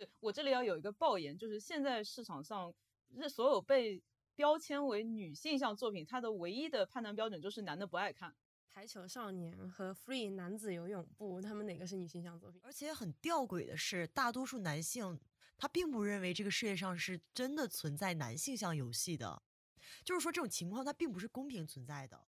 [0.00, 2.72] 对我这里要有一个爆言，就是现在市场上
[3.20, 4.02] 这所有被
[4.34, 8.34] 标签为女性向作品，它的唯一的判断标准就是男的不爱看。
[8.72, 12.58] 排球少年和 Free 男子游泳部，他们哪个是女性向作品？
[12.64, 15.20] 而且很吊诡的是，大多数男性
[15.58, 19.42] 他并不认为这个世界上是真的存在男性向游戏的，
[20.02, 22.24] 就是说这种情况它并不是公平存在的。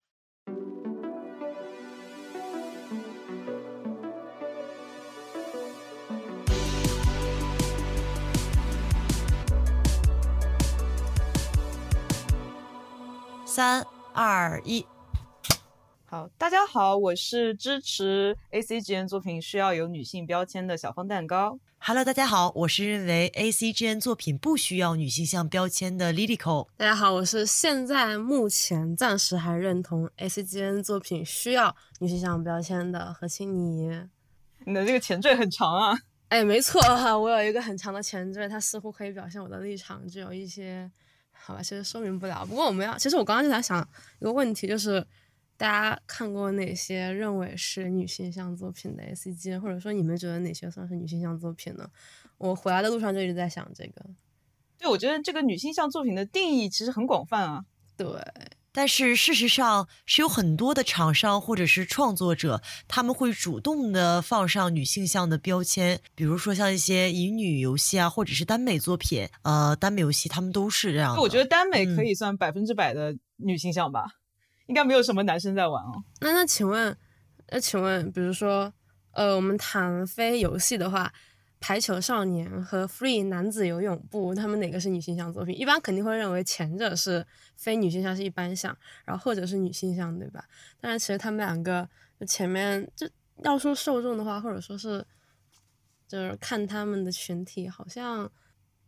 [13.58, 14.86] 三二一。
[16.06, 21.58] 好，大家好，我是支持 A C G N 作品需要有女性标签的小方蛋糕。
[21.80, 26.68] Hello，大家好，我是认为 A C G N 作品不需要女性向标签的 Lilico。
[26.78, 33.90] 大家好，我是现在目前暂时还认同 A C G N 作品需要女性向标签的何青妮。
[34.66, 35.98] 你的这个前缀很长啊。
[36.28, 40.88] 哎，没错哈，我有一个很长的前缀，它似乎可以表现我的立场，就有一些，
[41.48, 42.46] 好吧，其实说明不了。
[42.46, 43.82] 不过我们要，其实我刚刚就在想
[44.20, 45.00] 一个问题，就是
[45.56, 51.90] 大家看过哪些认为是女性向作品的 A C G，或者说你们觉得哪些算是女性向作品呢？
[52.38, 54.06] 我回来的路上就一直在想这个。
[54.78, 57.64] 对，我觉得这个女性向作品的定义其实很广泛啊。
[57.96, 58.06] 对，
[58.78, 71.22] 但是事实上是有很多的厂商或者是创作者，他们会主动的放上女性向的标签，比如说像一些乙女游戏啊，或者是耽美作品，呃，耽美游戏他们都是这样的。
[71.24, 74.06] 我觉得耽美可嗯以算百分之百的女性向吧，
[74.68, 76.04] 应该没有什么男生在玩哦。
[76.22, 76.96] 那那请问，
[77.50, 78.72] 那请问，比如说，
[79.14, 81.12] 呃，我们谈非游戏的话，
[81.60, 85.58] 排球少年和 Free 男子游泳部，他们哪个是女性向作品？
[85.58, 90.46] 一般肯定会认为前者是非女性向，是一般向，然后后者是女性向，对吧？
[90.80, 91.88] 但是其实他们两个
[92.20, 93.10] 就前面就
[93.44, 95.06] 要说受众的话，或者说是
[96.08, 98.32] 就是看他们的群体，好像都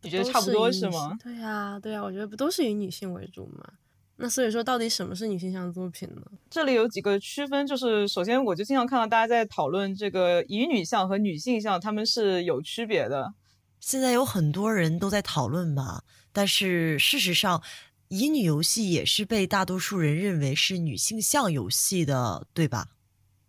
[0.02, 3.74] 你觉得差不多是吗对呀、对呀、我觉得不都是以女性为主嘛？
[4.22, 6.22] 那所以说，到底什么是女性向作品呢？
[6.50, 13.34] 这里有几个区分，就是首先我就经常看到大家在讨论这个乙女向和女性向，他们是有区别的。
[13.80, 16.04] 现在有很多人都在讨论吧，
[16.34, 17.64] 但是事实上，
[18.10, 22.90] 乙女游戏也是被大多数人认为是女性向游戏的，对吧？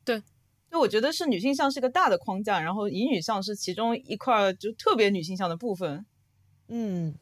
[0.05, 0.23] 对
[0.71, 6.07] 就我觉得是女性向是一个大的框架，然后乙女向是其中一块儿就特别女性向的部分。
[6.69, 7.17] 嗯，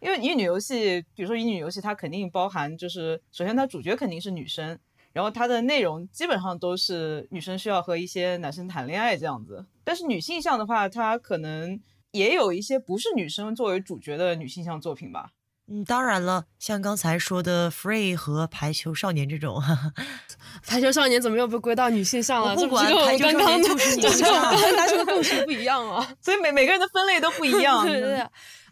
[0.00, 4.78] 因为乙女游戏，比如说乙女游戏，它肯定包含就是首先它主角肯定是女生，
[5.12, 9.66] 然后它的内容基本上都是女生需要和一些男生谈恋爱这样子。
[9.82, 11.80] 但是女性向的话，它可能
[12.12, 15.30] 也有一些不是女生作为主角的女性向作品吧。
[15.70, 19.62] 嗯，当然了，像刚才说的 Free 和排球少年这种，
[20.66, 22.54] 排球少年怎么又被归到女性向了？
[22.54, 26.08] 我不管排球少刚刚年就是女这跟我性向刚 刚拿出的故事不一样啊！
[26.22, 27.84] 所以每每个人的分类都不一样。
[27.86, 28.26] 对对对，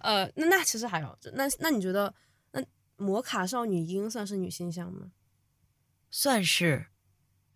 [0.06, 2.14] 呃，那那其实还好，那那你觉得，
[2.52, 2.62] 那
[2.96, 5.10] 魔卡少女樱算是女性向吗？
[6.10, 6.86] 算是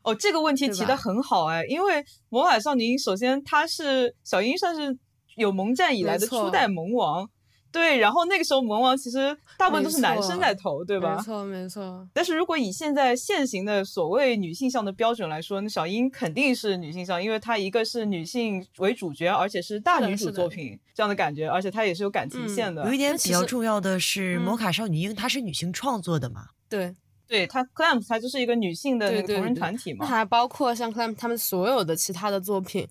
[0.03, 4.99] 哦，这个问题提的很好哎，因为魔法少女樱，首先她是小樱，算是
[5.37, 7.31] 有萌战以来的初代萌王，
[7.72, 11.22] 对，然后那个时候萌王其实大部分都是男生在投，对吧没？
[11.22, 22.84] 错没错，但是如果以现在现行的所谓女性向的标准来说，那小樱肯定是女性向，因为她一个是女性为主角，而且是大女主作品这样的感觉，而且她也是有感情嗯线的。
[22.86, 26.47] 有一点比较重要的是，嗯魔卡少女樱它是女性创作的嘛？
[26.69, 26.97] 对
[27.28, 30.04] 对，她 Clamp 她就是一个女性的那个同人对对对那团体嘛。
[30.04, 32.88] 还包括像 clamp 他们所有的其他的作品。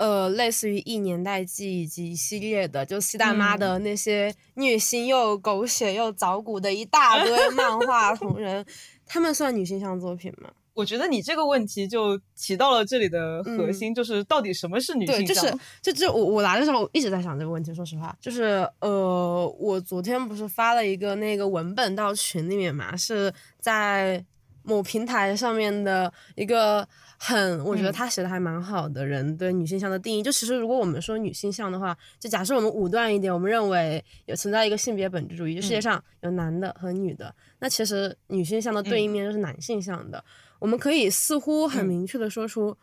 [0.00, 8.64] 呃，类似于《一年代记》以及一系列的，就西大妈嗯的那些虐心又狗血又早骨的一大堆 漫画同人，
[9.04, 10.50] 他们算女性向作品吗？
[10.72, 15.44] 我觉得你这个问题就提到了这里的核嗯心，就是到底什么是女性对，向？
[15.44, 24.24] 就是就就我我来的时候我一直在想这个问题，说实话，就是呃，我昨天不是发了一个那个文本到群里面嘛，是在
[24.62, 26.88] 某平台上面的一个
[27.22, 30.22] 很，我觉得嗯他写的还蛮好的人对女性向的定义。
[30.22, 40.24] 就其实如果我们说女性向的话，就假设我们武断一点，我们认为有存在一个性别本质主义，就世界嗯上有男的和女的，那其实女性向的对应面就是男性向的。
[40.58, 42.76] 我们可以似乎很嗯明确的说出。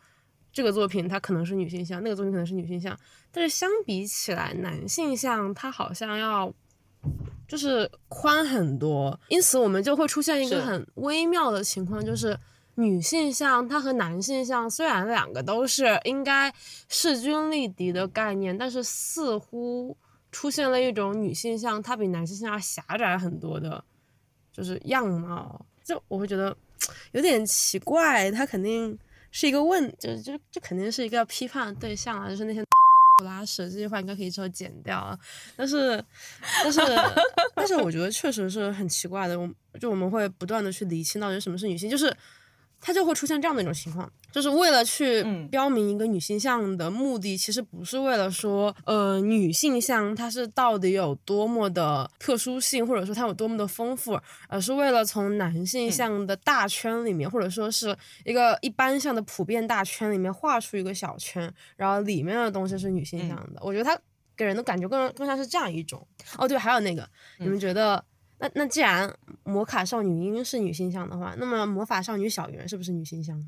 [0.50, 2.98] 这个作品它可能是女性向，那个作品可能是女性向，
[3.30, 6.52] 但是相比起来，男性向它好像要
[7.46, 12.36] 就是宽很多，因此我们就会出现一个很微妙的情况，就是
[12.78, 16.52] 女性像它和男性像虽然两个都是应该
[16.88, 19.96] 势均力敌的概念，但是似乎
[20.32, 23.84] 出现了一种女性像它比男性像要狭窄很多的，
[24.52, 26.56] 就是样貌，就我会觉得
[27.12, 28.98] 有点奇怪，它肯定。
[29.30, 32.64] 是一个问，就就就肯定是一个批判对象啊，就是那些
[33.18, 35.16] 不 拉屎这句话应该可以之后剪掉啊。
[35.54, 36.02] 但是，
[36.64, 36.80] 但是，
[37.54, 39.38] 但是，我觉得确实是很奇怪的。
[39.38, 39.46] 我
[39.78, 42.10] 就我们会不断的去理清到底什么是女性，就是
[42.80, 44.10] 它就会出现这样的一种情况。
[44.30, 63.60] 就是为了去标明一个女性向的目的，其实不是为了说，呃，女性向它是到底有多么的特殊性，或者说它有多么的丰富，而是为了从男性向的大圈里面，或者说是一个一般向的普遍大圈里面画出一个小圈，然后里面的东西是女性向的。
[63.62, 63.98] 我觉得它
[64.36, 66.06] 给人的感觉更更像是这样一种。
[66.36, 67.08] 哦，对，还有那个，
[67.38, 68.04] 你们觉得？
[68.40, 69.12] 那那既然
[69.44, 73.38] 魔卡少女樱是女性向的话，那么魔法少女小圆是不是女性向？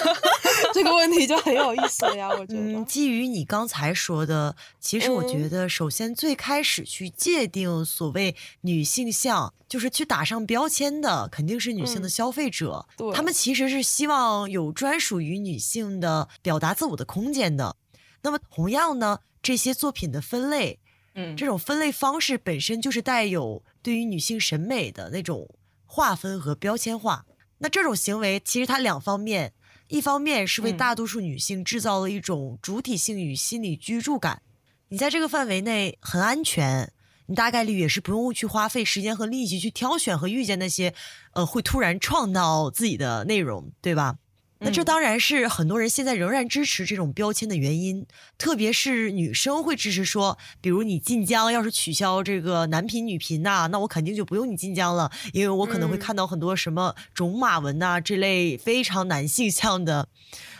[0.72, 2.28] 这个问题就很有意思了呀。
[2.28, 12.86] 我觉得，基于你刚才说的，其实我觉得，首先最开始去界定所谓女性向，就是去打上标签的，肯定是女性的消费者。
[12.96, 17.76] 对，他们其实是希望有专属于女性的表达自我的空间的。
[18.22, 20.79] 那么，同样呢，这些作品的分类。
[21.14, 25.48] 嗯，这种分类方式本身就是带有对于女性审美的那种
[25.86, 27.26] 划分和标签化。
[27.58, 29.52] 那这种行为其实它两方面，
[29.88, 34.42] 一方面是为大多数女性制造了一种主体性与心理居住感，
[34.88, 36.92] 你在这个范围内很安全，
[37.26, 40.94] 你大概率也是不用去花费时间和力气去挑选和遇见那些
[41.32, 44.16] 呃会突然创造自己的内容，对吧？
[44.62, 60.08] 那这当然是很多人现在仍然支持这种标签的原因，特别是女生会支持说，比如你晋江要是取消这个男频女频呐，那我肯定就不用你晋江了，因为我可能会看到很多什么种马文呐这类非常男性向的，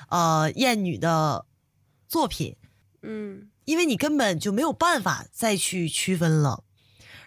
[0.09, 1.45] 呃艳女的
[2.09, 2.57] 作品，
[3.03, 6.65] 嗯，因为你根本就没有办法再去区分了。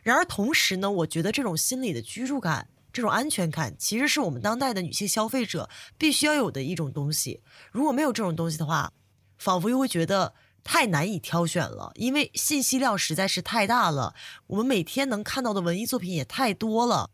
[0.02, 2.68] 然而同时呢，我觉得这种心理的居住感。
[2.94, 5.68] 这种安全感其实是我们当代的女性消费者
[5.98, 7.42] 必须要有的一种东西。
[7.72, 8.94] 如果没有这种东西的话，
[9.40, 14.13] 仿佛又会觉得太难以挑选了，因为信息量实在是太大了。
[14.48, 17.10] 我们每天能看到的文艺作品也太多了。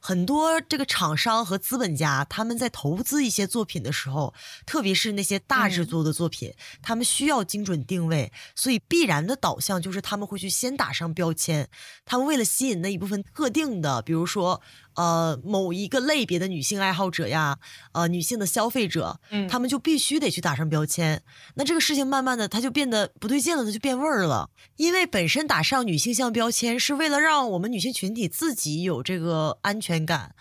[0.00, 4.32] 很多这个厂商和资本家，他们在投资一些作品的时候，
[4.64, 11.68] 特别是那些大制作的作品，他们需要精准定位，所以必然的导向就是他们会去先打上标签。
[12.04, 14.62] 他们为了吸引那一部分特定的，比如说。
[14.98, 17.60] 呃，某一个类别的女性爱好者呀，
[17.92, 21.22] 呃，女性的消费者，嗯，他们就必须得去打上标签。
[21.54, 24.50] 那这个事情慢慢的，它就变得不对劲了，它就变味儿了。
[24.74, 30.34] 因为本身打上女性向标签是为了让我们女性群体自己有这个安全感，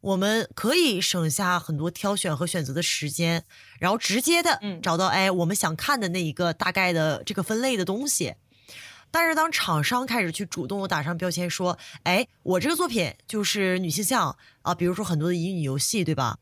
[0.00, 3.44] 我们可以省下很多挑选和选择的时间，
[3.78, 8.36] 然后直接的找到哎我们想看的那一个大概的这个分类的东西。
[9.18, 16.38] 但是当厂商开始去主动打上标签，说，哎，我这个作品就是女性向啊，比如说很多的乙女游戏，对吧？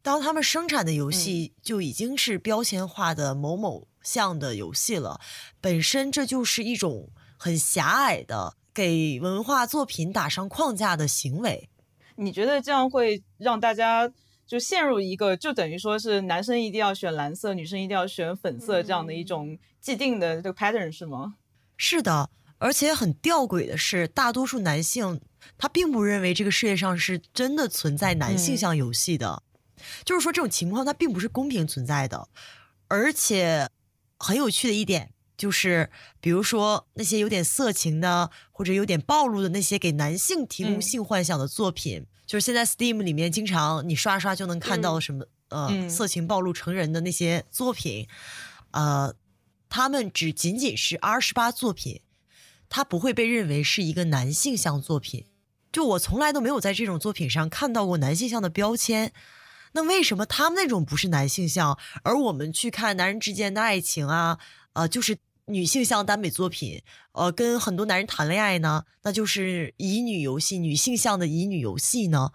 [0.00, 5.20] 当他们生产的游戏就已经是标签化的某某项的游戏了，
[5.60, 11.68] 本身这就是一种很狭隘的给文化作品打上框架的行为。
[12.16, 14.10] 你觉得这样会让大家
[14.46, 21.34] 就陷入一个，就等于说是男生一定要选蓝色，女生一定要选粉色这样的一种既定的这个 pattern 是吗？
[21.84, 25.20] 是的，而且很吊诡的是，大多数男性
[25.58, 29.42] 他并不认为这个世界上是真的存在男性向游戏的，
[30.04, 32.28] 就是说这种情况它并不是公平存在的。
[32.86, 33.68] 而且
[34.16, 35.90] 很有趣的一点就是，
[36.20, 48.06] 比如说那些有点色情的或者有点暴露的那些给男性提供性幻想的作品，就是现在 Steam 里面经常你刷刷就能看到什么呃色情暴露成人的那些作品，
[48.70, 49.12] 呃。
[49.74, 52.02] 他们只仅仅是 R 十八作品，
[52.68, 55.24] 它不会被认为是一个男性向作品。
[55.72, 59.14] 就我从来都没有在这种作品上看到过男性向的标签。
[59.72, 64.38] 那为什么他们那种不是男性向，而我们去看男人之间的爱情啊，
[64.74, 68.84] 呃，就是女性向耽美作品，呃，跟很多男人谈恋爱呢？
[69.04, 72.32] 那就是乙女游戏，女性向的乙女游戏呢？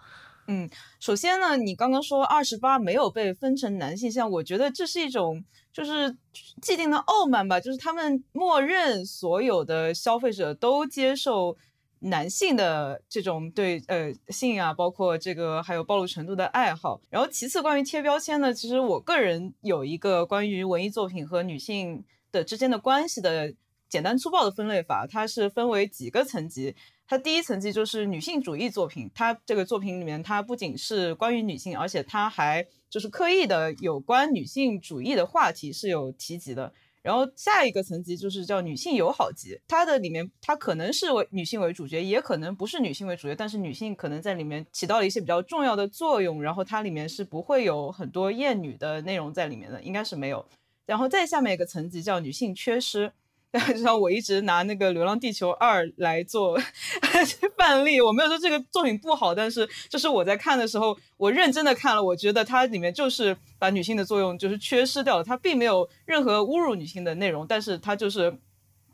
[0.48, 0.68] 嗯，
[0.98, 5.44] 首先呢，你刚刚说二十八没有被分成男性向，我觉得这是一种。
[5.78, 6.12] 就是
[6.60, 11.56] 既定的傲慢吧，就是他们默认所有的消费者都接受
[12.00, 17.00] 男性的这种对呃性啊，包括这个还有暴露程度的爱好。
[17.08, 23.54] 然后其次关于贴标签呢，其实我个人有一个关于文艺作品和女性的之间的关系的
[23.88, 26.74] 简单粗暴的分类法，它是分为几个层级。
[27.08, 32.64] 它第一层级就是女性主义作品，它这个作品里面它不仅是关于女性，而且它还。
[32.90, 36.72] 就是刻意的有关女性主义的话题是有提及的，
[37.02, 50.42] 然后下一个层级就是叫女性友好级，它的里面它可能是为女性为主角，也可能不是女性为主角，但是女性可能在里面起到了一些比较重要的作用，然后它里面是不会有很多厌女的内容在里面的，应该是没有。
[50.86, 53.12] 然后再下面一个层级叫女性缺失。
[53.52, 56.58] 就像我一直拿那个《流浪地球二》来做
[57.56, 68.36] 范例，我没有说这个作品不好，但是就是我在看的时候，我认真的看了，我觉得它里面就是把女性的作用就是缺失掉了，它并没有任何侮辱女性的内容，但是它就是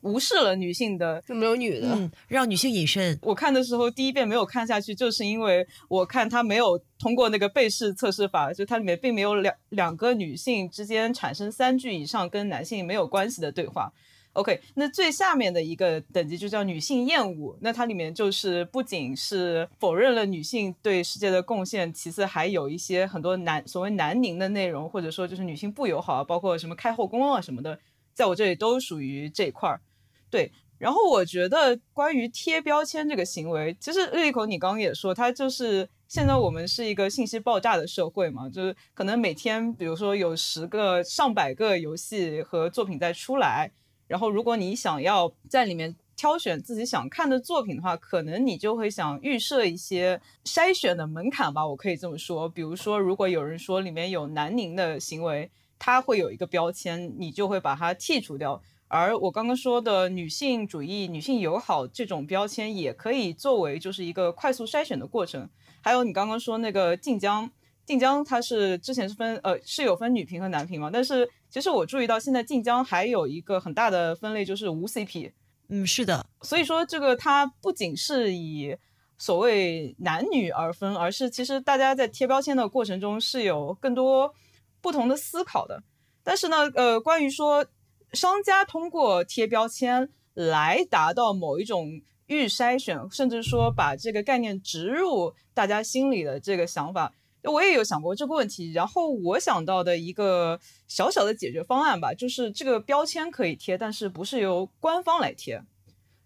[0.03, 3.19] 无视了女性的，就没有女的，嗯，让女性隐身。
[3.23, 13.93] 我看的时候第一遍没有看下去，就是因为我看它没有通过那个背试测试法，就它里面并没有两两个女性之间产生三句以上跟男性没有关系的对话。
[14.35, 27.79] OK，那最下面的一个等级就叫女性厌恶，那它里面就是不仅是否认了女性对世界的贡献，其次还有一些很多男所谓男凝的内容，或者说就是女性不友好，包括什么开后宫啊什么的，
[28.13, 29.81] 在我这里都属于这一块儿。
[30.29, 43.71] 对，然后我觉得关于贴标签这个行为，其实日一口你刚刚也说，它就是现在我们是一个信息爆炸的社会嘛，就是可能每天比如说有十个、上百个游戏和作品在出来。
[44.15, 52.49] 然后，如果你想要在里面挑选自己想看的作品的话，可能你就会想预设一些筛选的门槛吧，我可以这么说。
[52.49, 58.63] 比如说，如果有人说里面有南宁的行为，它会有一个标签，你就会把它剔除掉。
[58.87, 65.51] 而我刚刚说的女性主义、女性友好这种标签，也可以作为就是一个快速筛选的过程。
[65.83, 67.51] 还有你刚刚说那个晋江。
[67.87, 75.31] 晋江它是之前是分呃是有分女频和男频嘛，但是其实我注意到现在晋江还有一个很大的分类就是无 CP，
[75.69, 78.77] 嗯是的，所以说这个它不仅是以
[79.17, 84.35] 所谓男女而分，而是其实大家在贴标签的过程中是有更多
[84.81, 85.85] 不同的思考的。
[86.25, 87.65] 但是呢，呃，关于说
[88.13, 91.89] 商家通过贴标签来达到某一种
[92.27, 97.15] 预筛选，甚至说把这个概念植入大家心里的这个想法。
[97.53, 100.59] 我也有想过这个问题，然后我想到的一个
[100.89, 105.63] 小小的解决方案吧，就是这个标签可以贴，但是不是由官方来贴。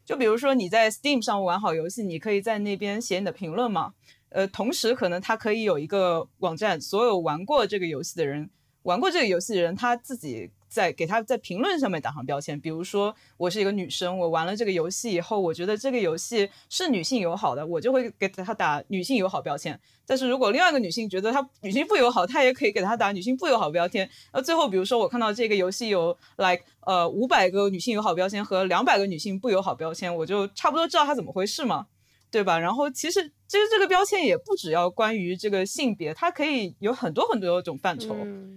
[0.05, 3.95] 就比如说你在 Steam 上玩好游戏，你可以在那边写你的评论嘛。
[4.31, 8.51] 呃，同时可能它可以有一个网站，所有玩过这个游戏的人，
[8.83, 10.51] 玩过这个游戏的人他自己。
[10.79, 19.77] 在给他在评论上面打上标签，比如说我是一个女生，我玩了这个游戏以后，我觉得这个游戏是女性友好的，我就会给他打女性友好标签。
[20.07, 24.09] 但是如果另外一个女性觉得她女性不友好，她也可以给她打女性不友好标签。
[24.33, 31.87] 那最后，比如说我看到这个游戏有 like 呃五百个女性友好标签和两百个女性不友好标签，我就差不多知道它怎么回事嘛。
[32.31, 32.59] 对吧？
[32.59, 38.17] 然后其实其实这个标签也不只要关于这个性别，它可以有很多很多种范畴。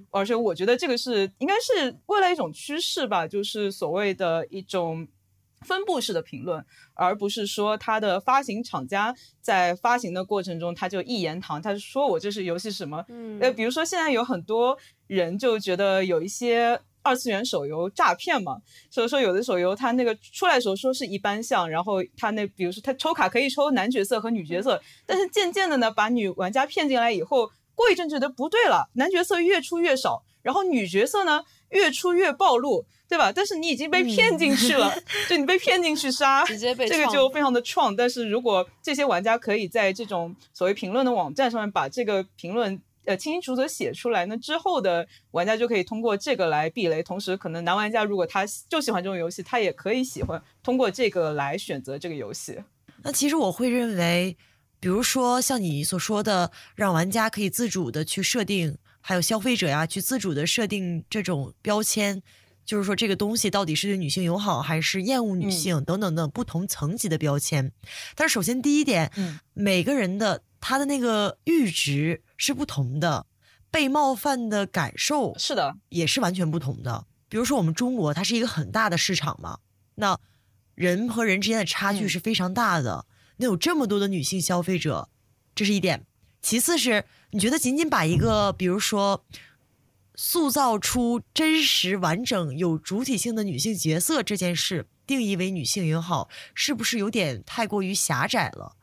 [0.09, 5.07] 而且我觉得这个是应该是未来一种趋势吧，就是所谓的一种
[5.61, 6.63] 分布式的评论，
[6.93, 13.05] 而不是说它的发行厂家在发行的过程中他就一言堂，他说我这是游戏什么？
[13.39, 16.79] 呃，比如说现在有很多人就觉得有一些。
[17.03, 18.57] 二次元手游诈骗嘛，
[18.89, 33.31] 所以说有的手游它那个出来的时候说是一般像，然后它那比如说它抽卡可以抽男角色和女角色，但是渐渐的呢把女玩家骗进来以后，过一阵觉得不对了，男角色越出越少，然后女角色呢越出越暴露，对吧？
[33.31, 34.93] 但是你已经被骗进去了，
[35.27, 37.95] 就你被骗进去杀，直接被 这个就非常的创。
[37.95, 42.79] 但是如果这些玩家可以在这种所谓评论的网站上面把这个评论。
[43.05, 47.01] 呃，清清楚楚写出来，那之后的玩家就可以通过这个来避雷。
[47.01, 52.59] 同时，可能男玩家如果他就喜欢这种游戏，他也可以喜欢通过这个来选择这个游戏。
[53.01, 54.37] 那其实我会认为，
[54.79, 62.21] 比如说像你所说的，让玩家可以自主的去设定，还有消费者呀去自主的设定这种标签，
[62.63, 67.71] 就是说这个东西到底是对女性友好还是厌恶女性等等等不同层级的标签。
[68.15, 69.11] 但是首先第一点，
[69.55, 70.43] 每个人的。
[70.63, 73.27] 他的那个阈值是不同的，
[73.69, 77.05] 被冒犯的感受是的，也是完全不同的。
[77.29, 79.59] 比如说，我们中国它是一个很大的市场嘛，
[79.93, 80.19] 那
[80.73, 83.05] 人和人之间的差距是非常大的。
[83.37, 85.09] 那有这么多的女性消费者，
[85.53, 86.07] 这是一点。
[86.41, 89.23] 其次是，你觉得仅仅把一个，比如说，
[90.15, 98.75] 塑造出真实、完整、有主体性的女性角色这件事定义为女性也好，是不是有点太过于狭窄了？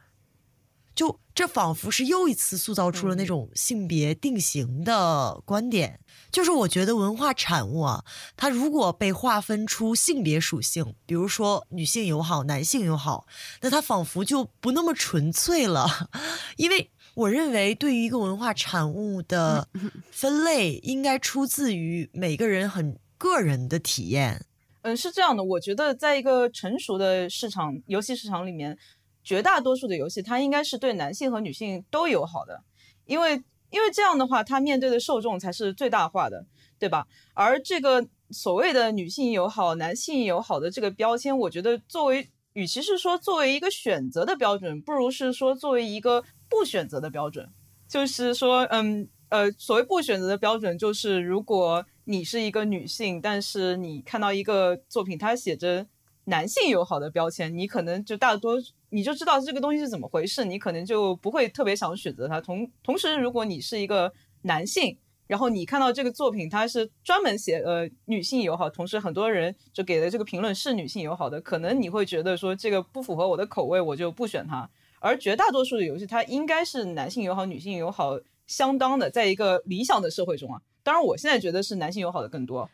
[0.99, 6.01] 就这仿佛是又一次塑造出了那种性别定型的观点，
[6.33, 8.05] 就是我觉得文化产物啊，
[8.37, 13.29] 它如果被划分出性别属性，比如说女性友好、男性友好，
[13.61, 16.11] 那它仿佛就不那么纯粹了。
[16.59, 19.69] 因为我认为，对于一个文化产物的
[20.11, 24.45] 分类，应该出自于每个人很个人的体验。
[24.83, 28.77] 嗯，是这样的，我觉得在一个成熟的市场游戏市场里面。
[29.29, 32.65] 绝大多数的游戏，它应该是对男性和女性都友好的，
[33.05, 36.47] 因为因为这样的话，它面对的受众才是最大化的，
[36.79, 37.07] 对吧？
[37.35, 47.47] 而这个所谓的女性友好、男性友好的这个标签，我觉得作为，与其是说作为一个选择的标准，不如是说作为一个不选择的标准。
[47.87, 55.87] 就是说，嗯呃，所谓不选择的标准，就是如果你是一个女性，但是你看到一个作品，它写着
[56.29, 58.57] 男性友好的标签，你可能就大多
[58.91, 62.39] 你就知道这个东西是怎么回事，你可能就不会特别想选择它。
[62.39, 74.69] 同同时，如果你是一个男性，然后你看到这个作品，它是专门写呃女性友好，同时很多人就给的这个评论是女性友好的，可能你会觉得说这个不符合我的口味，我就不选它。
[75.01, 80.61] 而绝大多数的游戏，它应该是男性友好、女性友好相当的，在一个理想的社会中啊。
[80.83, 82.69] 当然，我现在觉得是男性友好的更多，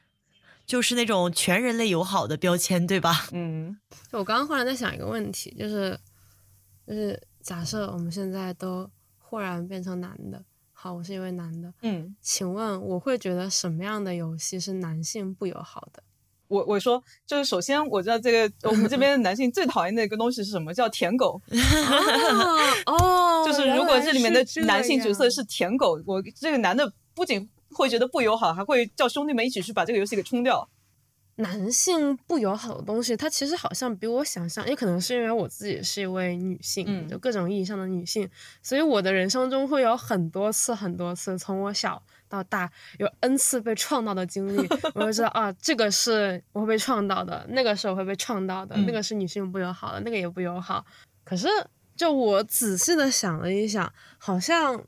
[0.67, 3.27] 就是那种全人类友好的标签，对吧？
[3.33, 3.77] 嗯，
[4.11, 5.99] 就我刚刚忽然在想一个问题，就是
[6.87, 10.43] 就是假设我们现在都忽然变成男的，
[10.73, 16.03] 好，我是一位男的，嗯，请问我会觉得什么样的游戏是男性不友好的？
[16.47, 20.73] 我我说就是首先我知道这个我们这边的男性最讨厌的一个东西是什么？
[20.75, 21.41] 叫舔狗。
[22.87, 30.69] 哦， 就是如果这里面的男性角色是舔狗，我这个男的不仅会觉得不友好，还会叫兄弟们一起去把这个游戏给冲掉。
[31.37, 38.31] 男性不友好的东西，它其实好像比我想象，也可能是因为我自己是一位女性，嗯就各种意义上的女性，
[38.63, 44.65] 所以我的人生中会有很多次、很多次，从我小到大有 n 次被创到的经历，
[44.95, 50.87] 我就知道啊，这个是我会被创到的，那个是我会被创到的，嗯那个是女性不友好的，那个也不友好。
[51.25, 51.49] 可是，
[51.97, 54.81] 就我仔细的想了一想，好像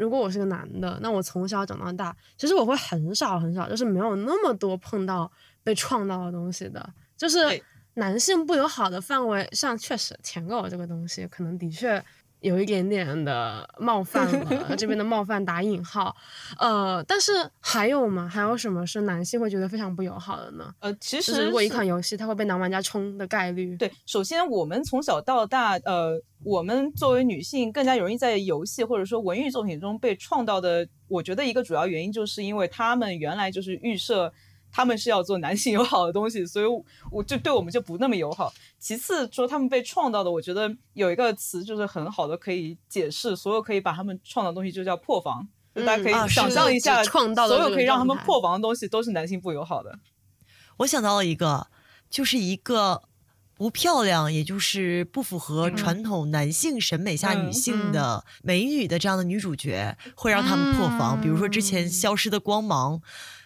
[0.00, 5.30] 如果我是个男的，那我从小长到大，其实我会很少很少，就是没有那么多碰到
[5.62, 7.62] 被创到的东西的，就是
[7.94, 12.02] 男性不友好的范围上，确实舔狗这个东西可能的确。
[12.40, 16.14] 有一点点的冒犯了，这边的冒犯打引号，
[16.58, 18.28] 呃，但是还有吗？
[18.28, 20.74] 还有什么是男性会觉得非常不友好的呢？
[20.80, 34.32] 呃，其实如果一款游戏它会被男玩家冲的概率，对，首先我们从小到大，呃，我们作为女性更加容易在游戏或者说文艺作品中被创造的，我觉得一个主要原因就是因为他们原来就是预设
[34.72, 36.64] 他们是要做男性友好的东西，所以
[37.10, 38.52] 我就对我们就不那么友好。
[38.78, 45.48] 其次说他们被创造的，我觉得有一个词就是很好的可以解释所有可以把他们创造的东西，就叫破防。
[45.72, 50.00] 就大家可以想象一下，就创造的所有可以让他们破防的东西都是男性不友好的。
[50.78, 51.68] 我想到了一个，
[52.10, 53.02] 就是一个
[53.54, 61.20] 不漂亮，也就是不符合嗯传统男性审美下嗯女性的美女的这样的女主角，会让他们破防。
[61.20, 62.98] 比如说之前《消失的光芒》，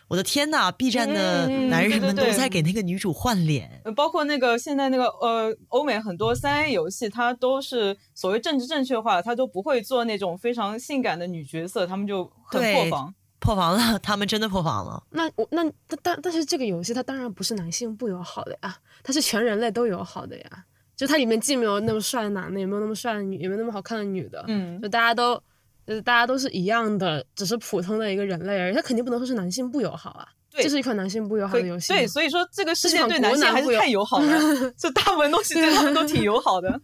[0.08, 3.80] 我的天呐，B 站的男人们都在给那个女主换脸。
[3.84, 13.14] 呃，包括那个现在那个呃，欧美很多三 A 游戏，它都是所谓政治正确化，它都不会做那种非常性感的女角色，他们就很破防。
[13.40, 15.02] 破防了，他们真的破防了。
[15.10, 20.64] 那我那但但但是这个游戏它当然不是男性不友好的呀，它是全人类都友好的呀。
[20.96, 25.38] 就它里面既没有那么帅的男的，也没有那么帅的女，也没有那么好看的女的，嗯就大家都
[25.86, 28.74] 就是大家都是一样的，只是普通的一个人类而已。
[28.74, 31.92] 他肯定不能说是男性不友好啊，对这是一款男性不友好的游戏。
[31.92, 34.38] 对，所以说这个世界对男性还是太友好了，
[34.76, 36.68] 就大部分东西对他们都挺友好的。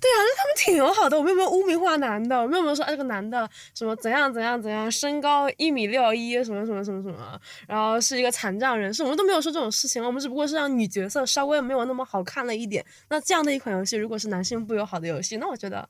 [0.00, 2.36] 对啊，就他们挺友好的，我们有没有污名化男的？
[2.36, 12.84] 我们有没有说啊这个男的什么怎样怎样怎样，身高一米六一，什么什么什么什么，然后是一个残障人士，我们都没有说这种事情，我们只不过是让女角色稍微没有那么好看了一点。
[13.08, 15.88] 那这样的一款游戏，如果是男性不友好的游戏，那我觉得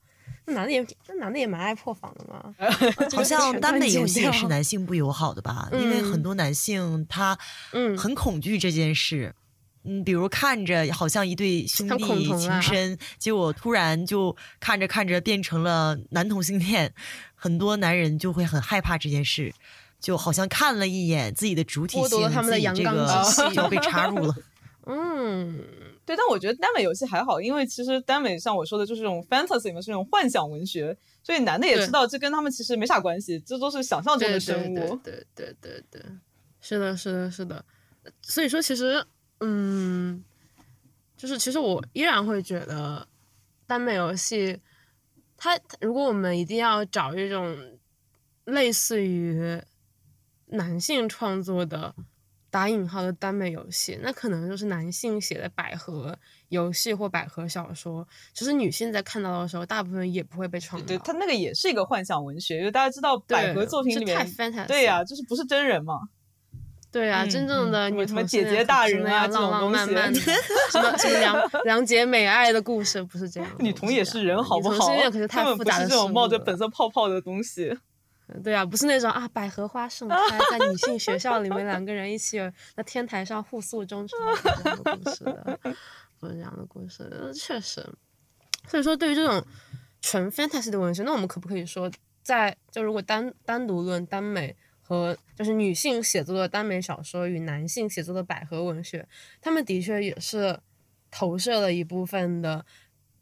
[0.49, 2.55] 那男的也那男的也蛮爱破防的嘛。
[3.15, 5.69] 好像耽美游戏也是男，性不友好的吧？
[5.73, 7.39] 因为很嗯多男性他
[7.73, 9.35] 嗯很恐惧这件事。
[9.85, 16.93] 嗯，比如看着好像一对兄弟情深，结果突然就看着看着变成了男同性恋，
[17.35, 19.55] 很多男人就会很害怕这件事，
[20.01, 24.35] 就好像看了一眼自己的主体剥夺性，了他们的阳自己这个刚之气就被插入了。
[24.87, 25.61] 嗯，
[26.09, 34.97] 对，但我觉得耽美游戏还好，因为其实耽美像我说的，就是这种 fantasy 嘛，是那种幻想文学，所以男的也知道这跟他们其实没啥关系，这都是想象中的生物。
[35.05, 36.03] 对对对对对，
[36.63, 37.63] 是的，是的，是的。
[38.23, 39.05] 所以说，其实，
[39.41, 40.25] 嗯，
[41.15, 43.07] 就是其实我依然会觉得
[43.67, 44.59] 耽美游戏，
[45.37, 47.55] 它如果我们一定要找一种
[48.47, 49.61] 类似于
[50.47, 51.95] 男性创作的
[52.51, 56.17] 打引号的耽美游戏，那可能就是男性写的百合
[56.49, 58.07] 游戏或百合小说。
[58.33, 61.05] 其实女性在看到的时候，大部分也不会被创对，到。
[61.05, 65.95] 他那个也是一个幻想文学，因为大家知道百合作品里面，fantasy 对呀、就是不是真人嘛。
[66.91, 70.19] 对啊，嗯真正的嗯女什么姐姐大人啊这种浪浪东西漫漫的，
[70.73, 73.51] 什么什么良 良姐美爱的故事，不是这样。
[73.59, 74.87] 女童也是人，好不好？
[75.11, 77.79] 可是太根本不是这种冒着粉色泡泡的东西。
[78.43, 80.17] 对啊，不是那种啊百合花盛开
[80.59, 82.39] 在女性学校里面，两个人一起
[82.77, 85.59] 在天台上互诉衷肠这样的故事的，
[86.19, 87.85] 不是这样的故事，确实。
[88.67, 89.43] 所以说，对于这种
[90.01, 91.91] 纯 fantasy 的文学，那我们可不可以说，
[92.23, 99.09] 在就如果单单独论耽美和就是女性写作的耽美小说与男性写作的百合文学，
[99.41, 100.61] 他们的确也是
[101.11, 102.67] 投射了一部分的。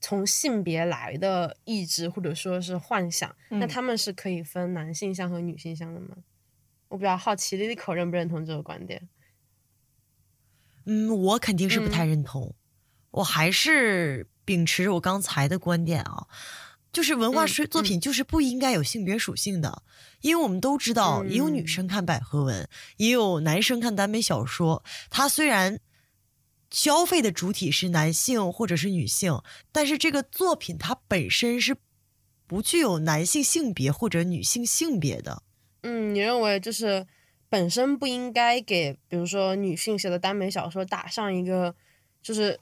[0.00, 6.16] 从性别来的意志或者说是幻想，那他们是可以分男性向和女性向的吗？
[6.88, 9.08] 我比较好奇 Lilico 认不认同这个观点？
[10.84, 12.54] 嗯，我肯定是不太认同。
[13.10, 16.26] 我还是秉持着我刚才的观点啊，
[16.92, 19.82] 就是文化水作品就是不应该有性别属性的，
[20.20, 24.84] 因为我们都知道，也有女生看百合文，也有男生看耽美小说。
[25.10, 25.80] 它虽然。
[26.70, 31.76] 消费的主体是男性或者是女性，但是这个作品它本身是
[32.46, 35.42] 不具有男性性别或者女性性别的。
[35.82, 37.06] 嗯，你认为就是
[37.48, 41.74] 本身不应该给，比如说女性写的耽美小说打上一个
[42.20, 42.58] 就是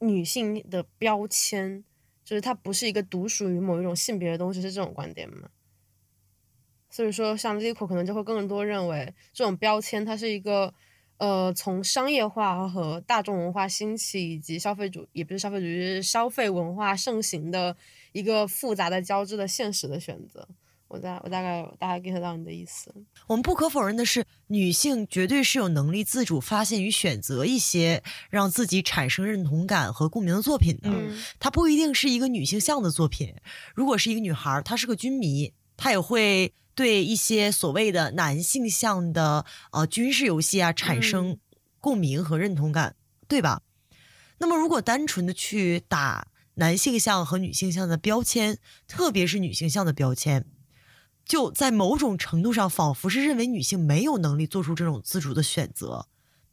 [0.00, 1.84] 女性的标签，
[2.24, 5.48] 就是它不是一个独属于某一种性别的东西，是这种观点吗？
[6.90, 10.74] 所以说，像 Lico 可能就会更多认为这种标签它是一个。
[11.24, 17.74] 呃，从商业化和大众文化兴起，以及消费主也不是消费主义，消费文化盛行的
[18.12, 20.46] 一个复杂的交织的现实的选择。
[20.86, 22.92] 我大我大概大概 get 到你的意思。
[23.26, 30.90] 我们不可否认的是，女性绝对是有能力自主发现与选择一些让自己产生认同感和共鸣的作品的。
[31.40, 33.34] 它不一定是一个女性向的作品。
[33.74, 36.52] 如果是一个女孩，她是个军迷，她也会。
[36.74, 41.38] 对一些所谓的男性向的呃军事游戏啊产生
[41.80, 42.96] 共鸣和认同感，
[43.28, 43.62] 对吧？
[44.38, 48.58] 那么如果单纯的去打男性向和女性向的标签，
[48.88, 50.46] 特别是女性向的标签，
[51.24, 56.08] 就在某种程度上仿佛是认为女性没有能力做出这种自主的选择，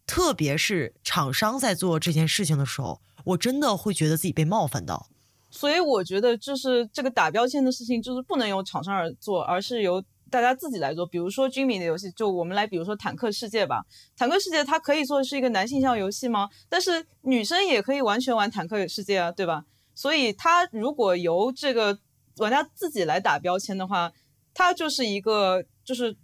[0.05, 5.07] 特别是厂商在做这件事情的时候，我真的会觉得自己被冒犯到。
[5.49, 10.01] 所以我觉得就是这个打标签的事情，就是不能由厂商而做，而是由
[10.31, 11.05] 大家自己来做。
[11.05, 13.83] 比如说军迷的游戏，就我们来，比如说坦克世界吧。
[14.17, 16.49] 坦克世界它可以做的是一个男性向游戏吗？
[16.69, 19.65] 但是女生也可以完全玩坦克世界啊，对吧？
[19.93, 21.99] 所以它如果由这个
[22.37, 24.11] 玩家自己来打标签的话，
[24.53, 26.17] 它就是一个就是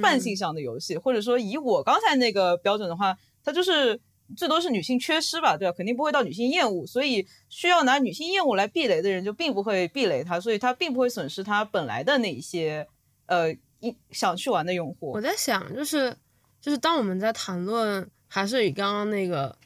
[0.00, 4.00] 半性向的游戏，或者说以我刚才那个标准的话，它就是。
[4.34, 5.74] 最多是女性缺失吧，对吧？
[5.76, 12.86] 肯定不会到女性厌恶，所以需要拿女性厌恶来避雷的人就并不会避雷它，所以它并不会损失它本来的那一些
[13.32, 15.12] 呃一想去玩的用户。
[15.12, 16.14] 我在想，就是
[16.60, 19.56] 就是当我们在谈论，还是以刚刚那个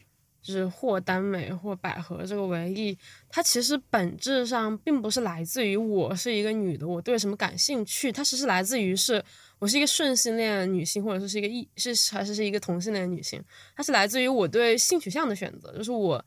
[0.41, 2.97] 就是或耽美或百合这个为例，
[3.29, 9.25] 它其实本质上并不是来自于我是一个女的，我对什么感兴趣，它其实来自于是。
[9.59, 13.43] 我是一个顺性恋女性，或者说是一个异是还是是一个同性恋女性，
[13.75, 16.23] 它是来自于我对性取向的选择，就是我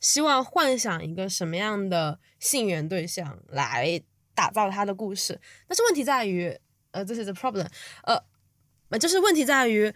[0.00, 4.02] 希望幻想一个什么样的性缘对象来
[4.34, 5.38] 打造他的故事。
[5.68, 6.58] 但是问题在于，
[6.92, 7.66] 呃，这是 the problem，
[8.04, 9.92] 呃，就是问题在于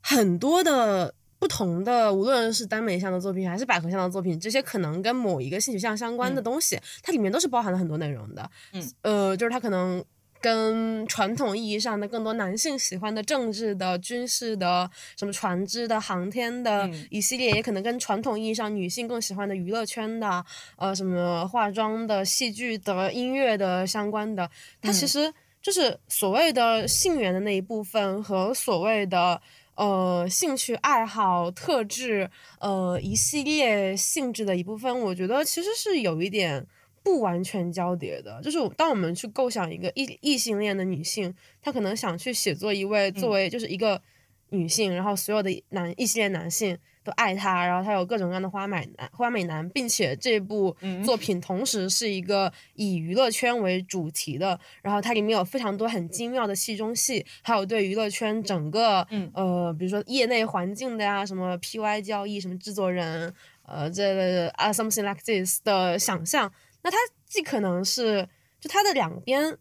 [0.00, 8.50] 很多的不同的，无论是耽美向的作品还是百合向的作品，这些可能跟某一个性取向相关的东西，它里面都是包含了很多内容的。
[8.72, 10.04] 嗯，呃，就是它可能。
[10.40, 20.44] 跟传统意义上的更多男性喜欢的政治的、军事的、什么船只的、航天的一系列，也可能跟传统意义上女性更喜欢的娱乐圈的、
[20.76, 24.50] 呃，什么化妆的、戏剧的、音乐的相关的。
[24.82, 25.32] 它其实
[25.64, 29.40] 就是所谓的性缘的那一部分和所谓的
[29.74, 35.00] 呃兴趣爱好特质呃一系列性质的一部分。
[35.00, 36.64] 我觉得其实是有一点。
[37.04, 44.00] 不完全交叠的，就是当我们去构想一个异异性恋的女性，她可能想去写作一位作为就是一个
[44.48, 63.32] 女性，然后所有的男异性恋男性都爱他，然后他有各种各样的花美男花美男，并且这部作品同时是一个以娱乐圈为主题的，然后它里面有非常多很精妙的戏中戏，还有对娱乐圈整个呃比如说业内环境的呀，什么 P Y 交易，什么制作人，
[63.66, 66.50] 呃这啊 something like this 的想象。
[66.82, 68.28] 那它既可能是，
[68.60, 69.56] 就它的两边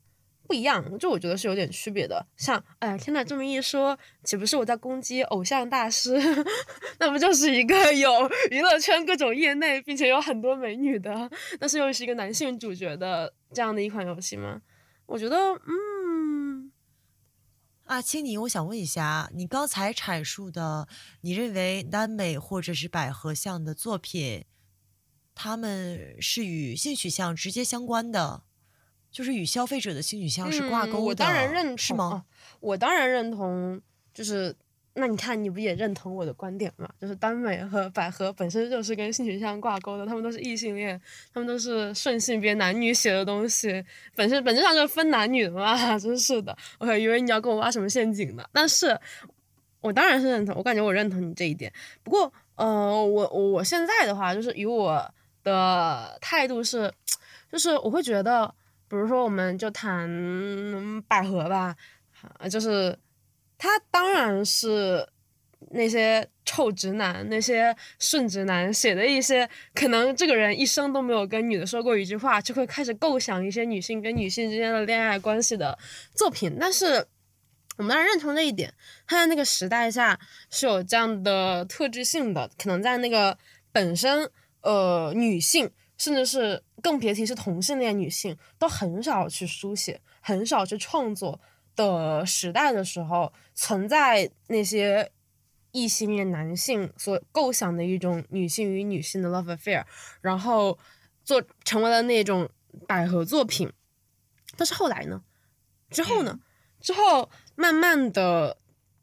[0.45, 2.25] 不一样，就我觉得是有点区别的。
[2.37, 6.17] 像，哎呀，天呐，这么一说，岂不是我在攻击偶像大师？
[6.99, 8.09] 那不就是一个有
[8.51, 11.29] 娱乐圈各种业内，并且有很多美女的，
[11.59, 14.61] 但是又是一个男性主角的这样的一款游戏吗？
[15.05, 16.71] 我觉得，嗯，
[17.85, 20.87] 啊，青柠，我想问一下，你刚才阐述的，
[21.21, 24.45] 你认为耽美或者是百合向的作品？
[25.35, 28.43] 他们是与性取向直接相关的，
[29.13, 30.99] 就是与消费者的性取向是挂钩的。
[30.99, 32.05] 嗯我当然认同，是吗？
[32.05, 32.23] 哦
[32.59, 33.79] 我当然认同，
[34.13, 34.55] 就是
[34.95, 36.89] 那你看，你不也认同我的观点吗？
[36.99, 40.99] 就是耽美和百合本身就是跟性取向挂钩的，他们都是异性恋，
[41.33, 43.83] 他们都是顺性别男女写的东西，
[44.15, 46.55] 本身本质上就是分男女的嘛， 真是的。
[46.79, 48.97] 我还以为你要跟我挖什么陷阱呢，但是
[49.81, 51.71] 我当然是认同，我感觉我认同你这一点。
[52.03, 55.05] 不过，呃，我我我现在的话，就是以我
[55.43, 56.89] 的态度是，
[57.51, 58.53] 就是我会觉得，
[58.93, 61.75] 比如说我们就谈百合吧，
[62.37, 62.95] 啊，就是
[63.57, 65.03] 他当然是
[65.71, 75.75] 那些臭直男、那些顺直男写的一些，可能这个人一生都没有跟女的说过一句话，就会开始构想一些女性跟女性之间的恋爱关系的
[76.13, 76.55] 作品。
[76.59, 77.03] 但是
[77.77, 78.71] 我们当然认同这一点，
[79.07, 80.19] 他在那个时代下
[80.51, 83.35] 是有这样的特质性的，可能在那个
[83.71, 84.29] 本身
[84.61, 91.39] 呃女性，甚至是更别提是同性恋女性，都很少去书写、很少去创作
[91.75, 95.09] 的时代的时候，存在那些
[95.71, 99.85] 异性恋男性所构想的一种女性与女性的 love affair，
[100.21, 100.77] 然后
[101.23, 102.49] 做成为了那种
[102.85, 103.71] 百合作品。
[104.57, 105.23] 但是后来呢？
[105.89, 106.39] 之后呢？
[106.81, 108.57] 之后慢慢的，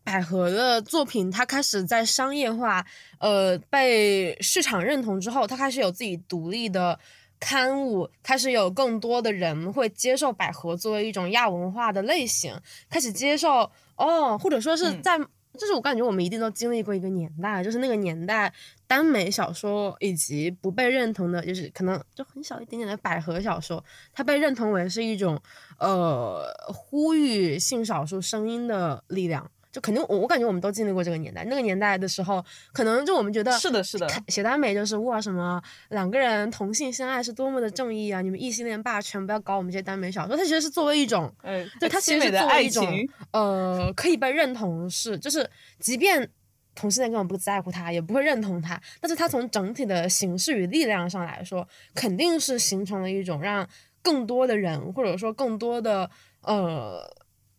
[0.05, 2.87] 百合的作品它开始在商业化，
[3.21, 7.01] 呃，被市场认同之后，它开始有自己独立的
[7.41, 12.55] 刊物，开始有更多的人会接受百合作为一种亚文化的类型，
[12.89, 15.19] 开始接受哦，或者说是嗯在。
[15.59, 18.51] 就是我感觉我们一定都经历过一个年代，就是那个年代
[18.87, 25.39] 耽美小说以及不被认同的，就是可能就很小一点点的百合小说，它被认同为是一种
[25.81, 29.51] 呃呼吁性少数声音的力量。
[29.73, 38.21] 就肯定我我感觉我们都经历过这个年代，那个年代的时候，可能就我们觉得是的是的看写耽美就是哇什么两个人同性相爱是多么的正义啊！
[38.21, 46.29] 你们异性恋霸权不要搞我们这些耽美小说，它其实是作为一种哎，对，它其实是作为一种情，呃可以被认同是，就是即便
[46.75, 53.69] 同性恋根本不在乎它，也不会认同它，但是它从整体的形式与力量上来说，肯定是形成了一种让
[54.03, 56.11] 更多的人或者说更多的
[56.43, 57.09] 呃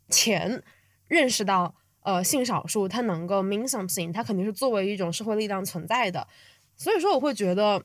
[0.09, 0.61] 钱
[1.07, 6.27] 认识到呃性少数它能够 mean something，它肯定是作为一种社会力量存在的。
[6.75, 7.83] 所以说，我会觉得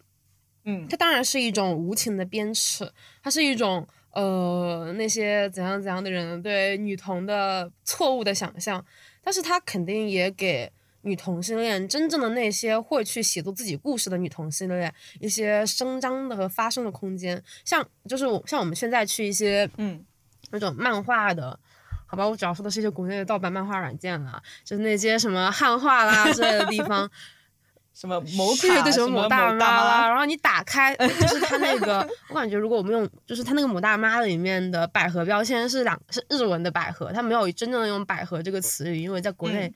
[0.64, 2.90] 嗯它当然是一种无情的鞭笞，
[3.22, 8.84] 它是一种呃那些怎样怎样的人对女同的错误的想象，
[9.22, 17.42] 但是它肯定也给女同性恋真正的那些会去写作自己故事的女同性恋一些声张的和发声的空间。
[17.64, 20.02] 像就是我像我们现在去一些嗯
[20.50, 21.60] 那种漫画的。
[22.06, 27.10] 好吧，我主要说的是一些国内的盗版漫画软件啦，就是那些什么汉化啦 之类的地方，
[27.92, 39.74] 什么某对卡什对什么某大妈妈啦，然后你打开 就是它那个，我感觉如果我们用就是它那个某大妈里面的百合标签是两是日文的百合，它没有真正的用百合这个词语，因为在国内、嗯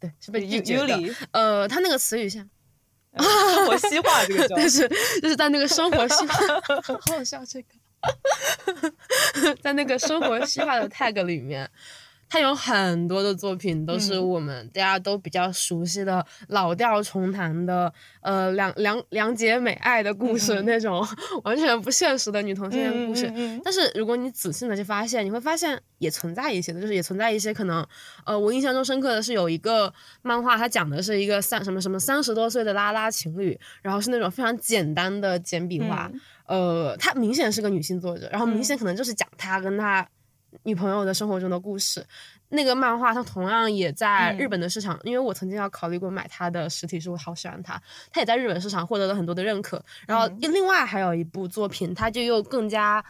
[0.00, 1.14] 对是被拒尤绝的。
[1.30, 2.42] 呃，它那个词语像，
[3.18, 4.88] 生活西化这个叫但是
[5.20, 6.34] 就是在那个生活西化，
[6.82, 7.74] 好好笑这个，
[9.62, 11.68] 在那个生活细化的 tag 里面。
[12.30, 14.28] 它有很多的作品都是嗯。
[14.30, 21.04] 我们大家都比较熟悉的老调重弹的，呃，两两两姐美爱的故事、那种
[21.42, 23.30] 完全不现实的女同性恋故事。
[23.64, 27.84] 但是如果你仔细的去发现，你会发现也存在一些的，就是也存在一些可能，
[28.24, 36.20] 呃，我印象中深刻的是有一个漫画，它讲的是一个三什么什么三十多岁的拉拉情侣，然后是那种非常简单的简笔画，嗯。
[36.46, 38.64] 呃，她明显是个女性作者，然后明嗯。
[38.64, 40.06] 显可能就是讲她跟他
[40.64, 42.04] 女朋友的生活中的故事。
[42.52, 47.80] 那个漫画它同样也在日嗯本的市场，因为我曾经要考虑过买它的实体书，我好喜欢它。
[48.10, 49.80] 它也在日本市场获得了很多的认可。
[50.06, 53.04] 然后嗯另外还有一部作品，它就又更加，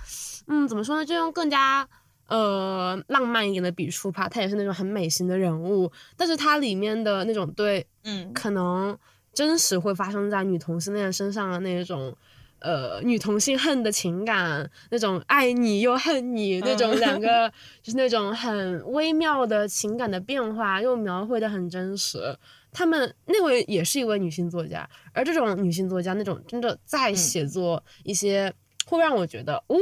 [0.47, 1.05] 嗯，怎么说呢？
[1.07, 1.89] 就用更加
[2.27, 4.29] 呃浪漫一点的笔触吧。
[4.29, 8.99] 它也是那种很美型的人物，但是它里面的那种对嗯可能
[9.33, 12.15] 真实会发生在女同性恋身上的那种。
[12.61, 17.51] 呃，女同性恨的情感，那种爱你又恨你，那种嗯两个
[17.83, 22.37] 就是那种很微妙的情感的变化，又描绘的很真实。
[22.73, 28.53] 他们那位也是一位女性作家，而这种女性作家那种真的在写作一些，
[28.87, 29.77] 会让我觉得，哦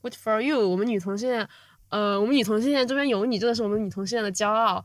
[0.00, 1.46] ，good for you，我们女同性恋，
[1.90, 4.82] 呃，我们女同性恋这边有你，真的是我们女同性恋的骄傲。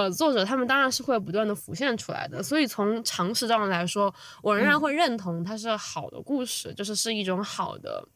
[0.00, 8.08] 的作者，他们当然是会不断的浮现出来的，所以从常识上来说，我仍然嗯会认同它是好的故事，就是是一种好的，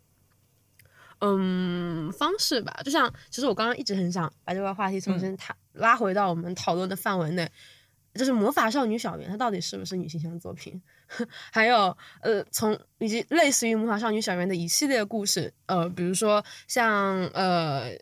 [1.20, 2.74] 嗯，方式吧。
[2.84, 7.50] 就像其实我刚刚一直很想把这个话题重新谈、拉回到我们讨论的范围内，
[8.14, 10.80] 就是魔法少女小圆，它到底是不是女性向作品？
[11.52, 17.96] 还有呃，从以及类似于魔法少女小圆的一系列故事，呃，比如说像呃。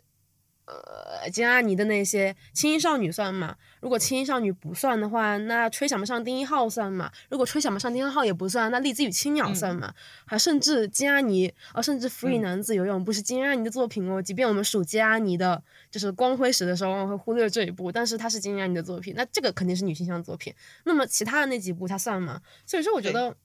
[0.65, 3.55] 呃，金阿尼的那些轻音少女算吗？
[3.81, 7.11] 如果轻音少女不算的话，那吹响不上第一号算吗？
[7.29, 9.93] 如果吹响不上第一号也不算，那栗子与青鸟算吗？
[10.25, 14.19] 还甚至金阿尼，啊，甚至 Free 男子游泳不是金阿尼的作品哦。
[14.19, 20.51] 即便我们数金阿尼的，就是光辉史的时候，我会忽略这一部，但是它是金阿尼的作品，那这个肯定是女性向作品。
[20.85, 22.41] 那么其他的那几部它算吗？
[22.65, 23.35] 所以说，我觉得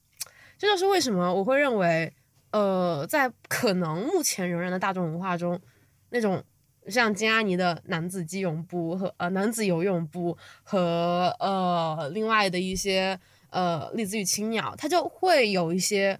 [0.57, 2.11] 这就是为什么我会认为，
[2.53, 5.61] 呃，在可能目前仍然的大众文化中，
[6.09, 6.43] 那种。
[6.91, 13.19] 像金阿尼的男子基泳部和呃男子游泳部和呃另外的一些
[13.51, 16.19] 呃栗子与青鸟，它就会有一些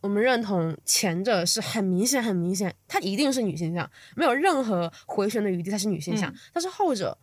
[0.00, 7.18] 我们认同前者是很明显很明显，它一定是女性向，没有任何回旋的余地，它是女性向，但是后者。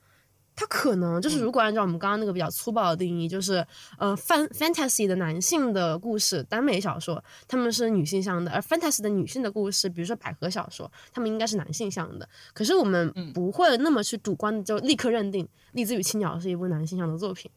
[0.56, 3.56] 它可能就是，如果按照我们刚刚那个比较粗暴的定义，就是
[3.98, 12.30] 呃，fan fantasy 的男性的故事耽美小说，他们是女性向的；而 fantasy 的女性的故事，比如说百合小说，他们应该是男性向的。
[12.54, 17.52] 可是我们不会那么去主观的就立刻认定《栗子与青鸟》是一部男性向的作品。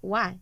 [0.00, 0.38] Why？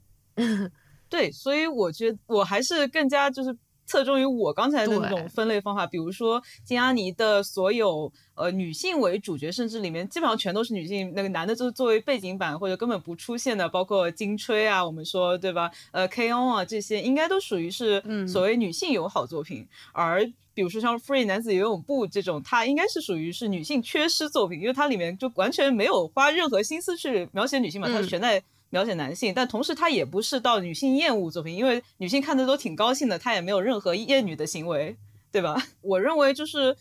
[1.09, 3.57] 对，所以我觉得我还是更加就是。
[3.89, 15.71] 侧重于我刚才的那种分类方法，比如说金阿尼的所有呃女性为主角，甚至里面基本上全都是女性，那个男的就是作为背景板或者根本不出现的，包括金吹啊，我们说对吧？
[15.91, 28.43] 呃，K O 啊这些应该都属于是所谓女性友好作品，而比如说像 Free 男子游泳部这种，它应该是属于是女性缺失作品，因为它里面就完全没有花任何心思去描写女性嘛，它全在。
[28.71, 34.97] 描写男性，但同时他也不是到女性厌恶作品，因为女性看的都挺高兴的，他也没有任何厌女的行为，
[35.33, 35.57] 对吧？
[35.81, 36.77] 我认为就是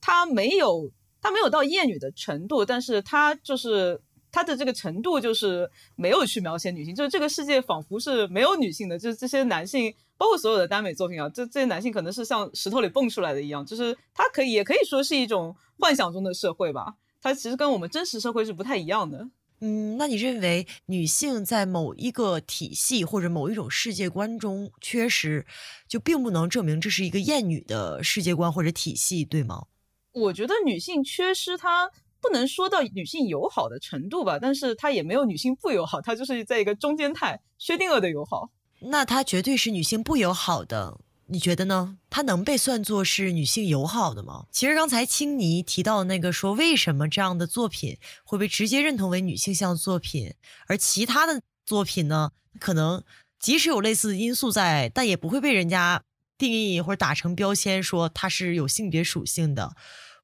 [0.00, 4.00] 他没有他没有到厌女的程度，但是他就是
[4.30, 19.26] 他的这个程度就是没有去描写女性，就是这个世界仿佛是没有女性的，就是这些男性，包括所有的耽美作品啊，这这些男性可能是像石头里蹦出来的一样，就是他可以也可以说是一种幻想中的社会吧，它其实跟我们真实社会是不太一样的。
[19.60, 25.46] 嗯，那你认为女性在某一个体系或者某一种世界观中缺失，
[25.86, 29.66] 就并不能证明这是一个厌女的世界观或者体系，对吗？
[30.12, 31.90] 我觉得女性缺失，它
[32.22, 38.50] 不能说到女性友好的程度吧，但是它也没有女性不友好，它就是在一个中间态，薛定谔的友好。
[38.80, 40.98] 那它绝对是女性不友好的。
[41.30, 41.96] 你觉得呢？
[42.10, 44.46] 它能被算作是女性友好的吗？
[44.50, 50.34] 其实刚才青泥提到的那个说，为什么这样的作品会被直接认同为女性向作品，
[50.66, 53.02] 而其他的作品呢，可能
[53.38, 56.02] 即使有类似的因素在，但也不会被人家
[56.36, 59.76] 定义或者打成标签，说它是有性别属性的。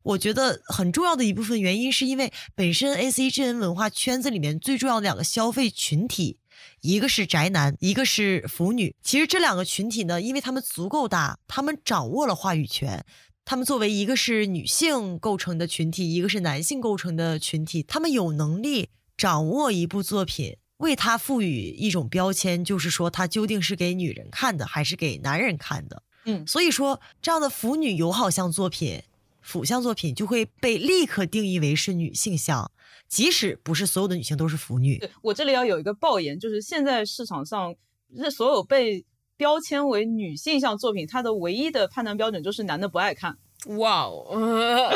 [0.03, 6.39] 我觉得很重要的一部分原因，是因为本身 A C G N 文化圈子里面最重要的两个消费群体。
[6.81, 8.95] 一个是宅男，一个是腐女。
[9.03, 13.05] 其实这两个群体呢，因为他们足够大，他们掌握了话语权。
[13.45, 26.03] 他们作为一个是女性构成的群体，一个是男性构成的群体，他们有能力掌握一部作品，为他赋予一种标签，就是说它究竟是给女人看的，还是给男人看的。
[26.25, 29.01] 嗯，所以说这样的腐女友好向作品、
[29.41, 32.73] 腐向作品就会被立刻定义为是女性向。
[33.09, 37.75] 即使不是所有的女性都是腐女，我这里要有一个爆言，就是现在市场上
[38.17, 39.05] 这所有被
[39.37, 43.37] 标签为女性向作品，它的唯一的判断标准就是男的不爱看。
[43.79, 44.91] 哇哦，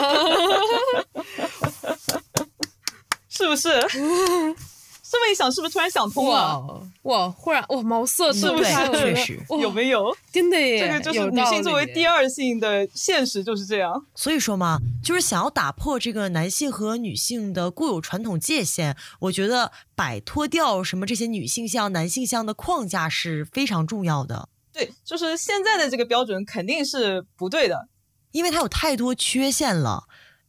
[3.29, 3.68] 是不是？
[5.11, 6.87] 这么一想，是不是突然想通了？
[7.03, 8.64] 哇，忽然哇，毛色是不是？
[8.64, 10.16] 确实有没有？
[10.33, 10.87] 真的耶！
[10.87, 14.07] 这个就是女性作为第二性的现实就是这样。
[14.14, 24.49] 所以说嘛，就是想要打破这个男性和女性的固有传统界限，我觉得摆脱掉什么这些女性向、男性向的框架是非常重要的。
[24.73, 27.88] 对，就是现在的这个标准肯定是不对的，
[28.31, 30.05] 因为它有太多缺陷了。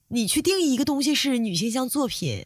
[0.10, 2.46] 你去定义一个东西是女性向作品。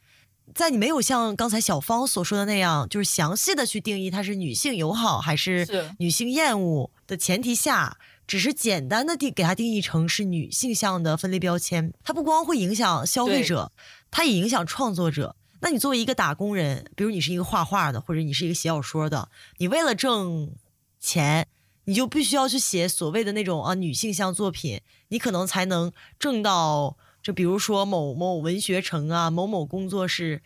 [0.56, 13.74] 在你没有像刚才小芳所说的那样，就是详细的去定义它是女性友好还是女性厌恶的前提下，只是简单的定给它定义成是女性向的分类标签，它不光会影响消费者，
[14.10, 15.36] 它也影响创作者。
[15.60, 19.28] 那你作为一个打工人，比如你是一个画画的，或者你是一个写小说的，
[19.58, 20.52] 你为了挣
[21.02, 21.48] 钱，
[21.84, 24.80] 你就必须要去写所谓的那种啊女性向作品，
[25.10, 26.96] 你可能才能挣到。
[27.26, 30.44] 就比如说某某文学城啊，某某工作室，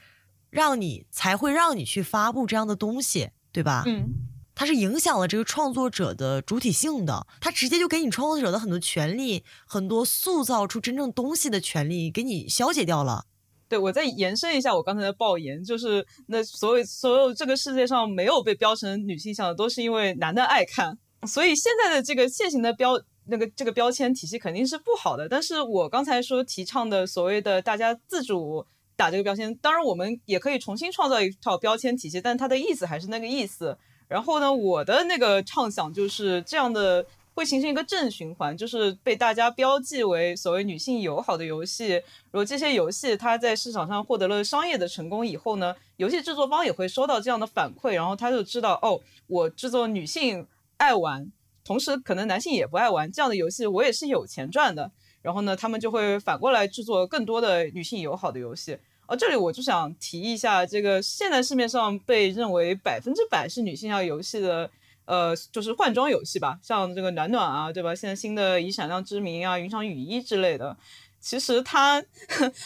[0.50, 3.84] 让你才会让你去发布这样的东西，对吧？
[3.86, 4.10] 嗯，
[4.56, 13.26] 它是影响了这个创作者的主体性的，它直接就给你创作者的很多权利，很多塑造出真正东西的权利给你消解掉了。
[13.70, 20.98] 对我再延伸一下我刚才的爆言，就是那所有所有这个世界上没有被标成女性向的，都是因为男的爱看，
[21.28, 25.30] 所以现在的这个现行的标那个这个标签体系肯定是不好的。
[25.30, 28.66] 但是我刚才说提倡的所谓的大家自主
[29.00, 33.78] 打这个标签，当然我们也可以重新创造一套标签体系，但它的意思还是那个意思。
[34.10, 37.06] 然后呢，我的那个畅想就是这样的。
[37.36, 41.94] 会形成一个正循环，就是被大家标记为所谓女性友好的游戏。
[42.32, 50.46] 如果这些游戏它在市场上获得了商业的成功以后呢，游戏制作方也会收到这样的反馈，然后他就知道哦，我制作女性
[50.76, 51.32] 爱玩，
[51.64, 54.92] 同时可能男性也不爱玩这样的游戏，我也是有钱赚的。
[55.22, 58.78] 然后呢，他们就会反过来制作更多的女性友好的游戏。
[59.10, 64.70] 哦，这里我就想提一下，这个现在市面上被认为百分之百是女性向游戏的。
[65.06, 67.96] 呃，就是换装游戏吧，像这个暖暖啊，对吧？
[67.96, 70.78] 现在新的《以闪亮之名》啊，《云裳羽衣》之类的，
[71.20, 72.00] 其实他，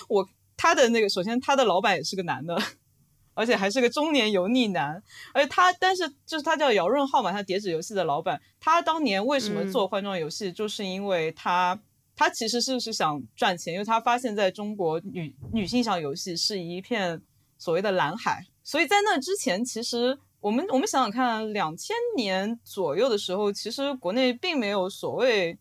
[0.09, 0.27] 我
[0.57, 2.61] 他的那个，首先他的老板也是个男的，
[3.33, 5.01] 而且还是个中年油腻男，
[5.33, 11.79] 而且他，但是就是他叫姚润浩嘛，他叠纸游戏的老板，他当年为什么做换装游戏，就是因为他，
[12.15, 17.21] 他其实是是想赚钱，因为他发现在中国女女性向游戏是一片
[17.57, 20.19] 所谓的蓝海，所以在那之前其实。
[20.43, 25.57] 我们我们想想看，两千年左右的时候，其实国内并没有所谓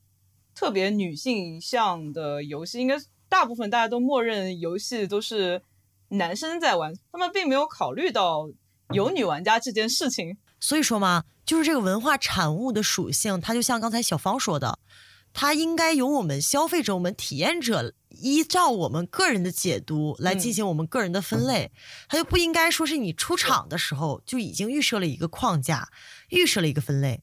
[0.57, 2.97] 特别女性向的游戏，应该
[3.29, 5.63] 大部分大家都默认游戏都是
[6.09, 8.51] 男生在玩，他们并没有考虑到
[8.93, 10.37] 有女玩家这件事情。
[10.59, 14.81] 所以说嘛，就是这个文化产物的属性，它就像刚才小芳说的，
[15.33, 17.95] 它应该由我们消费者、我们体验者。
[18.21, 21.73] 依照我们个人的解读来进行我们个人的分类，
[22.09, 25.89] 它就不应该说是你出厂的时候就已经预设了一个框架，
[26.29, 27.21] 预设了一个分类。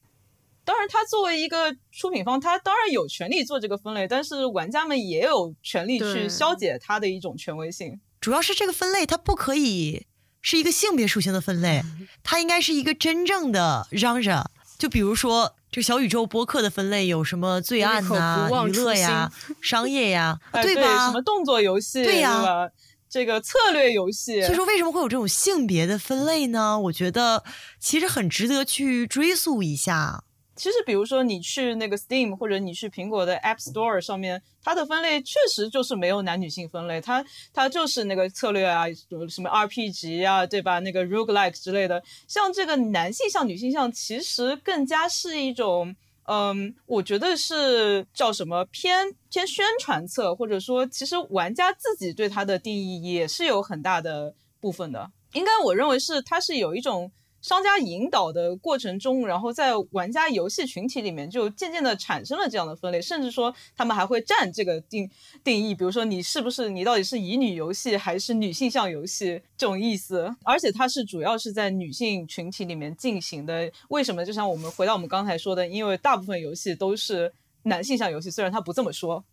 [0.62, 7.98] 当然，他作为一个出品方，他当然有权利做这个分类，但是玩家们也有权利去消解他的一种权威性。
[8.20, 10.06] 主要是这个分类，它不可以
[10.42, 11.82] 是一个性别属性的分类，
[12.22, 14.50] 它应该是一个真正的嚷嚷。
[14.76, 15.54] 就比如说。
[15.70, 17.60] 这小宇宙播客的分类有什么？
[17.60, 19.30] 罪案呐，娱乐呀，
[19.62, 21.06] 商业呀，对吧？
[21.06, 22.02] 什么动作游戏？
[22.04, 22.68] 对呀，
[23.08, 24.42] 这个策略游戏。
[24.42, 26.78] 所以说，为什么会有这种性别的分类呢？
[26.80, 27.44] 我觉得
[27.78, 30.24] 其实很值得去追溯一下。
[30.60, 38.84] 其实，比如说你去那个 Steam 或者你去苹果的 App Store 上面，它的分类确实就是没有男女性分类，它它就是那个策略啊，
[39.26, 40.78] 什么 RPG 啊，对吧？
[40.80, 55.10] 那个 Roguelike 之类的，像这个男性向、女性向，其实更加是一种，嗯，我觉得是叫什么偏偏宣传册，或者说，其实玩家自己对它的定义也是有很大的部分的。
[55.32, 57.10] 应该我认为是它是有一种。
[57.42, 65.10] 商家引导的过程中，然后在玩家游戏群体里面就渐渐的产生了这样的分类，甚至说他们还会占这个定
[65.42, 73.70] 定义，比如说你是不是你到底是乙女游戏还是女性向游戏这种意思，而且它是主要是在女性群体里面进行的。
[73.88, 74.24] 为什么？
[74.24, 77.32] 就像我们回到我们刚才说的，因为大部分游戏都是
[77.62, 79.24] 男性向游戏，虽然他不这么说。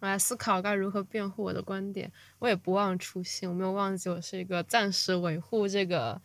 [0.00, 6.20] 我来思考该如何辩护我的观点，我也不忘初心，我没有忘记我是一个暂时维护这个。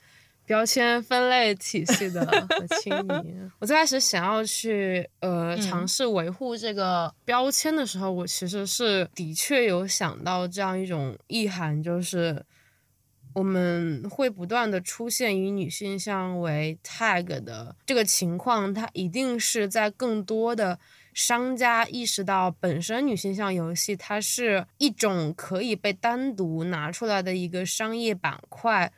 [0.48, 12.46] 标签分类体系的 和青年，我最开始想要去呃尝试维护这个标签的时候，我其实是的确有想到这样一种意涵，就是
[13.34, 20.80] 我们会不断的出现以女性向为 tag 的这个情况，它一定是在更多的
[21.14, 28.94] 商家意识到本身女性向游戏它是一种可以被单独拿出来的一个商业板块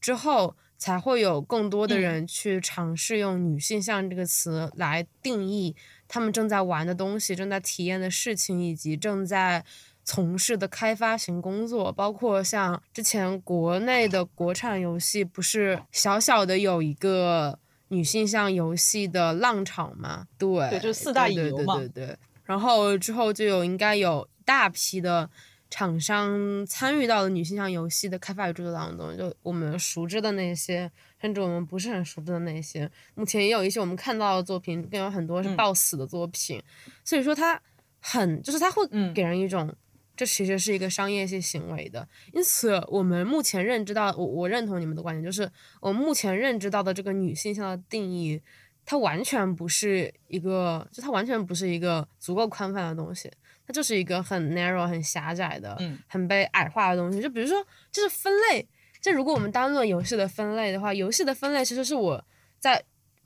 [0.00, 0.56] 之后。
[0.76, 5.74] 才会有更多的人去尝试用“女性向”这个词来定义
[6.06, 9.64] 他们正在玩的东西、正在体验的事情，以及正在
[10.04, 11.90] 从事的开发型工作。
[11.90, 17.58] 包括像之前国内的国产游戏，不是小小的有一个
[17.88, 20.26] 女性向游戏的浪潮吗？
[20.36, 21.78] 对，就四大引流嘛。
[21.78, 22.16] 对对对。
[22.44, 25.30] 然后之后就有应该有大批的。
[25.74, 30.88] 厂商参与到了女性向游戏的开发与制作当中，就我们熟知的那些，
[31.20, 36.62] 甚至我们不是很熟知的那些，目前也有一些我们看到的作品，更有很多是爆死的作品。
[37.02, 37.60] 所以说，它
[37.98, 39.68] 很就是它会给人一种，
[40.16, 42.06] 这其实是一个商业性行为的。
[42.32, 45.50] 因此，我们目前认知到，我我认同你们的观点，就是
[45.80, 48.40] 我们目前认知到的这个女性向的定义，
[48.86, 53.28] 它完全不是一个，就它完全不是一个足够宽泛的东西。
[53.66, 57.20] 它就是一个很 narrow、很狭窄的、很被矮化的东西。
[57.20, 58.66] 就比如说，就是分类。
[59.00, 62.24] 就如果我们单论游戏的分类的话，游戏的分类其实是我
[62.58, 62.82] 在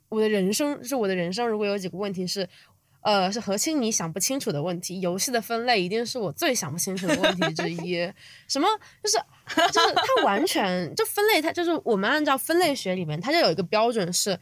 [0.09, 1.47] 我的人生，就是我的人生。
[1.47, 2.49] 如果有几个问题是，
[3.01, 5.01] 呃，是何清你想不清楚的问题。
[5.01, 8.13] 游戏的分类一定是我最想不清楚的问题之一。
[8.49, 8.67] 什么？
[9.05, 9.17] 就是
[9.73, 14.37] 就是它完全就分类，它就是我们按照分类学里面，它就有一个标准是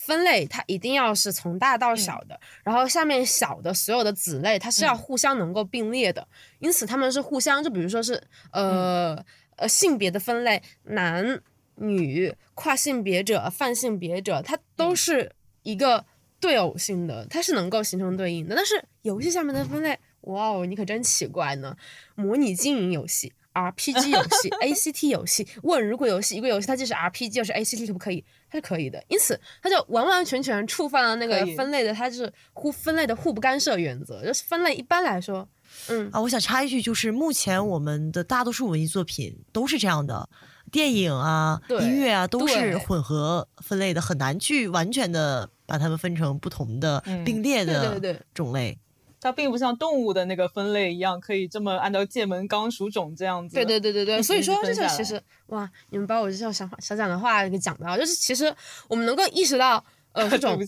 [0.00, 6.26] 分类，它一定要是从大到小的，然后下面小的所有的子类，它是要互相能够并列的。
[6.58, 8.20] 因此，他们是互相，就比如说是
[8.52, 9.22] 呃
[9.56, 11.40] 呃性别的分类，男
[11.74, 15.32] 女、跨性别者、泛性别者，它都是
[15.62, 16.06] 一个。
[16.42, 21.76] 对偶性的，它是能够形成对应的，但是游戏下面的分类，哇哦，你可真奇怪呢！
[22.14, 28.24] 模拟经营游戏、RPG 游戏、ACT 游戏，问如果游戏一个游戏它既是 RPG 又是 ACT 可不可以？
[28.50, 34.24] 它是可以的，因此它就完完全全触犯了那个分类的，它是互分类的互不干涉原则。
[34.24, 35.48] 就是分类一般来说，
[35.88, 40.28] 嗯啊，我想插一句，就是目前我们的大多数文艺作品都是这样的。
[40.70, 48.78] 电影啊，音乐啊，都是混合分类的，很难去完全的把它们分成不同的并列的种类。
[49.20, 53.54] 它并不像动物的那个分类一样，可以这么按照界门纲属种这样子。
[53.54, 58.54] 对对对对对，所以说这就其实哇，你们把我这种想法想讲的话给讲到，就是其实
[58.88, 60.58] 我们能够意识到，呃， 这种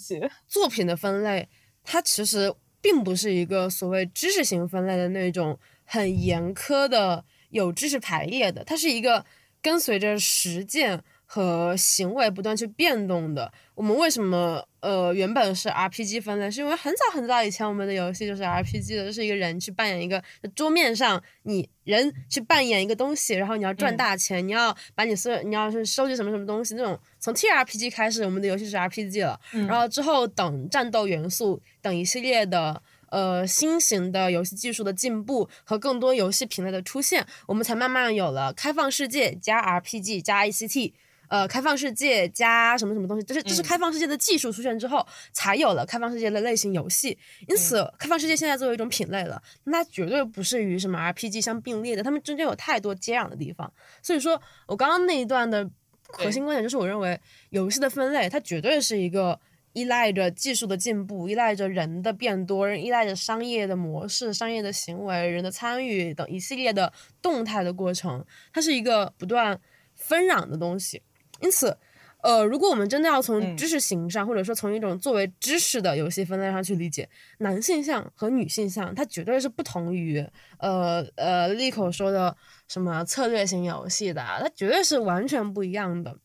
[0.47, 1.49] 作品的分类，
[1.83, 9.25] 它其实并不是一个所谓知识型分类的那种很严苛的有知识排列的，它是一个。
[9.65, 16.51] 跟随着实践和行为不断去变动的，我们为什么呃原本是 RPG 分类？
[16.51, 20.23] 是因为很早很早以前我们的游戏就是 RPG 的，就是一个人去扮演一个
[20.55, 26.99] 桌面上你人去扮演一个东西，然后你要赚大钱，你要把你所有你要是收集什么什么东西那种。
[27.19, 32.83] 从 TRPG 开始，我们的游戏是 RPG 了，然后之后等战斗元素等一系列的。
[33.13, 40.95] 呃，新型的游戏技术的进步和更多游戏品类的出现，我们才慢慢有了开放世界加 RPG 加 ACT，
[41.33, 47.17] 呃，开放世界加什么什么东西，就是这是开放世界的技术出现之后，才有了开放世界的类型游戏。
[47.49, 53.73] 因此，开放世界现在作为一种品类了，那绝对不是与什么 RPG 相并列的，它们中间有太多接壤的地方。
[54.03, 55.67] 所以说我刚刚那一段的
[56.09, 57.19] 核心观点就是，我认为
[57.49, 59.41] 游戏的分类它绝对是一个。
[59.75, 68.23] 依赖着技术的进步，依赖着人的变多，依赖着商业的模式、商业的行为、人的参与等一系列的动态的过程，
[68.53, 69.59] 它是一个不断
[69.95, 71.01] 纷扰的东西。
[71.43, 71.77] 因此，
[72.23, 77.07] 呃，如果我们真的要从知识型上，或者说从一种作为知识的游戏分类上去理解，
[77.39, 80.27] 男性向和女性向，它绝对是不同于
[80.59, 82.35] 呃呃利口说的
[82.69, 86.17] 什么策略型游戏的，它绝对是完全不一样的。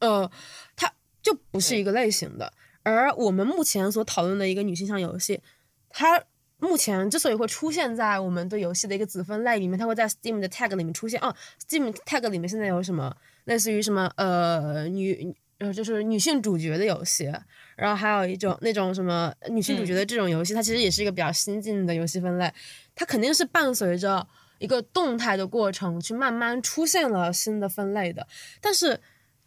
[0.00, 0.30] 呃，
[0.76, 0.92] 它。
[1.24, 5.40] 就不是一个类型的，而我们目前所讨论的一个女性向游戏，
[5.88, 6.22] 它
[6.58, 11.18] 目前之所以会出现在我们对游戏的一个子分类里面，它会在 Steam 的 tag 里面出现。
[11.22, 11.34] 哦
[11.66, 17.32] ，Steam tag 里面现在有什么类似于什么呃女呃就是女性主角的游戏，
[17.76, 22.52] 然后还有一种那种什么女性主角的这种游戏，它其实也是一个比较新进的游戏分类，
[22.94, 24.26] 它肯定是伴随着
[24.58, 28.26] 一个动态的过程去慢慢出现了新的分类的，
[28.60, 29.00] 但是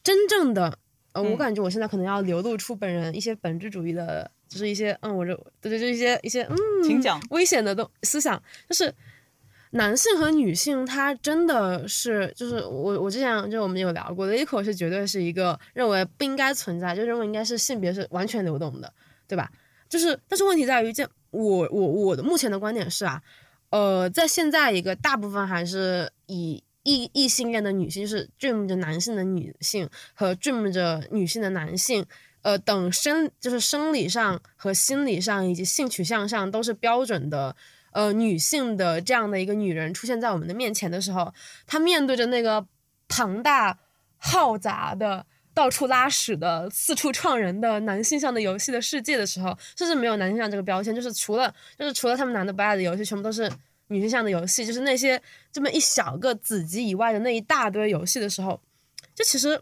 [0.04, 0.80] 真正的。
[1.14, 7.20] 呃我感觉我现在可能要流露出本人一些本质主义的，就是一些嗯，我这对对，就一些一些嗯，请讲。
[7.32, 8.40] 危险的东思想，
[8.70, 8.94] 就是
[9.72, 18.94] 男性和女性，他真的是就是我我之前就我们有聊过的一口是绝对是一个认为不应该存在，就认为应该是性别是完全流动的，
[19.28, 19.52] 对吧？
[19.90, 23.22] 就是但是问题在于，这我我我的目前的观点是啊，
[23.70, 26.64] 呃，在现在一个大部分还是以。
[26.90, 32.06] 异异性恋的女性就是 dream 着男性的女性和 dream 着女性的男性，
[32.44, 37.54] 呃，等生就是生理上和心理上以及性取向上都是标准的，
[37.98, 41.34] 呃，女性的这样的一个女人出现在我们的面前的时候，
[41.66, 42.64] 她面对着那个
[43.08, 43.80] 庞大
[44.18, 53.52] 浩杂的、到处拉屎的、四处创人的男性向的游戏的世界的时候，甚至没有男性向这个标签，就是除了就是除了他们男的不爱的游戏，全部都是。
[53.90, 58.60] 女性向的游戏，就是那些这么一小个子集以外的那一大堆游戏的时候，
[59.16, 59.62] 就其实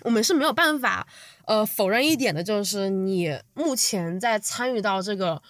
[0.00, 1.06] 我们是没有办法
[1.44, 5.42] 呃否认一点的，就是你目前在参与到这个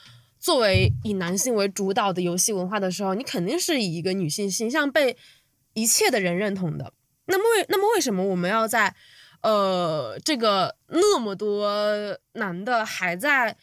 [0.44, 5.16] 作为以男性为主导的游戏文化的时候，你肯定是以一个女性形象被
[5.72, 6.92] 一切的人认同的。
[7.28, 8.94] 那么为那么为什么我们要在
[9.40, 11.72] 呃这个那么多
[12.34, 13.56] 男的还在？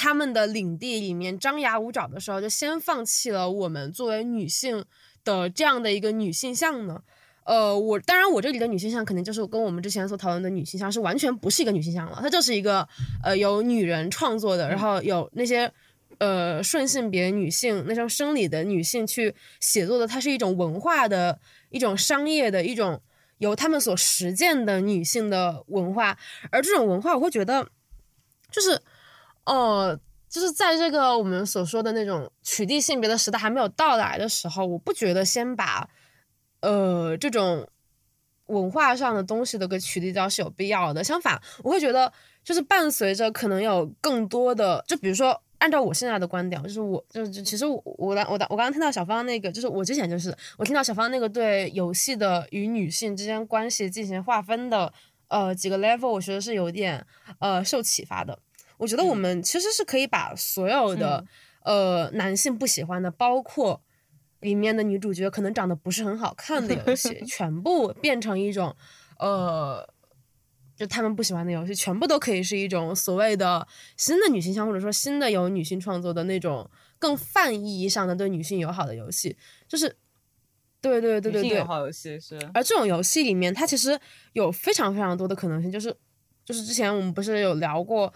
[0.00, 4.84] 他们的领地里面张牙舞爪的时候，就先放弃了我们作为女性
[5.24, 7.02] 的这样的一个女性像呢？
[7.42, 12.86] 呃，我当然我这里的女性像肯定就是跟我们之前所讨论的女性像是完全不是一个女性像了，它就是一个
[13.24, 15.68] 呃由女人创作的，然后有那些
[16.18, 21.40] 呃顺性别女性那种生理的女性去写作的，它是一种文化的
[21.70, 23.02] 一种商业的一种
[23.38, 26.18] 由他们所实践的女性的文化，
[26.50, 27.66] 而这种文化我会觉得
[28.50, 28.80] 就是。
[29.50, 29.98] 哦，
[30.28, 35.88] 就是在这个我们所说的那种取缔性别的时代还没有到来的时候，我不觉得先把
[36.60, 37.66] 呃这种
[38.48, 41.02] 文化上的东西都给取缔掉是有必要的。
[41.02, 42.12] 相反，我会觉得
[42.44, 45.42] 就是伴随着可能有更多的，就比如说。
[45.58, 54.92] 按照我现在的观点，就是我就是其实我我我我刚刚听到小芳那个，就是我之前就是我听到小芳那个对游戏的与女性之间关系进行划分的
[55.28, 57.04] 呃几个 level，我觉得是有点
[57.40, 58.38] 呃受启发的。
[58.76, 61.24] 我觉得我们其实是可以把所有的
[61.64, 63.82] 呃男性不喜欢的，包括
[64.40, 68.76] 里面的女主角可能长得不是很好看的游戏， 全部变成一种
[69.18, 69.88] 呃。
[70.78, 73.66] 就他们不喜欢的游戏，全部都可以是一种所谓的
[73.96, 76.70] 新的女性向，或者说新的由女性创作的那种
[77.00, 79.36] 更泛意义上的对女性友好的游戏。
[79.66, 79.88] 就是，
[80.80, 82.38] 对对对对对，友好游戏是。
[82.54, 83.98] 而这种游戏里面，它其实
[84.34, 85.68] 有非常非常多的可能性。
[85.68, 85.92] 就是，
[86.44, 88.14] 就是之前我们不是有聊过，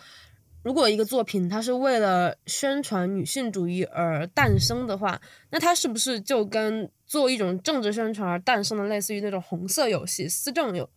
[0.63, 10.89] 如果一个作品它是为了宣传女性主义而诞生的话，那它是不是就跟做一种政治宣传而诞生的，类似于那种红色游戏、思政游？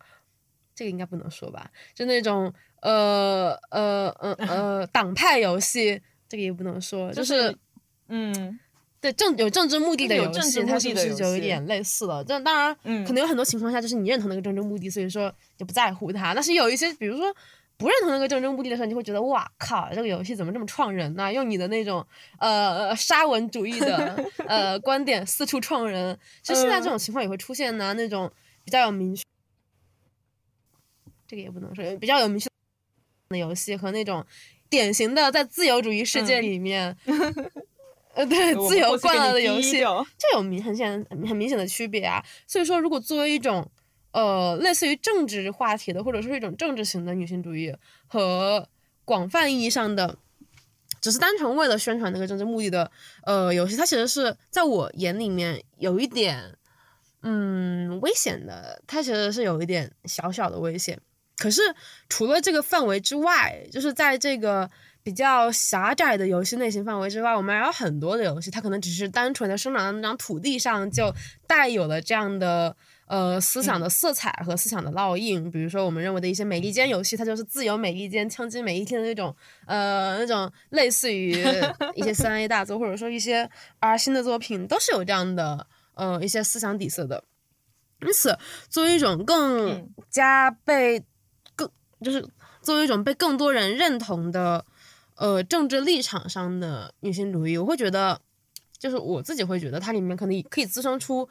[0.75, 1.71] 这个应该不能说吧？
[1.93, 7.55] 就那种呃呃呃呃党派游戏，这个也不能说，就是
[8.09, 8.59] 嗯，
[8.99, 12.23] 对政有政治目的的游戏，它是不是就有点类似了？
[12.23, 16.33] 这当然，可能有很多情况下就是你认同那个政治目的，所以说就不在乎它。
[16.33, 17.33] 但是有一些，比如说
[17.77, 21.31] 不认同那个政治目的的时候，你会觉得哇靠，这个游戏怎么这么创人呢？
[21.31, 22.05] 用你的那种
[22.39, 26.17] 呃沙文主义的呃观点四处创人。
[26.43, 28.31] 其实现在这种情况也会出现呢，那种
[28.63, 29.23] 比较有明确。
[31.27, 32.47] 这个也不能说比较有明确
[33.29, 34.25] 的游戏和那种
[34.69, 36.95] 典型的在自由主义世界里面，
[38.13, 39.79] 呃，对自由惯了的游戏，
[40.17, 42.23] 这有明很显很明显的区别啊。
[42.47, 43.69] 所以说，如果作为一种
[44.11, 47.73] 呃类似于政治话题的，或者说是一种政治型的女性主义
[48.07, 48.69] 和
[49.03, 50.17] 广泛意义上的，
[51.01, 52.91] 只是单纯为了宣传那个政治目的的
[53.23, 56.55] 呃游戏，它其实是在我眼里面有一点
[57.21, 60.99] 嗯危险的，它其实是有一点小小的危险。
[61.37, 61.61] 可是，
[62.09, 64.69] 除了这个范围之外，就是在这个
[65.03, 71.13] 比较狭窄的游戏类型范围之外，我们还有很多的游戏，它可能只是单纯的生长在那张土地上，就
[71.45, 72.75] 带有了这样的
[73.07, 75.51] 呃思想的色彩和思想的烙印。
[75.51, 79.35] 比如说，我们认为的一些美利坚游戏，它就是自由美利坚、枪击美利坚的那种
[79.67, 81.33] 呃那种类似于
[81.95, 87.25] 一些三 A 大作，或者说一些 R 新的作品，都是有这样的呃一些思想底色的。
[88.01, 88.37] 因此，
[88.69, 91.03] 作为一种更加被
[92.01, 92.23] 就是
[92.61, 94.65] 作为一种被更多人认同的，
[95.15, 98.19] 呃，政治立场上的女性主义，我会觉得，
[98.77, 101.27] 就是我自己会觉得它里面可能可以滋生出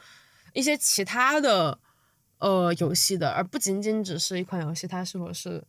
[0.53, 1.79] 一些其他的，
[2.39, 5.63] 呃，游戏的，而不仅仅只是一款游戏，它是否是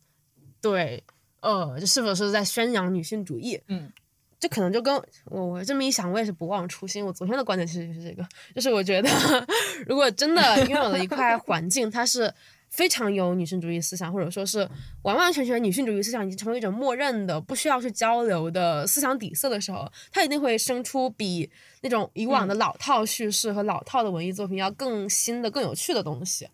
[0.60, 1.04] 对，
[1.40, 3.60] 呃，就是否是在宣扬女性主义？
[3.68, 3.92] 嗯，
[4.40, 4.94] 这可能就跟
[5.26, 7.04] 我我这么一想，我也是不忘初心。
[7.04, 9.10] 我昨天的观点其实就是这个，就是我觉得，
[9.86, 12.32] 如果真的拥有了一块环境，它是。
[12.68, 14.68] 非常有女性主义思想，或者说是
[15.02, 21.50] 完完全全女性主义思想已经成为一种默认的、不需要去交流的思想底色的时候，它一定会生出比
[21.80, 26.48] 那种以往的老套叙事和老套的文艺作品要更新的、更有趣的东西。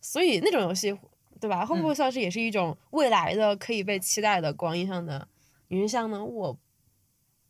[0.00, 0.96] 所以那种游戏，
[1.40, 1.66] 对吧？
[1.66, 5.28] 会不会算是也是一种未来的可以被期待的广义上的
[5.68, 6.24] 女性向呢？
[6.24, 6.58] 我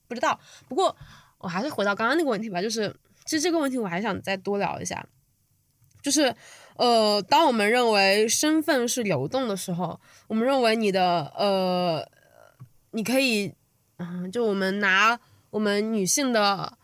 [0.08, 0.40] 不知道。
[0.68, 0.96] 不过
[1.38, 2.92] 我还是回到刚刚那个问题吧，就是
[3.24, 5.06] 其实这个问题我还想再多聊一下，
[6.02, 6.34] 就是。
[6.76, 12.04] 呃，当我们认为身份是流动的时候，我们认为你的呃，
[12.90, 13.54] 你可以，
[13.98, 15.20] 嗯，就我们拿
[15.50, 16.76] 我们女性的，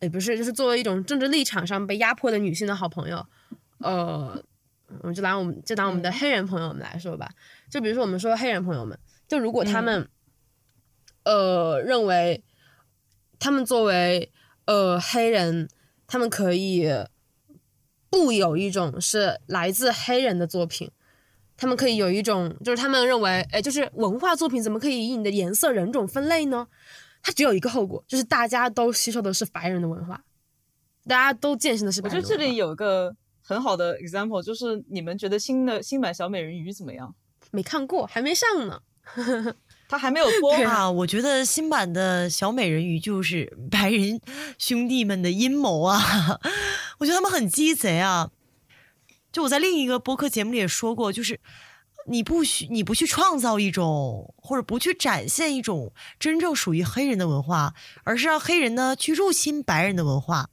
[0.00, 3.26] 也不是，就是作为一种政治立场上被压迫的女性的好朋友，
[3.80, 4.42] 呃，
[5.02, 7.28] 我们就拿我们就拿我们的黑人朋友们来说吧，
[7.70, 10.08] 就比如说我们说黑人朋友们，就如果他们，
[11.24, 12.42] 呃，认为
[13.38, 14.32] 他们作为
[14.64, 15.68] 呃黑人，
[16.06, 16.90] 他们可以。
[18.10, 20.90] 不有一种是来自黑人的作品，
[21.56, 26.68] 他们可以有一种，就是他们认为，哎，就是文化作品怎么可以以你的颜色人种分类呢？
[27.22, 30.22] 它只有一个后果，就是大家都吸收的是白人的文化，
[31.06, 32.00] 大家都践行的是。
[32.02, 37.14] 我觉得这里有个很好的 example，就是你们觉得新的新版小美人鱼怎么样？
[37.50, 38.80] 没看过，还没上呢。
[39.88, 40.90] 他还没有播啊！
[40.90, 44.20] 我觉得新版的小美人鱼就是 白人
[44.58, 46.38] 兄弟们的阴谋啊！
[46.98, 48.30] 我觉得他们很鸡贼啊！
[49.30, 51.38] 就我在另一个播客节目里也说过，就是
[52.06, 57.74] 你不许你不去创造一种，或者不去展现一种真正属于黑人的文化，
[58.04, 60.48] 而是让黑人呢去入侵白人的文化，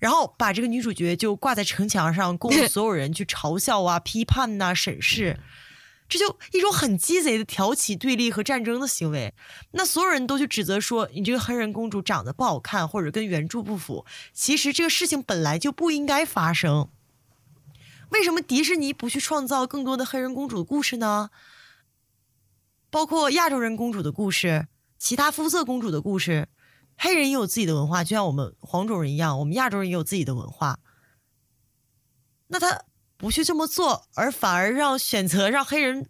[0.00, 5.38] 然后把这个女主角就挂在城墙上，供 所有人去嘲笑啊、批判呐、审视。
[6.08, 9.34] 这就一种很鸡贼的挑起对立和战争的行为。
[9.72, 14.04] 那所有人都去指责说你这个黑人公主长得不好看，或者跟原著不符。
[14.32, 16.88] 其实这个事情本来就不应该发生。
[18.10, 21.30] 为什么迪士尼不去创造更多的黑人公主的故事呢？
[22.90, 26.48] 包括亚洲人公主的故事，其他肤色公主的故事，
[26.96, 30.78] 黑人也有自己的文化，就像我们黄种人一样，我们亚洲人也有自己的文化。
[32.46, 32.84] 那他
[33.24, 36.06] 不去这么做，而反而让选择让黑人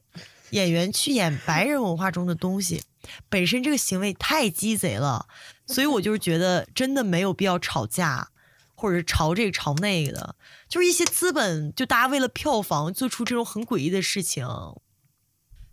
[0.51, 2.83] 演员去演白人文化中的东西，
[3.29, 5.29] 本身这个行为太鸡贼了。
[5.65, 8.31] 所以我就是觉得真的没有必要吵架，
[8.75, 10.35] 或者是吵这个吵那个的，
[10.69, 14.45] 就是一些资本就大家为了票房做出这种很诡异的事情，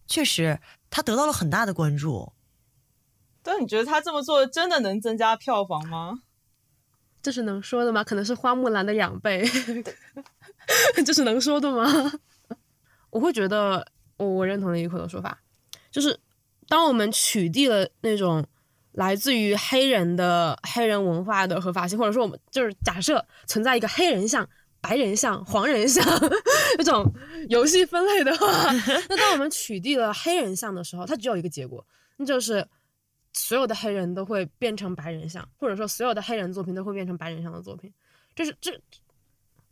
[0.05, 0.59] 确实
[0.91, 2.33] 他得到了很大的关注。
[3.41, 6.19] 但你觉得他这么做真的能增加票房吗？
[7.23, 8.03] 这是能说的吗？
[8.03, 9.43] 可能是花木兰的两倍，
[11.05, 12.11] 这是能说的吗？
[13.11, 13.85] 我会觉得，
[14.17, 15.41] 我我认同的一口的说法，
[15.91, 16.19] 就是
[16.67, 18.45] 当我们取缔了那种
[18.93, 24.47] 来自于黑人的黑人文化的合法性，或者说我们就是假设存在一个黑人像、
[24.79, 26.03] 白人像、黄人像
[26.77, 27.11] 这种
[27.49, 28.47] 游戏分类的话，
[29.09, 31.85] 那当我们取缔了黑人像的时候，它只有一个结果，
[32.17, 32.67] 那就是。
[33.33, 37.89] 所有的黑人都会变成白人像，或者说所有的黑人作品都会变成白人像的作品，
[38.35, 38.77] 这是这，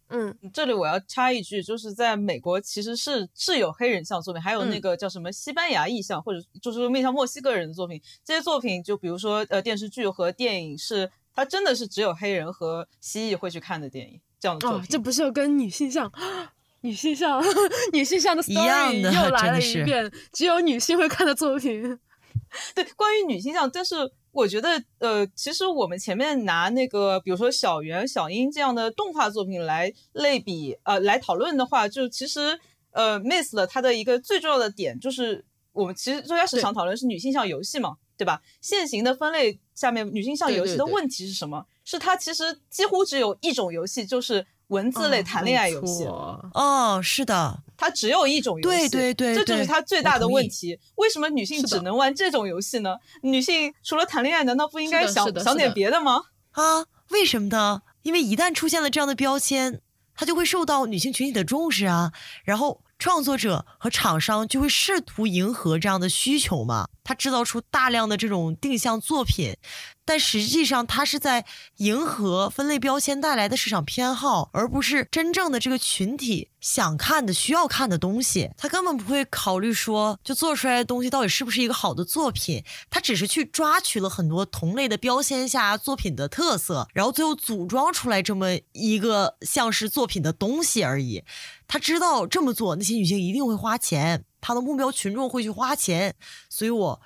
[0.09, 16.11] 嗯，这里我要插一句，就是在美国其实是是有黑人像作品，还有那个叫什么西班牙意象，或者就是面向墨西哥人的作品，这些作品就比如说呃电视剧和电影是它真的是只有黑人和蜥蜴会去看的电影这样的作品，这不是跟女性像
[16.81, 17.43] 女性像
[17.93, 21.99] 女性像的 story 又 来了一遍，只有女性会看的作品。
[22.73, 23.95] 对，关于女性像，但是
[24.31, 32.59] 我觉得，呃，其实我们前面拿那个，比如说小圆、小樱这样的动画作品来类比，呃，来讨论的话，就其实，
[32.91, 38.41] 呃，miss 了它的一个最重要的点，就是我们其实最开始想讨论是女性向游戏嘛，对吧？
[38.61, 41.65] 现行的分类下面，女性向游戏的问题是什么？
[41.83, 46.05] 是它其实几乎只有一种游戏，就是文字类谈恋爱游戏。
[46.05, 47.61] 哦，是的。
[47.77, 50.79] 它只有一种游戏，对对对，这就是它最大的问题。
[50.95, 52.95] 为什么女性只能玩这种游戏呢？
[53.21, 56.21] 女性除了谈恋爱，难道不应该想想点别的吗？
[56.51, 57.83] 啊，为什么呢？
[58.01, 59.81] 因为一旦出现了这样的标签，
[60.15, 62.11] 它就会受到女性群体的重视啊，
[62.43, 62.81] 然后。
[62.99, 66.89] 创作者和厂商就会试图迎合这样的需求嘛？
[67.05, 69.55] 他制造出大量的这种定向作品，
[70.03, 71.45] 但实际上他是在
[71.77, 78.51] 迎合分类标签带来的市场偏好，而不是真正的这个群体想看的、需要看的东西。
[78.57, 82.63] 他根本不会考虑说，就做出来的东西到底是不是一个好的作品。
[82.89, 91.23] 他只是去抓取了很多同类的标签下作品的特色，然后最后组装出来这么一个像是作品的东西而已。
[91.69, 96.15] 他知道这么做，那些女性一定会花钱，他的目标群众会去花钱，
[96.49, 97.01] 所以我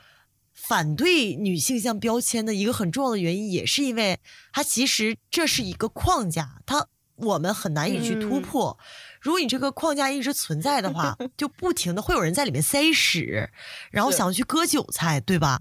[0.53, 4.21] 反对女性向标签的一个很重要的原因，也是因为
[4.53, 6.87] 它其实这是一个框架，它
[7.17, 8.79] 我们很难以去突破。
[9.19, 13.51] 如果你这个框架一直存在的话， 就不停的会有人在里面塞屎，
[13.91, 15.59] 然后想要去割韭菜，对吧？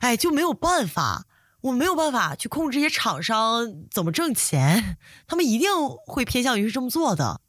[0.00, 1.26] 哎，就没有办法，
[1.60, 5.68] 我没有办法去控制这些厂商怎么挣钱，他们一定
[6.06, 7.42] 会偏向于是这么做的。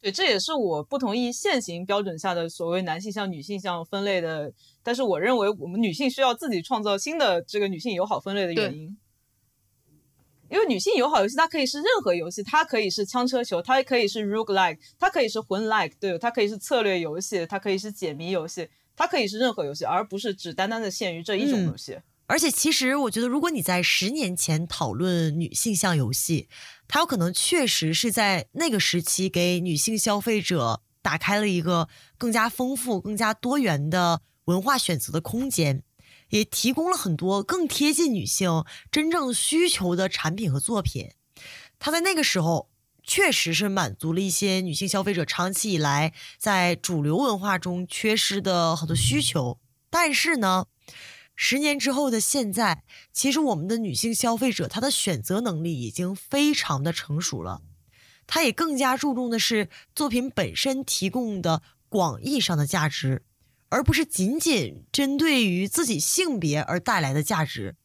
[0.00, 4.52] 对，这也是我不同意现行标准下的所谓男性向、女性向分类的。
[4.82, 8.96] 但是我认为我们女性需要自己创造新的这个女性友好分类的原因。
[10.48, 21.98] 因为女性友好游戏它可以是任何游戏，它可以是枪车球，它可以是 roguelike，它可以是魂 like，对，它可以是策略游戏，它可以是解谜游戏，它可以是任何游戏，而不是只单单的限于这一种游戏。
[22.28, 26.48] 而且，其实我觉得，如果你在十年前讨论女性向游戏，
[26.88, 35.82] 它有可能确实是在那个时期给女性消费者打开了一个更加丰富、更加多元的文化选择的空间，
[36.30, 41.10] 也提供了很多更贴近女性真正需求的产品和作品。
[41.78, 42.70] 它在那个时候
[43.02, 49.58] 确实是满足了一些女性消费者长期以来在主流文化中缺失的很多需求。
[49.90, 50.66] 但是呢？
[51.38, 52.82] 十年之后的现在，
[53.12, 57.60] 其实我们的女性消费者她的选择能力已经非常的成熟了，
[58.26, 61.60] 她也更加注重的是作品本身提供的
[61.90, 63.22] 广义上的价值，
[63.68, 67.76] 而不是仅仅针对于自己性别而带来的价值。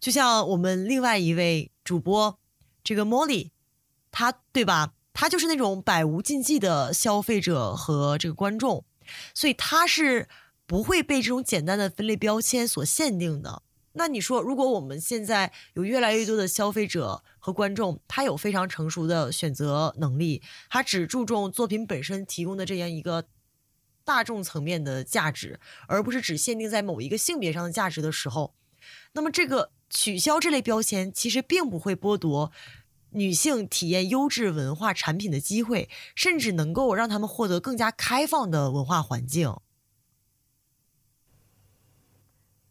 [0.00, 2.38] 就像我们另外一位主播，
[2.82, 3.50] 这个 Molly，
[4.10, 4.94] 她对吧？
[5.12, 8.84] 她就是那种百无禁忌的消费者和这个观众，
[9.32, 10.28] 所以她是。
[10.66, 13.62] 不会被这种简单的分类标签所限定的。
[13.98, 23.24] 那你说，如果我们现在有越来越多的消费者和观众，他有非常成熟的选择能力，他只注重作品本身提供的这样一个
[24.04, 25.58] 大众层面的价值，
[25.88, 28.54] 而不是只限定在某一个性别上的价值的时候，
[29.12, 32.52] 那么这个取消这类标签，其实并不会剥夺
[33.12, 39.56] 女性体验优质文化产品的机会，甚至能够让他们获得更加开放的文化环境。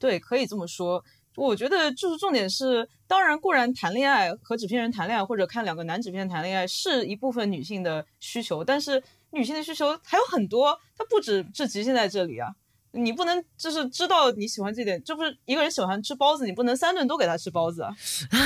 [0.06, 1.03] 对，可以这么说。
[1.36, 9.01] 我觉得就是重点是，当然固然谈恋爱和纸片人谈恋爱，或者看两个男纸片谈恋爱是一部分女性的需求，但是
[9.32, 12.49] 女性的需求还有很多，它不止是局限在这里啊。
[12.91, 17.91] 你不能就是知道你喜欢这点，这不是一个人喜欢吃包子，你不能三顿都给他吃包子啊，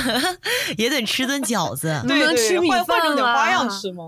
[0.78, 1.88] 也得吃顿饺子。
[2.06, 4.04] 能不能吃米换换饭着点花样啊吃吗？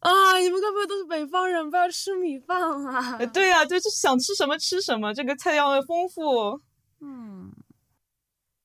[0.00, 3.16] 啊，你们该不会都是北方人，不要吃米饭啊？
[3.18, 6.60] 呃对呀、对，就想吃什么吃什么，这个菜样丰富。
[7.00, 7.52] 嗯，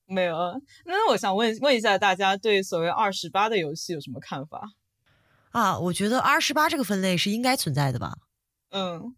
[0.06, 0.36] 没有，
[0.84, 4.70] 那我想问问一下大家对所谓二十八的游戏有什么看法？
[5.50, 8.16] 啊，我觉得二十八这个分类是应该存在的吧。
[8.70, 9.14] 嗯，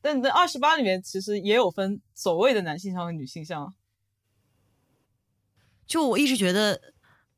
[0.00, 3.72] 但在二十八里面其实也有分所谓的男性向和女性向。
[5.86, 6.93] 就我一直觉得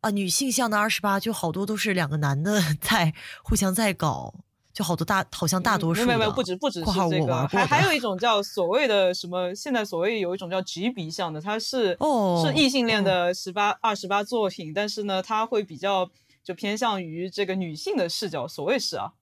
[0.06, 4.32] 啊，女性向的二十八就好多都是两个男的在互相在搞，
[4.72, 6.04] 就好多大好像大多数。
[6.04, 16.08] 嗯没有没有，不止不止括号是这个，我玩过还还有一种叫所谓的什么，现在所谓有一种叫 GB 向的，它是哦是异性恋的十八二十八作品，但是呢，它会比较
[16.44, 19.14] 就偏向于这个女性的视角，所谓是啊，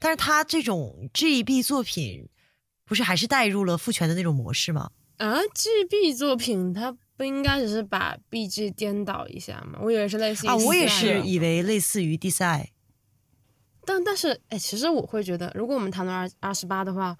[0.00, 2.28] 但是他这种 GB 作品，
[2.84, 4.90] 不是还是带入了父权的那种模式吗？
[5.18, 9.78] 啊，GB 作品它不应该只是把 BG 颠倒一下吗？
[9.80, 12.66] 我以为是类似于啊，我也是以为类似于 DCI。
[13.84, 17.16] 但但是，哎，其实我会觉得，如果我们谈到二二十八的话，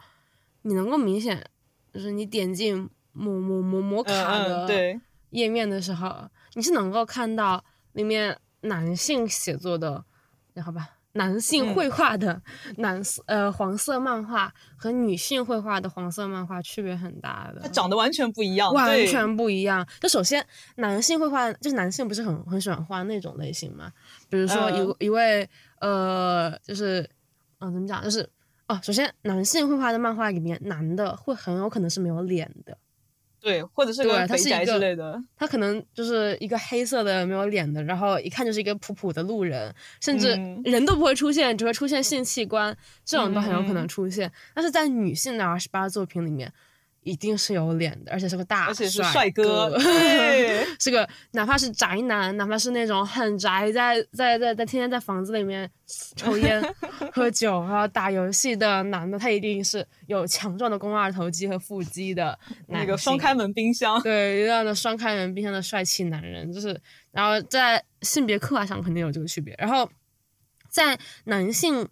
[0.62, 1.48] 你能够明显
[1.94, 5.00] 就是你点进某某某某卡的对，
[5.30, 10.04] 页面的时候，你是能够看到里面男性写作的，
[10.64, 11.74] 好吧，男性嗯。
[11.74, 12.40] 绘画的
[12.76, 19.86] 男色、呃黄色漫画和女性绘画的黄色漫画区别很大的，它长得完全不一样，完全不一样。
[20.00, 20.44] 就首先，
[20.76, 23.92] 男性绘画就是男性不是很很喜欢画那种类型嘛？
[24.28, 24.96] 比如说一、嗯。
[25.00, 25.48] 一位
[25.80, 27.00] 呃，就是
[27.58, 28.28] 嗯、呃怎么讲，就是
[28.68, 32.78] 哦，首先男性绘画的漫画里面，男的会很有可能是没有脸的，
[33.42, 40.62] 对，或者是对个肥宅之类的，他可能就是一个黑色的没有脸的，然后一看就是一个普普的路人，甚至嗯。
[40.64, 42.74] 人都不会出现，只会出现性器官，
[43.04, 43.74] 这种都很有可嗯。
[43.74, 44.30] 能出现。
[44.54, 46.52] 但是在女性的二十八作品里面，
[47.02, 55.68] 一定是有脸的，而且是个大而且是帅帅哥， 对， 是个哪怕是宅男，哪怕是那种很宅，在在在在天天在房子里面
[56.14, 56.62] 抽烟、
[57.12, 62.38] 喝酒，然后打游戏的男的，他一定是有强壮的肱二头肌和腹肌的
[62.68, 66.80] 那个双开门冰箱，对，这样的双开门冰箱的帅气男人，就是，
[67.10, 69.52] 然后在性别刻画上肯定有这个区别。
[69.58, 69.90] 然后
[70.68, 71.88] 在男性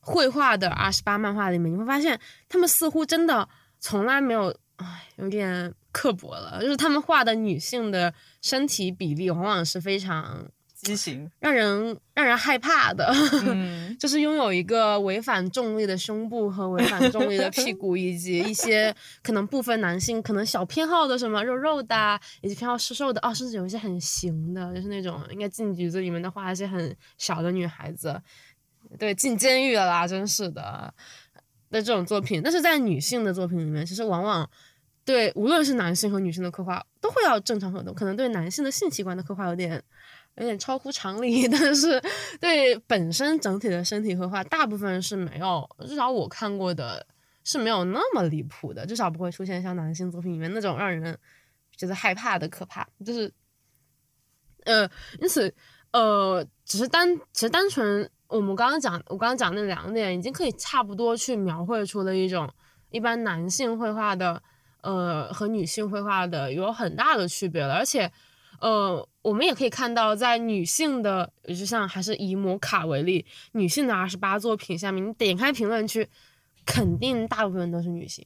[0.00, 3.48] 绘画的二十八漫画里面，你会发现他们似乎真的
[3.84, 13.12] 从来没有，唉，有点刻薄了，就是他们画的女性的身体比例往往是非常畸形，让人让人害怕的。
[13.44, 28.18] 嗯，就是拥有一个违反重力的胸部和违反重力的屁股，以及一些可能部分男性可能小偏好的什么肉肉的啊，以及偏好瘦瘦的哦，甚至有一些很型的，就是那种应该进局子里面的画一些很小的女孩子，
[28.98, 30.94] 对，进监狱了啦，真是的
[31.74, 32.40] 的这种作品。
[32.42, 34.48] 但是在女性的作品里面，其实往往
[35.04, 39.82] 对无论是男性和女性的刻画都会要正常很多，可能对男性的性器官的刻画有点。
[40.36, 42.02] 有点超乎常理， 但是
[42.40, 47.06] 对本身整体的身体刻画，大部分是没有，至少我看过的
[47.44, 51.16] 是没有那么离谱的，至少不会出现像男性作品里面那种让人
[51.76, 53.32] 觉得害怕的可怕，就是，
[54.64, 55.54] 呃，因此，
[55.92, 62.52] 呃，只是单，其实单纯我们刚刚讲，我刚刚讲那两点，已经可以差不多去描绘出了一种
[62.90, 64.42] 一般男性绘画的，
[64.82, 68.10] 呃，和女性绘画的有很大的区别了，而且。
[68.60, 76.08] 呃，我们也可以看到，在女性的，就像还是以摩卡为例，女性的二十八作品下面，你点开评论区，
[76.64, 78.24] 肯定大部分都是女性，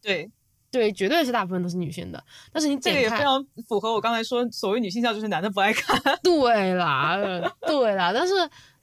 [0.00, 0.30] 对，
[0.70, 2.24] 对，绝对是大部分都是女性的。
[2.52, 8.34] 但是你这个也，非常符合我刚才说所谓女性向，就是男的不爱看，对啦，呃对啦，但是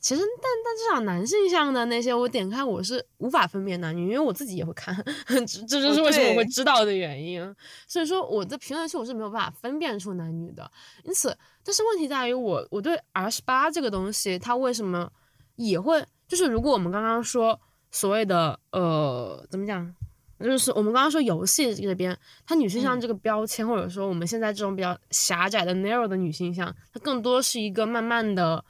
[0.03, 4.93] 其实，但但至少男性向的那些，我点开我是无法分辨男女，因为我自己也会看，
[5.25, 7.41] 这这就是为什么我会知道的原因。
[7.87, 10.69] 所以说，我在评论区我是没有办法分辨出男女的。
[11.05, 15.09] 因此，但是问题在于我我对 R 十八这个东西，它为什么
[15.55, 17.57] 也会就是如果我们刚刚说
[17.89, 19.95] 所谓的呃怎么讲？
[20.39, 28.61] 就是我们刚刚说游戏这边，它女性向嗯这个标签，或者说我们现在这种比较狭窄的 narrow 的女性向，它更多是一个慢慢的，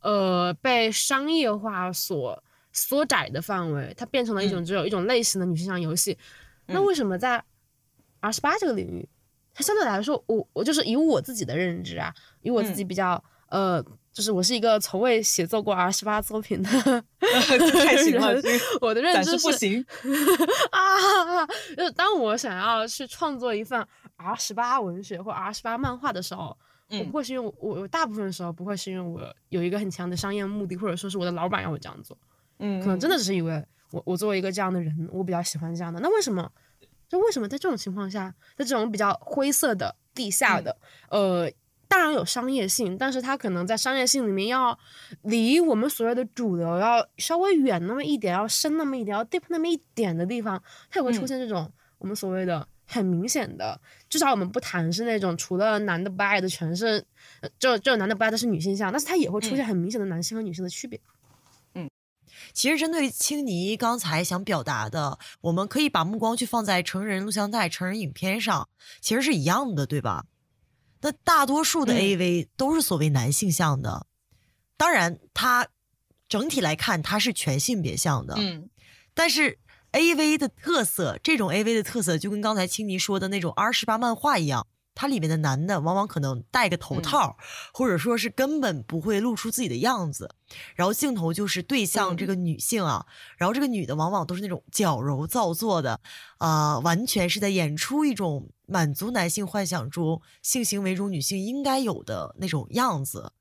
[0.00, 2.42] 呃，被商业化所
[2.72, 6.16] 缩窄的范围，它变成了一种只有一种类型的女性向游戏。
[6.66, 7.42] 那嗯为什么在
[8.20, 9.08] R 十八这个领域，
[9.52, 13.82] 它相对来说，我我就是以我自己的认知啊，以我自己比较、呃，
[14.12, 16.68] 就是我是一个从未写作过 R 十八作品的
[17.20, 18.34] 太行了
[18.80, 19.84] 我的认知是不行。
[20.70, 21.46] 啊，
[21.76, 23.84] 就是当我想要去创作一份
[24.16, 26.56] R 十八文学或 R 十八漫画的时候，
[26.90, 32.16] 我嗯不会是因为我我我大部分时候不会是因为我有一个很强的商业目的，或者说是我的老板让我这样做，
[32.58, 36.00] 嗯，可能真的只是因为我我作为一个这样的人，我比较喜欢这样的。
[36.00, 36.50] 那为什么？
[37.08, 40.76] 就为什么在这种情况下，在这种比较灰色的地下的，
[41.08, 41.50] 呃，
[41.88, 44.78] 当然有商业性，但是它可能在商业性里面要
[45.22, 51.68] 离我们所谓的主流要稍微远那么一点，要深那么一点，要 deep 那么一点的地方，它也会出嗯现这种
[51.98, 57.04] 我们所谓的很明显的，至少我们不谈是那种除了男的不爱的全是，
[57.40, 61.00] 呃就就男的不爱的是女性向，但是它也会出现很明显的男性和女性的区别。
[61.74, 61.88] 嗯
[62.52, 68.68] 其实针对青泥刚才想表达的，我们可以把目光去放在成人录像带、成人影片上，
[69.00, 70.26] 其实是一样的，对吧？
[71.02, 74.06] 那大多数的嗯 AV 都是所谓男性向的，
[74.76, 75.68] 当然它
[76.28, 78.68] 整体来看它是全性别向的，嗯
[79.14, 79.58] 但是
[79.92, 87.36] A V 的特色，这种 A V 的特色就跟刚才青泥说的那种 R 十八漫画一样，它里面的男的往往可能戴个头套，
[87.72, 90.34] 或者说是根本不会露出自己的样子，
[90.74, 96.00] 然后镜头就是对向这个女性啊，然后这个女的往往都是那种矫揉造作的，
[96.38, 103.32] 啊、完全是在演出一种满足男性幻想中性行为中女性应该有的那种样子。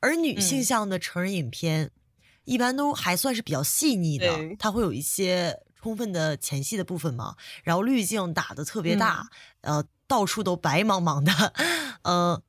[0.00, 0.64] 而女性嗯。
[0.64, 1.90] 向的成人影片，
[2.46, 9.28] 一般都还算是比较细腻的，它会有一些充分的前戏的部分嘛，然后滤镜打的特别大，
[9.60, 11.52] 呃，到处都白茫茫的，
[12.02, 12.42] 呃，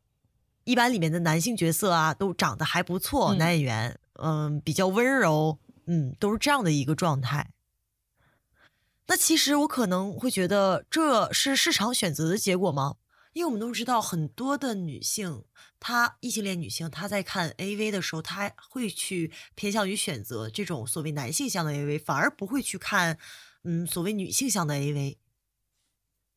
[0.63, 7.51] 一般里面的男性角色啊，都长得还不错，嗯男演员，嗯、比较温柔，嗯，都是这样的一个状态。
[9.07, 12.95] 那其实我可能会觉得这是市场选择的结果吗？
[13.33, 15.43] 因为我们都知道，很多的女性，
[15.79, 23.17] 她异性恋女性，她在看 AV 的时候，她会去偏向于选择这种所谓男性向的 AV，反而不会去看，
[23.63, 25.17] 嗯，所谓女性向的 AV。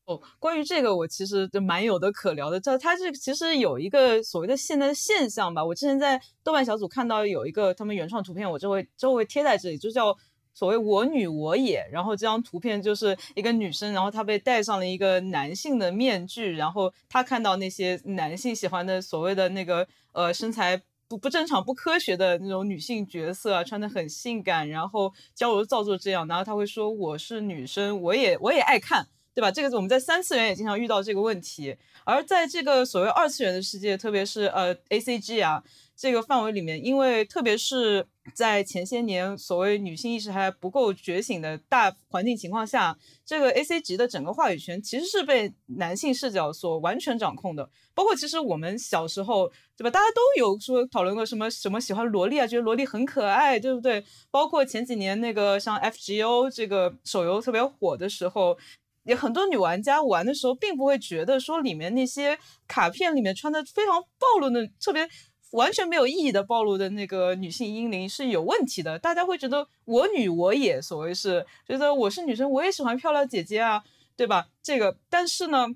[0.06, 2.58] 哦，关于这个，我其实就蛮有的可聊的。
[2.58, 5.64] 这它这个其实有一个所谓的现在的现象吧。
[5.64, 10.16] 我之前在豆瓣小组看到有一个他们原创图片，我就会就会贴在这里，就叫
[10.54, 11.86] 所谓“我女我也”。
[11.92, 20.80] 然后这张图片就是一个女生，然后她被戴上了一个男性的面具，然后她看到那些男性喜欢的所谓的那个呃身材。
[21.10, 29.50] 不不正常、不科学的那种女性角色啊，穿的很性感，然后娇柔造作这样，然后她会说我是女生，我也我也爱看，对吧？
[29.50, 35.60] 这个我们在三次元也经常遇到这个问题，而在这个所谓二次元的世界，特别是呃 A C G 啊
[36.00, 47.68] 这个范围里面，因为特别是在前些年所谓女性意识还不够觉醒的大环境情况下，这个 A C G 的整个话语权其实是被男性视角所完全掌控的。
[47.94, 49.46] 包括其实我们小时候，
[49.76, 49.90] 对吧？
[49.90, 54.02] 大家都有说讨论过什么什么喜欢萝莉啊，觉得萝莉很可爱，对不对？
[54.30, 58.56] 包括前几年那个像 F G O 这个手游特别火的时候，
[59.04, 65.06] 也很多女玩家玩的时候，并不会觉得说里面那些卡片里面穿的非常暴露的、特别
[65.50, 68.98] 完全没有意义的暴露的那个女性阴灵是有问题的。
[68.98, 73.82] 大家会觉得我女我也，所谓是觉得我是女生，我也喜欢漂亮姐姐啊，
[74.16, 74.48] 对吧？
[74.62, 75.66] 这个，但是呢，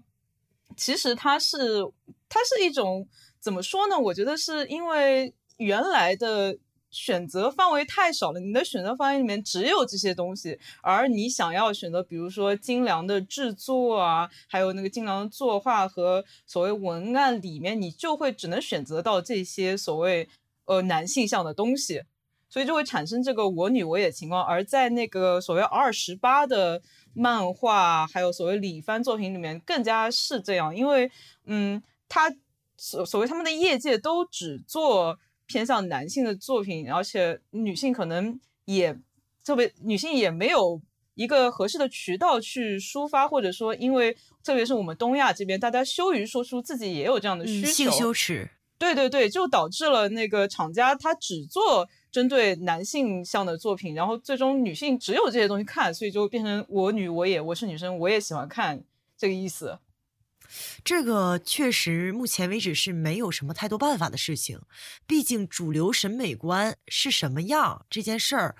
[0.76, 1.84] 其实它是
[2.28, 3.08] 它是一种
[3.40, 3.98] 怎么说呢？
[3.98, 6.56] 我觉得是因为原来的
[6.94, 20.28] 选择范围太少了，你的选择范围里面只有这些东西，而你想要选择，比如说精良的制作啊，还有那个精良的作画和所谓文案里面，你就会只能选择到这些所谓
[20.66, 22.02] 呃男性向的东西。
[22.50, 26.80] 所以就会产生这个我女我也情况，而在那个所谓二十八的
[27.12, 31.10] 漫画，还有所谓里番作品里面，更加是这样，因为
[31.46, 32.32] 嗯，他
[32.76, 38.98] 所所谓他们的业界都只做偏向男性的作品，而且女性可能也
[39.44, 40.80] 特别女性也没有
[41.14, 48.50] 一个合适的渠道去抒发，或者说因为特别是我们东亚这边，大家羞于说出自己也有这样的需求，嗯性羞耻。
[48.76, 58.82] 对对对，就导致了那个厂家他只做针对男性向的作品，然后最终女性只有这些东西看，所以就变成我女我也，我是女生我也喜欢看
[59.16, 59.78] 这个意思。
[60.84, 64.60] 这个确实目前为止是没有什么太多办法的事情，
[65.06, 68.56] 毕竟主流审美观是什么样这件事儿，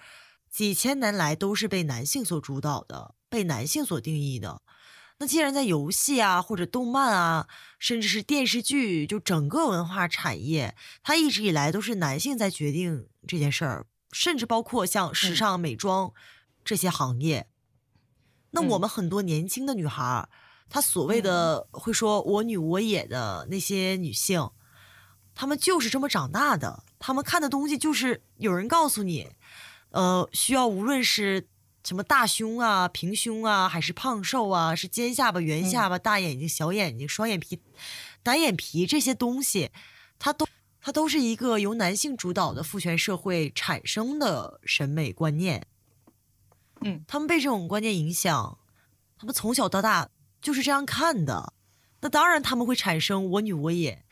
[0.51, 4.63] 几千年来都是被男性所主导的，被男性所定义的。
[5.19, 10.75] 那既然在游戏啊，或者动漫啊，甚至是电视剧，就整个文化产业，
[11.05, 16.13] 它一直以来都是男性在决定这件事儿，甚至包括像时尚美妆
[16.65, 17.47] 这些行业。
[18.51, 20.29] 那我们很多年轻的女孩儿，
[20.75, 24.51] 她所谓的会说我女我也的那些女性，
[25.33, 29.31] 她们就是这么长大的，她们看的东西就是有人告诉你，
[29.91, 31.47] 呃，需要无论是
[31.85, 37.61] 什么大胸啊、平胸啊，还是胖瘦啊，是尖下巴、圆下巴、大眼睛、小眼睛、双眼皮、
[38.25, 39.71] 单眼皮这些东西，
[40.19, 40.45] 它都
[40.81, 45.69] 它都是一个由男性主导的父权社会产生的审美观念。
[46.81, 48.59] 嗯，他们被这种观念影响，
[49.17, 50.11] 他们从小到大
[50.45, 51.55] 就是这样看的。
[52.03, 54.05] 那当然他们会产生我女我也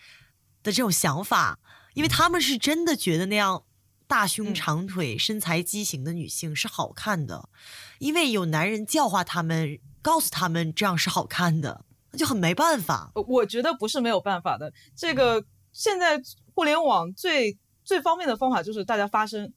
[0.62, 1.58] 的这种想法，
[1.92, 3.64] 因为他们是真的觉得那样
[4.06, 7.50] 大胸长腿、身材畸形的女性是好看的，
[7.98, 13.12] 因为有男人教化他们，告诉他们这样是好看的，那就很没办法。
[13.14, 14.72] 我觉得不是没有办法的。
[14.96, 16.18] 这个现在
[16.54, 19.52] 互联网最最方便的方法就是大家发声。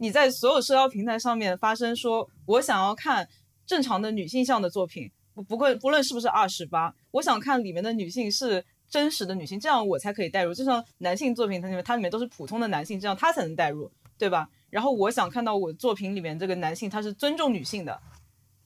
[0.00, 3.28] 你在所有社交平台上面发声，说我想要看
[3.66, 5.10] 正常的女性向的作品，
[5.42, 10.52] 不不论不论是不是二十八，我想看里面的女性是真实的女性，这样我才可以代入。
[10.52, 14.48] 就像男性作品，它里面它里面都是普通的男性，这样他才能代入，对吧？
[14.70, 18.00] 然后我想看到我作品里面这个男性他是尊重女性的，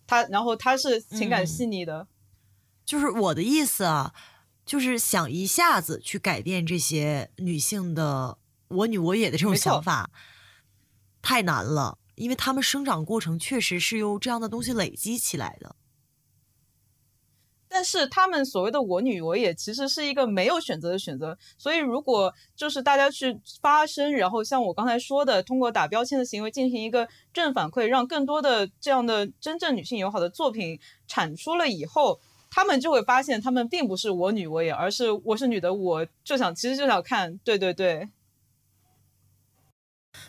[0.07, 2.07] 他然后他是情感细腻的，
[2.85, 4.15] 就是我的意思啊，
[4.65, 10.11] 就是想一下子去改变这些女性的我女我也的这种想法。
[11.21, 15.77] 太难了，因为他们生长过程确实是由这样的东西累积起来的。
[17.73, 21.37] 但是他们所谓的“我女我也”，其实是一个没有选择的选择。
[21.57, 32.21] 所以，如果就是大家去发声，然后像我刚才说的，通过打标签的行为进行一个正反馈，让更多的这样的真正女性友好的作品产出了以后，
[32.51, 38.09] 他们就会发现，他们并不是“我女我也”，而是我是女的，我就想其实就想看，对对对。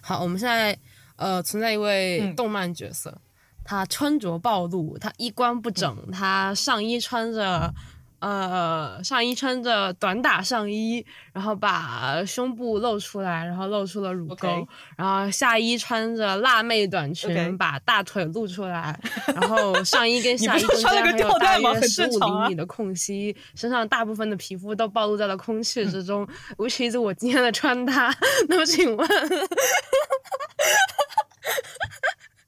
[0.02, 0.78] 好，我们现在
[1.18, 3.22] 呃存在一位动漫角色，
[3.64, 7.74] 他穿着暴露，他衣冠不整，他上衣穿着
[8.20, 18.98] 呃上衣穿着短打上衣，然后把胸部露出来，然后露出了乳沟，然后下衣穿着辣妹短裙，把大腿露出来，
[19.28, 26.26] 然后上衣跟 下衣中间还有大约十五厘米的空隙，身上大部分的皮肤都暴露在了空气之中。
[26.58, 28.16] which is 我今天的穿搭。
[28.48, 29.08] 那么请问？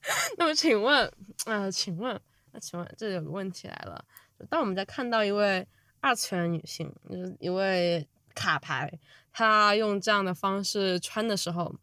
[0.37, 1.11] 那么请问，
[1.45, 2.19] 呃，请问，
[2.51, 4.05] 那请问，这有个问题来了。
[4.49, 5.65] 当我们在看到一位
[5.99, 8.99] 二次元女性，就是一位卡牌，
[9.31, 11.75] 她用这样的方式穿的时候，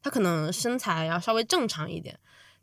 [0.00, 2.18] 她可能身材要稍微正常一点，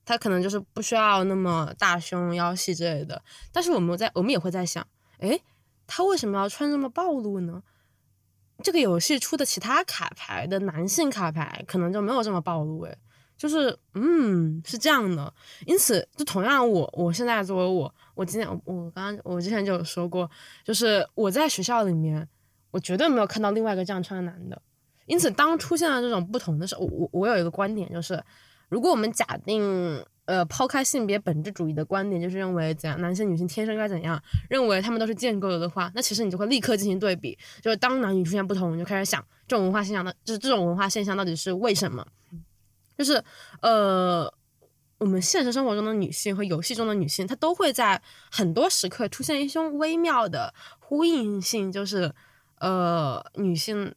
[0.05, 3.21] 她可能就是不需要那么大胸、腰细之类的。
[3.51, 4.87] 但是我们在，我们也会在想，
[5.19, 5.41] 诶，
[5.85, 7.61] 她为什么要穿这么暴露呢？
[8.63, 12.97] 这个游戏出的其他卡牌的男性卡牌可能就没有这么暴露，诶，
[13.37, 15.33] 就是嗯是这样的。
[15.65, 20.29] 因此，就同样我我现在作为我，我今天我刚刚我之前就有说过，
[20.63, 22.27] 就是我在学校里面，
[22.71, 24.61] 我绝对没有看到另外一个这样穿的男的。
[25.05, 28.23] 因此，当出现了这种不同的时候，我我有一个观点，就是
[28.69, 30.03] 如果我们假定。
[30.27, 34.19] 呃，抛开性别本质主义的观点，就是认为怎样男性女性天生该怎样，
[34.49, 42.03] 认为他们都是建构的话，那其实你就会立刻进行对比，就是当男女出现不同，你就开始想这种文化现象的，就是这种文化现象到底是为什么？
[42.97, 43.23] 就是
[43.61, 44.33] 呃，
[44.97, 52.13] 我们现实生活中的女性和游戏中的女性，她都会在很多时刻出现一种微妙的呼应性，就是
[52.59, 53.93] 呃，女性。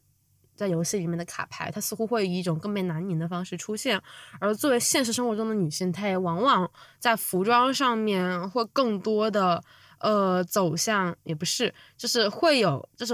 [0.55, 4.01] 在游戏里面的卡牌，它似乎会以一种更被难拧的方式出现，
[4.41, 6.69] 而作为现实生活中的女性，她也往往
[6.99, 9.63] 在服装上面会更多的
[10.01, 13.13] 呃走向，也不是，就是会有，就是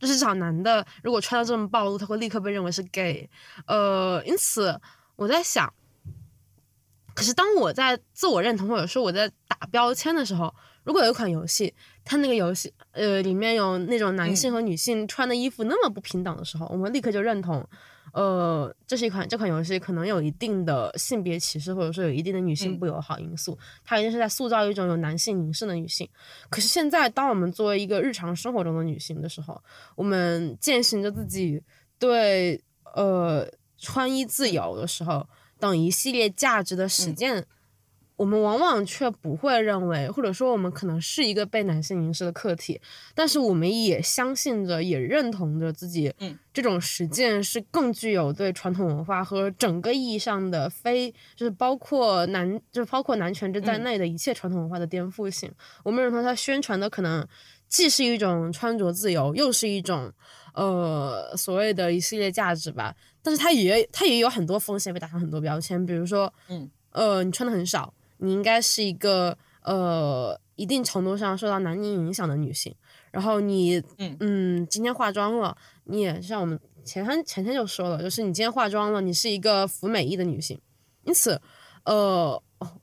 [0.00, 3.30] 就是找男的，如果穿到这么暴露，他会立刻被认为是 gay，
[3.66, 4.80] 呃，因此
[5.14, 5.72] 我在想，
[7.14, 10.52] 可是当我在自我认同或者说我在打标签的时候。
[10.82, 11.72] 如果有一款游戏，
[12.06, 17.64] 它那个游戏呃里面有那种男性和女性穿的衣服那么不平等的时候，我们立刻就认同，
[18.12, 26.08] 呃，这是一款这款游戏可能有一定的性别歧视或者说有一定的女性不友好因素，它一定是在塑造一种有男性凝视的女性。
[26.48, 29.62] 可是现在，当我们作为一个日常生活中的女性的时候，
[29.94, 31.62] 我们践行着自己
[31.98, 32.62] 对
[32.94, 35.26] 呃穿衣自由的时候
[35.58, 37.46] 等一系列价值的实践。
[38.20, 42.78] 我们往往却不会认为，或者说我们可能是一个被男性凝视的客体，
[43.14, 55.50] 但是我们也相信着，也认同着自己，嗯，这种实践是更具有对传统文化和整个意义上的非，就是包括男，就是包括男权制在内的一切传统文化的颠覆性。
[55.82, 57.26] 我们认同他宣传的可能
[57.68, 60.12] 既是一种穿着自由，又是一种
[60.52, 62.94] 呃所谓的一系列价值吧。
[63.22, 72.74] 但是它也它也有很多风险被打上很多标签，比如说，嗯，呃，你穿的很少，你应该是一个呃一定程度上受到男人影响的女性。
[73.10, 80.60] 然后你，嗯嗯，今天化妆了，你也像我们前天前天就说了，就是你今天化妆了，你是一个服美役的女性，
[81.02, 81.40] 因此，
[81.84, 82.40] 呃，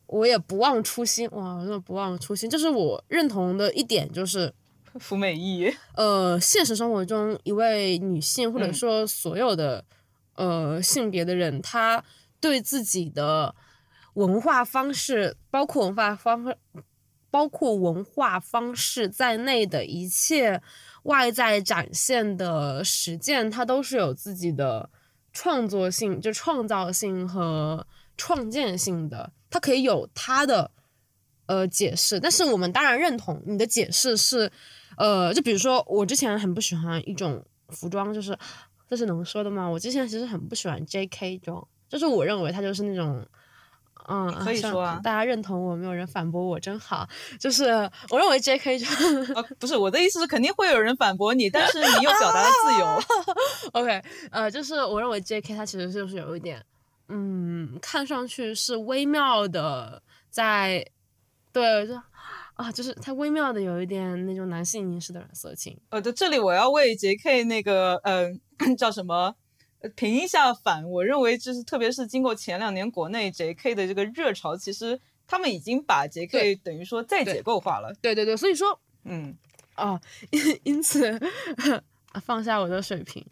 [0.07, 4.53] 我也不忘初心，哇，真的不忘初心，就是我认同的一点就是。
[4.99, 9.85] 服美役，呃，现实生活中一位女性，或者嗯说所有的、
[10.34, 12.03] 呃性别的人，她
[12.39, 13.53] 对自己的
[14.18, 16.57] 文化方式，包括文化方式，
[17.30, 20.60] 包括文化方式在内的一切
[21.03, 24.89] 外在展现的实践，它都是有自己的
[25.31, 27.85] 创作性，就创造性和
[28.18, 30.72] 创建性的，它可以有它的
[31.45, 34.52] 呃解释，但是我们当然认同你的解释是，
[34.98, 38.35] 呃，就比如说我之前很不喜欢一种服装，就是
[38.89, 39.68] 这是能说的吗？
[39.69, 41.38] 我之前其实很不喜欢 J.K.
[41.38, 43.23] 装，就是我认为它就是那种。
[44.07, 47.07] 嗯，可以说啊大家认同我，没有人反驳我，真好。
[47.39, 47.65] 就是
[48.09, 48.79] 我认为 J.K.
[48.79, 48.85] 就
[49.35, 53.01] 啊， 不是我的意思是肯定会有人反驳你，但是你又表达了自由。
[53.81, 54.01] OK，
[54.31, 55.55] 呃，就是我认为 J.K.
[55.55, 56.63] 他其实就是有一点，
[57.09, 60.85] 嗯，看上去是微妙的在，
[61.51, 61.93] 对，就
[62.55, 65.77] 啊，就是他微妙的有一点那种男性凝视的染色情。
[65.89, 67.43] 呃，对，这里我要为 J.K.
[67.43, 68.29] 那个，呃，
[68.77, 69.35] 叫什么？
[69.80, 73.76] 呃平一下反，我认为就是，特别是经过前两年国内 J.K.
[73.76, 76.56] 的这个热潮，其实他们已经把 J.K.
[76.56, 77.94] 等于说再对解构化了。
[78.02, 79.36] 对对对，所以说嗯，
[79.76, 79.99] 啊，
[80.32, 81.12] 因因此
[82.12, 83.24] 啊放下我的水平，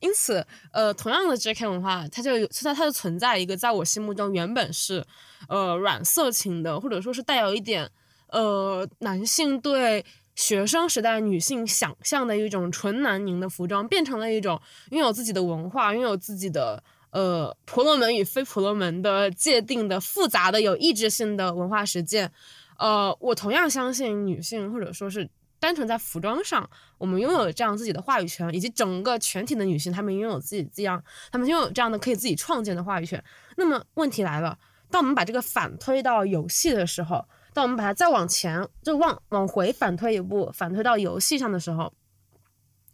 [0.00, 1.66] 因此呃，同样的 J.K.
[1.66, 5.02] 文化，它就有它它就存在一个在我心目中原本是
[5.48, 7.90] 呃软色情的，或者说是带有一点
[8.28, 22.32] 呃男性对学生时代女性想象的一种纯男凝的服装，变成了一种拥有自己的文化、拥有自己的呃婆罗门与非婆罗门的界定的复杂的有意志性的文化实践。
[22.76, 25.30] 呃，我同样相信女性或者说是
[25.60, 33.22] 单纯在服装上，我们拥有这样自己的话语权，以及整个全体的女性，她们拥有自己这样，她们拥有这样的可以自己创建的话语权。
[33.56, 34.58] 那么问题来了，
[34.90, 37.24] 当我们把这个反推到游戏的时候，
[37.54, 41.90] 当我们把它再往前，就往往回反推一步，反推到游戏上的时候，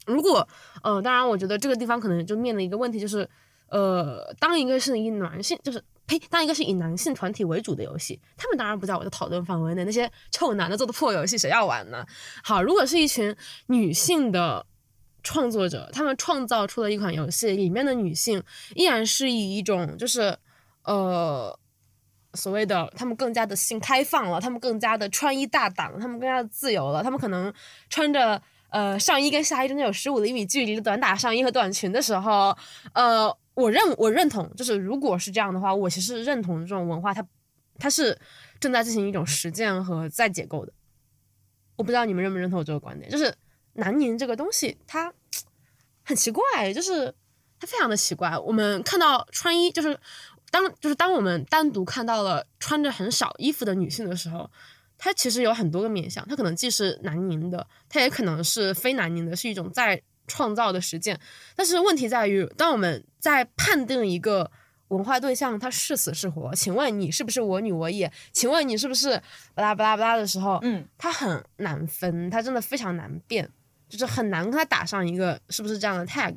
[0.06, 0.46] 如果
[0.82, 3.28] 呃，当然，我觉得这个地方可能就面临一个问题，就是
[3.68, 9.84] 呃，当一个是以男性，就是呸，当一个是以男性团体为主的游戏，他们当然不在我的讨论范围内。
[9.84, 12.04] 那些臭男的做的破游戏，谁要玩呢？
[12.44, 13.34] 好，如果是一群
[13.68, 14.66] 女性的
[15.22, 18.42] 创作者，他们创造出了一款游戏，里面的女性
[18.74, 20.36] 依然是以一种就是
[20.84, 21.58] 呃。
[22.34, 27.52] 所谓的他们更加的性开放了，他们更加的穿衣大胆了，他们更加的自由了，他们可能
[27.88, 32.56] 穿着呃上衣跟下衣中间有十五厘米距离的短打上衣和短裙的时候，
[32.92, 37.26] 呃，我认我认同，就是如果是这样的话，我其实认同这种文化，它
[37.78, 38.18] 它是
[38.58, 40.72] 正在进行一种实践和再解构的。
[41.76, 43.34] 我不知道你们认不认同我这个观点，就是
[43.72, 45.12] 南宁这个东西，它
[46.04, 47.14] 很奇怪，就是
[47.58, 48.36] 它非常的奇怪。
[48.38, 49.98] 我们看到穿衣，就是
[50.50, 54.50] 当就是当我们单独看到了穿着很少衣服的女性的时候，
[54.98, 61.18] 她其实有很多个面向，她可能既是南宁的，她也可能是非南宁的，是一种在创造的实践。
[61.56, 64.50] 但是问题在于，当我们在判定一个
[64.88, 68.12] 文化对象它是死是活，请问你是不是我女我也？
[68.32, 69.10] 请问你是不是
[69.54, 73.48] 巴拉巴拉巴拉的时候，嗯，它很难分，它真的非常难辨，
[73.88, 76.36] 就是很难跟它打上一个是不是这样的 tag。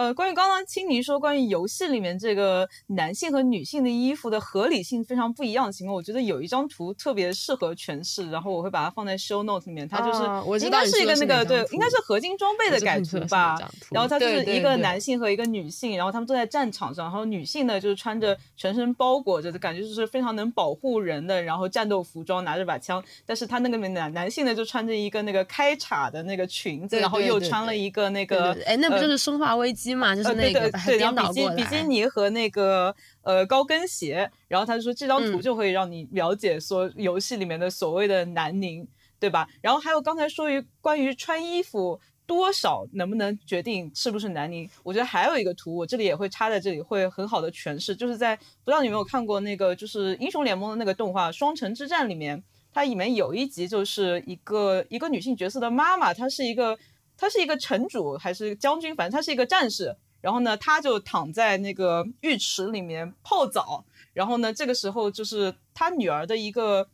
[0.00, 13.58] 呃，关于刚刚青柠说关于游戏里面这个男性和女性的衣服的合理性非常不一样的情况，我觉得有一张图特别适合诠释，然后我会把它放在 show note 里面，它就是、应该是一个那个对应该是合金装备的改图吧。
[13.58, 30.14] 图然后它就是一个男性和一个女性，然后他们坐在战场上，然后女性呢就是穿着全身包裹着的感觉，就是非常能保护人的，然后战斗服装，拿着把枪，但是他那个男男性呢就穿着一个那个开叉的那个裙子，对然后又穿了一个那个哎，那不呃就是生化危机嘛？
[30.14, 31.82] 就是呃，那个对对，个颠然后倒过比基比基。
[31.86, 38.86] 尼和那个呃高跟鞋，然后他就说这张图嗯就会让你了解说游戏里面的所谓的南宁，
[39.18, 39.48] 对吧？
[39.60, 52.40] 然后还有刚才说于关于穿衣服多少能不能决定是不是南宁，我觉得还有一个图，我这里也会插在这里，会很好的诠释，就是在不知道你有没有看过那个就是英雄联盟的那个动画《双城之战》里面，
[52.72, 56.78] 它里面有一集就是一个一个女性角色的妈妈，她是一个
[57.20, 59.94] 他是一个城主还是将军，反正他是一个战士。
[60.22, 63.84] 然后呢，他就躺在那个浴池里面泡澡。
[64.14, 66.88] 然后呢，这个时候就是他女儿的一个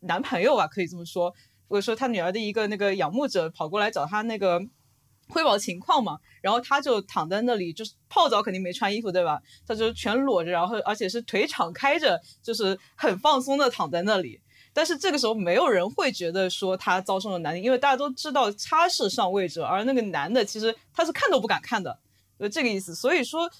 [0.00, 1.34] 男朋友吧，可以这么说，
[1.68, 4.60] 或者说他女儿的一个那个仰慕者跑过来找他那个
[5.28, 9.40] 汇报情况嘛，然后他就躺在那里，就是泡澡肯定没穿衣服对吧？
[9.66, 14.40] 他就全裸着，然后而且是腿敞开着，就是很放松的躺在那里。
[14.76, 21.98] 但是这个时候没有人会觉得说他遭受了男凌，因为大家都知道他是上位者，而那个男的其实他是看都不敢看的，
[22.38, 22.94] 就这个意思。
[22.94, 23.50] 所以说，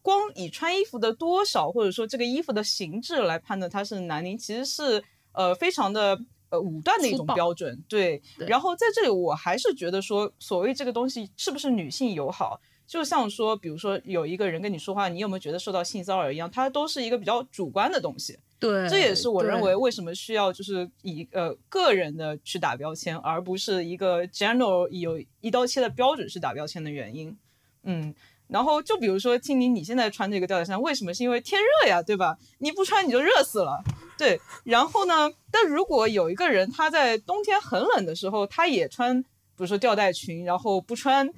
[0.00, 5.02] 光以穿衣服的多少或者说这个衣服的形制来判断他是男凌，其实是
[5.32, 6.16] 呃非常的
[6.50, 7.76] 呃武断的一种标准。
[7.88, 12.60] 对，对然后在这里我还是觉得说，所谓这个东西是不是女性友好，
[12.90, 18.36] 就像说，比如说有一个人跟你说话，你有没有觉得受到性骚扰一样，它都是一个比较主观的东西。
[18.58, 27.38] 对，这也是我认为为什么需要就是以呃个人的去打标签，而不是一个 general 有一刀切的标准去打标签的原因。
[27.84, 28.12] 嗯，
[28.48, 31.14] 然后就比如说青柠，你现在穿这个吊带衫，为什么？
[31.14, 32.36] 是因为天热呀，对吧？
[32.58, 33.80] 你不穿你就热死了。
[34.18, 35.30] 对，然后呢？
[35.52, 41.30] 但如果有一个人他在冬天很冷的时候，他也穿，比如说吊带裙，然后不穿，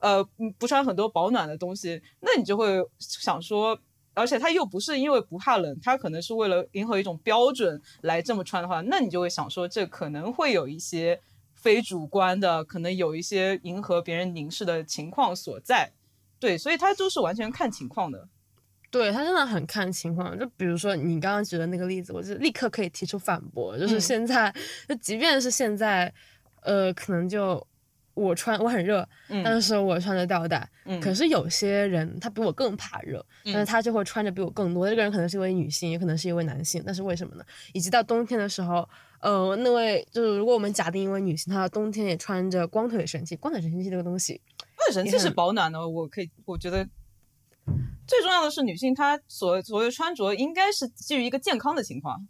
[0.00, 3.78] 呃，嗯不穿很多保暖的东西，那你就会想说，
[4.14, 11.20] 而且他又不是因为不怕冷，他可能是为了迎合一种标准来这么穿的话，那你就会想说，这可能会有一些
[11.54, 15.92] 非主观的，可能有一些迎合别人凝视的情况所在。
[16.40, 18.28] 对，所以他就是完全看情况的。
[18.90, 24.54] 对他真的很看情况，就比如说你刚刚举的那个例子，我就立刻可以提出反驳，就是嗯现在，
[24.88, 26.10] 就即便是现在，
[26.62, 27.66] 呃，可能就
[28.18, 34.88] 我穿我很热，嗯但是我穿着吊带，嗯可是有些人他比我更怕热，但是嗯他就会穿着比我更多。
[34.88, 37.44] 这个人可能是一位女性，也可能是一位男性，那是为什么呢？
[37.72, 38.88] 以及到冬天的时候，
[39.20, 44.40] 呃，那位就是如果我们假定一位女性，她到冬天也穿着光腿神器，光腿神器这个东西，
[44.76, 46.86] 光腿神器是保暖的，我可以，我觉得
[48.06, 52.26] 最重要的是女性她所所谓穿着应该是基于一个健康的情况。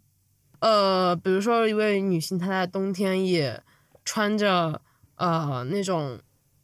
[0.59, 3.63] 呃，比如说一位女性，她在冬天也
[4.03, 4.81] 穿着
[5.19, 6.19] 呃那种，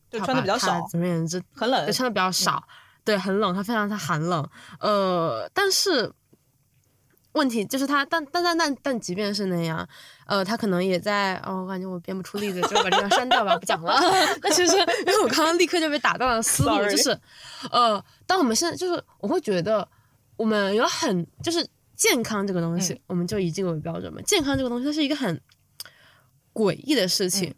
[0.09, 2.63] 就穿的比较少总而言之，很冷对，穿的比较少，
[3.03, 4.49] 对，很冷，它非常的寒冷。
[4.79, 6.11] 呃，但是
[7.33, 9.85] 问题就是他，但但但但但即便是那样，
[10.25, 13.93] 呃，他可能也在，哦，我感觉我编不出例子，就把这段删掉吧， 不讲了。
[14.41, 17.19] 那其实因为我刚刚立刻就被打断了思路就是，
[17.71, 19.85] 呃，当我们现在就是我会觉得
[20.37, 24.21] 我们有很就是健康这个东西，嗯我们就以这个为标准嘛。
[24.21, 25.41] 健康这个东西，它是一个很
[26.53, 27.49] 诡异的事情。
[27.49, 27.55] 嗯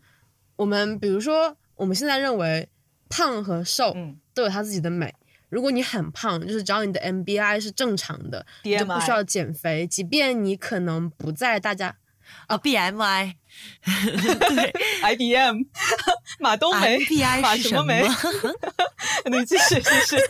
[0.57, 2.67] 我们比如说，我们现在认为
[3.09, 5.13] 胖和瘦嗯都有它自己的美。
[5.49, 9.87] 如果你很胖，就是只要你的 MBI 是正常的，你就不需要减肥。
[9.87, 11.95] 即便你可能不在大家
[12.47, 13.35] 啊，BMI，
[13.85, 14.73] 对
[15.03, 15.61] IBM
[16.39, 18.07] 马冬梅，MBI 马什么梅？
[19.25, 20.17] 你继续继续。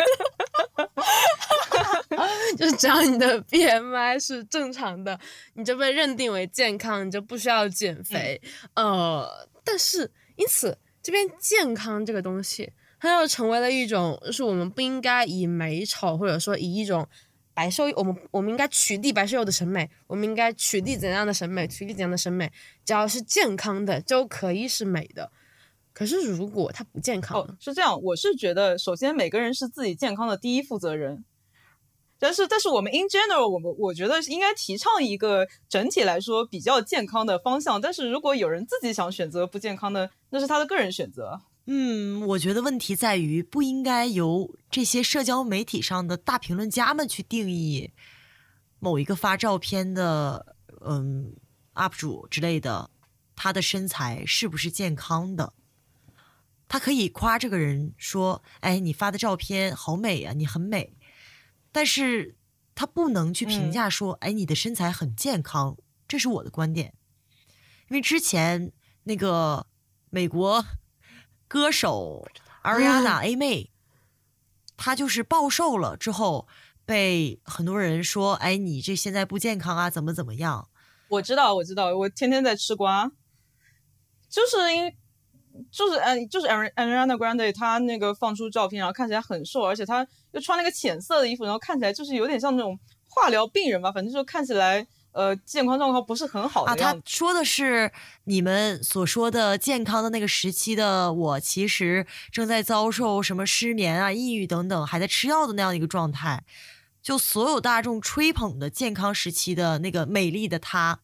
[2.57, 5.19] 就是只要你的 BMI 是正常的，
[5.53, 8.41] 你就被认定为健康，你就不需要减肥。
[8.73, 17.07] 呃，但是因此这边健康这个东西，它又成为了一种，就是我们不应该以美丑，或者说以一种
[17.53, 22.51] 白瘦，我们我们应该取缔白瘦幼的审美，我们应该取缔怎样的审美，取缔怎样的审美，
[22.85, 25.31] 只要是健康的就可以是美的。
[25.97, 31.25] 可是如果他不健康哦？，是这样，我是觉得，首先每个人是自己健康的第一负责人。
[32.19, 37.81] 但是，但是我们 in general，我们我觉得应该提倡一个整体来说比较健康的方向。
[37.81, 41.41] 但是如果有人自己想选择不健康的，那是他的个人选择。
[41.65, 47.89] 嗯，我觉得问题在于不应该由这些社交媒体上的大评论家们去定义
[48.77, 50.55] 某一个发照片的
[50.85, 51.33] 嗯
[51.73, 52.91] UP 主之类的，
[53.35, 55.53] 他的身材是不是健康的。
[56.67, 60.97] 他可以夸这个人说：“哎，你发的照片好美啊，你很美。”
[61.71, 62.35] 但是
[62.75, 65.77] 他不能去评嗯价说：“哎，你的身材很健康。”
[66.07, 66.93] 这是我的观点。
[67.89, 68.71] 因为之前
[69.03, 69.67] 那个
[70.09, 70.65] 美国
[71.47, 72.27] 歌手
[72.63, 73.71] Ariana A 妹，
[74.75, 76.47] 她就是暴瘦了之后，
[76.85, 80.69] 被很多人说：“哎，你这现在不健康啊，怎么怎么样
[81.09, 83.09] 我知道，我知道，我天天在吃瓜，
[84.29, 84.97] 就是因为
[85.71, 92.77] 就是嗯，就是 Ari- Ariana Grande 她那个放出照片，然后看起来很瘦，而且她又穿了一个浅色的衣服，然后看起来就是有点像那种
[93.09, 97.01] 化疗病人吧，反正就看起来呃健康状况不是很好啊？”的样子。
[97.03, 97.91] 她说的是
[98.25, 106.43] 你们所说的健康的那个时期的我，其实正在遭受什么失眠啊、抑郁等等，还在吃药的那样一个状态。
[107.01, 110.99] 就所有大众吹捧的健康时期的那个美丽的她，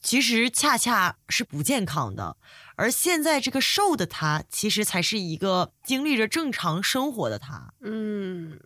[0.00, 2.36] 其实恰恰是不健康的。
[2.76, 7.72] 而现在这个瘦的他，其实才是一个经历着正常生活的他。
[7.80, 8.58] 嗯，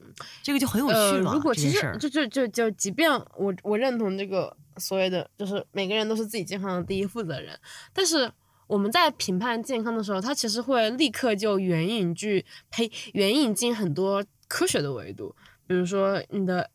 [0.42, 1.34] 这个就很有呃，趣嘛。
[1.34, 7.58] 如果其实就就就就，即便我我认同这个所谓的就是每个人都是自己健康的第一负责人，
[7.92, 8.30] 但是
[8.66, 15.34] 我们在评判健康的时候，他其实会立刻就援引句呸援引进很多科学的维度，
[15.66, 16.70] 比如说你的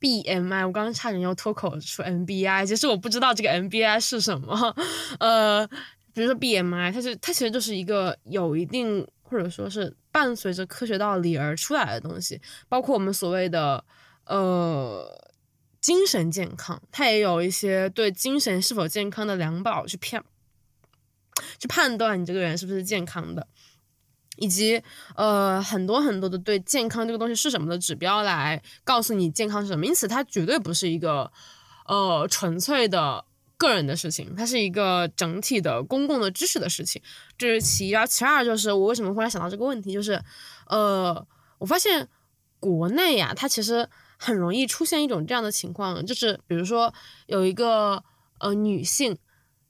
[0.00, 4.74] BMI，我刚刚差点要脱口出 MBI，其实我不知道这个 MBI 是什么，
[5.18, 5.68] 呃，
[6.18, 13.84] 比如说 BMI，它是它其实就是一个有一定或者说是伴随着科学道理而出来的东西，包括我们所谓的
[14.26, 15.24] 呃。
[15.80, 20.22] 精神健康，它也有一些对精神是否健康的量宝去判，
[21.60, 23.46] 去判断你这个人是不是健康的，
[24.38, 24.82] 以及
[25.14, 29.86] 呃很多很多的对健康这个东西是什么的指标来告诉你健康是什么。
[29.86, 31.30] 因此，它绝对不是一个
[31.86, 33.24] 呃纯粹的
[33.58, 37.02] 个人的事情，它是一个整体的公共的知识的事情。
[37.36, 40.22] 这是其一，然后其二就是我为什么忽然想到这个问题，就是
[40.68, 41.26] 呃
[41.58, 42.08] 我发现
[42.58, 43.86] 国内呀，它其实。
[44.20, 46.92] 很容易出现一种这样的情况，就是比如说
[47.26, 48.02] 有一个
[48.40, 49.16] 呃女性，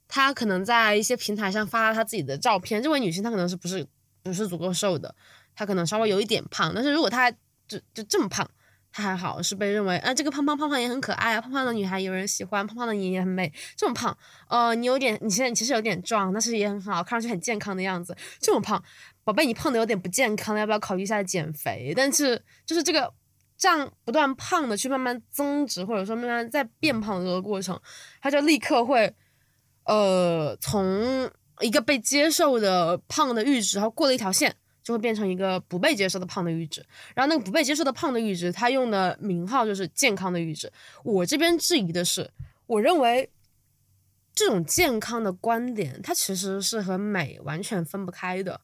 [0.07, 2.81] 她可能在一些平台上发了她自己的照片。
[2.81, 3.85] 这位女性她可能是不是
[4.23, 5.13] 不是足够瘦的，
[5.53, 6.71] 她可能稍微有一点胖。
[6.73, 7.29] 但是如果她
[7.67, 8.49] 就就这么胖，
[8.91, 13.51] 他还好是被认为啊这个胖胖胖胖也很可爱啊，胖胖的女孩有人喜欢，胖胖的你也很美。
[13.75, 14.17] 这么胖，
[14.47, 18.15] 呃你有点你现在其实有点壮，但是也很好，看上去很健康的样子。
[18.39, 18.83] 这么胖，
[19.23, 21.93] 宝贝你胖的有点不健康，要不要考虑一下减肥？
[21.95, 23.13] 但是就是这个。
[23.61, 27.77] 这样不断胖的去慢慢增值，或者说慢慢在变胖的这个过程，
[28.21, 29.13] 他就立刻会，
[29.83, 31.29] 呃，从
[31.59, 34.55] 一个被接受的胖的阈值，然后过了一条线，
[34.89, 36.83] 就会变成一个不被接受的胖的阈值。
[37.13, 40.71] 然后那个不被接受的胖的阈值，它用的名号就是健康的阈值。
[41.03, 42.27] 我这边质疑的是，
[42.65, 43.29] 我认为
[44.33, 48.59] 这种健康的观点，它其实是和美完全分不开的，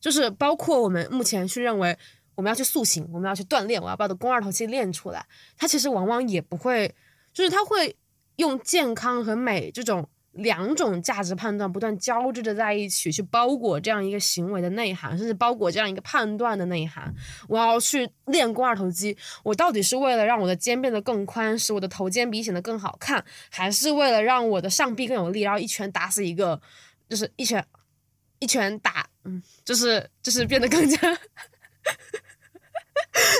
[0.00, 1.98] 就是包括我们目前去认为。
[2.38, 5.26] 我们要去塑形，我们要去锻炼，我要把我的肱二头肌练出来。
[5.56, 6.94] 它其实往往也不会，
[7.32, 7.96] 就是它会
[8.36, 10.08] 用健康和美这种
[10.38, 17.14] 两种价值判断不断交织着在一起，去包裹这样一个行为的内涵，甚至包裹这样一个判断的内涵。
[17.48, 26.60] 我要去练肱二头肌，我到底是为了让我的肩变得更宽，使我的头肩比显得更好看，还是为了让我的上臂更有力，然后一拳打死一个，
[27.08, 27.64] 就是一拳
[28.38, 30.98] 一拳打，嗯，就是就是变得更加。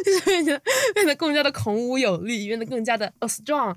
[0.04, 0.60] 就是变得
[0.94, 3.76] 变得更加的孔武有力，变得更加的 strong。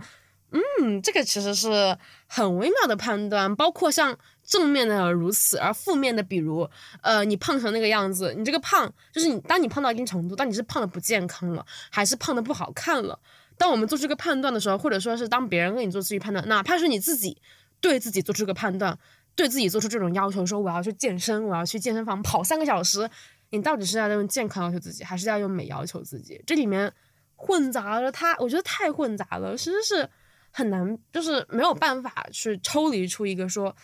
[0.52, 1.98] 嗯，这个其实是
[2.28, 3.56] 很微妙的判断。
[3.56, 6.70] 包括像正面的如此，而负面的，比如
[7.02, 13.18] 呃，你胖成那个样子，你这个胖就是你，当你胖到一定程度，当你是胖的不健康了，还是胖的不好看了？
[13.58, 17.38] 当我们做出个判断的时候，或者说是当别人为你做出一个判断，哪怕是你自己
[17.80, 18.98] 对自己做出个判断，
[19.36, 23.10] 对自己做出这种要求，说我要去健身，我要去健身房跑三个小时。
[23.52, 26.42] 你到底是要用健康要求自己，还是要用美要求自己？
[26.48, 26.92] 这里面
[27.36, 30.10] 混杂了，它我觉得太混杂了，其实是
[30.52, 33.76] 很难，就是没有办法去抽离出一个说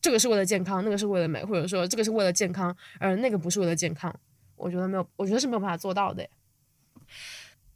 [0.00, 4.14] 这个是为了健康，那个是为了美，或者说这个是为了健康，而那个不是为了健康。
[4.56, 6.28] 我觉得没有，我觉得是没有办法做到的。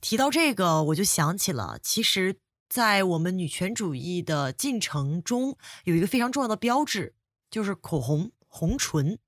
[0.00, 2.36] 提到这个，我就想起了，其实，
[2.68, 7.14] 在我们女权主义的进程中，有一个非常重要的标志，
[7.50, 9.18] 就是口红红唇。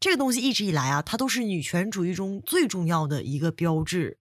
[0.00, 4.18] 这个东西一直以来啊，它都是女权主义中最重要的一个标志，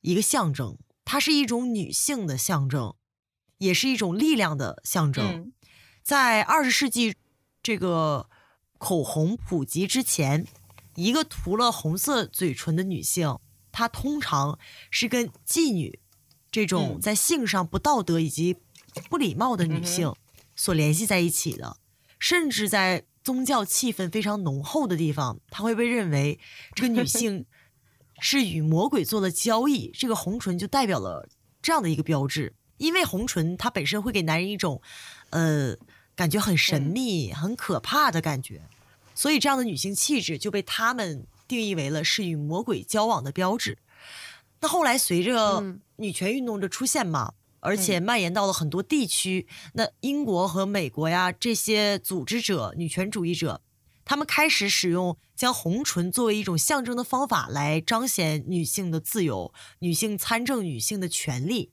[0.00, 0.78] 一个象征。
[1.12, 2.94] 它是一种女性的象征，
[3.58, 5.52] 也是一种力量的象征。
[6.04, 7.16] 在二十世纪
[7.60, 8.30] 这个
[8.78, 10.46] 口红普及之前，
[10.94, 13.40] 一个涂了红色嘴唇的女性，
[13.72, 14.56] 她通常
[14.88, 15.98] 是跟妓女
[16.52, 18.58] 这种在性上不道德以及
[19.08, 20.14] 不礼貌的女性
[20.54, 21.78] 所联系在一起的，
[22.20, 23.04] 甚至在。
[23.22, 26.40] 宗教气氛非常浓厚的地方，她会被认为
[26.74, 27.44] 这个女 性
[28.20, 29.90] 是与魔鬼做了交易。
[29.92, 31.28] 这个红唇就代表了
[31.60, 34.80] 这样的一个标志，因为红唇它本身会给男人一种
[35.30, 35.74] 呃
[36.14, 38.62] 感觉很神秘、很可怕的感觉，
[39.14, 43.78] 所以这样的女性气质就被他们定义为了是与魔鬼交往的标志。
[44.60, 47.32] 那后来随着女权运动的出现嘛。
[47.62, 49.46] 而且蔓延到了很多地区。
[49.74, 53.60] 那英国和美国呀，这些组织者、女权主义者，
[54.04, 61.72] 他们开始使用将红唇作为一种象征的方法来彰显女性的自由、女性参政、女性的权利。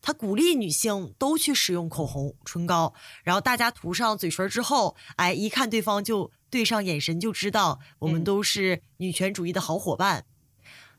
[0.00, 2.94] 他鼓励女性都去使用口红、唇膏，
[3.24, 10.24] 然后大家涂上嘴唇之后，哎，一看对方就对上眼神，就知道我们都是女权主义的好伙伴。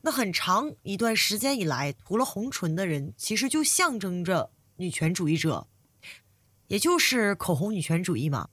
[0.02, 5.66] 那很长一段时间以来，涂了红唇的人其实就象征着女权主义者，
[6.68, 8.50] 也就是口红女权主义嘛。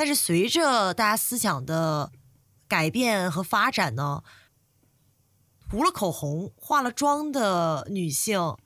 [0.00, 2.10] 但是随着大家思想的
[2.66, 4.22] 改变和发展呢，
[5.68, 8.56] 涂了口红、化了妆的女性，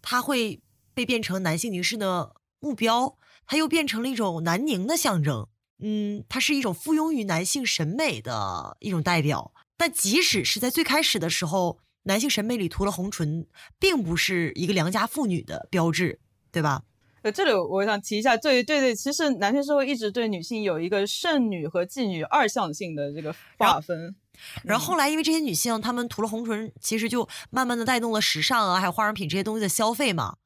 [0.00, 0.62] 她会
[0.94, 5.48] 被变成男性凝视的目标，它又变成了一种男凝的象征。
[5.80, 9.52] 嗯，它是一种附庸于男性审美的一种代表。
[9.76, 13.48] 但即使是在最开始的时候，男性审美里涂了红唇，
[13.80, 16.20] 并不是一个良家妇女的标志，
[16.52, 16.84] 对吧？
[17.24, 24.14] 呃，这里我想提一下，对对对，其实男性社会一直对女性有一个剩女和妓女二向性的这个划分。
[24.62, 30.36] 然后后来，因为这些女性她们涂了红唇，其实就慢慢的带动了时尚啊，还有化妆品这些东西的消费嘛。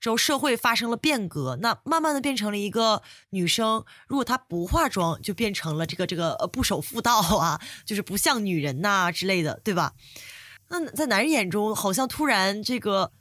[0.00, 3.00] 之后社会发生了变革，那慢慢的变成了一个
[3.30, 9.92] 女生，如果她不化妆，就变成了这个这个呃不守妇道啊，就是不像女人呐之类的，对吧？
[10.68, 13.12] 那在男人眼中，好像突然这个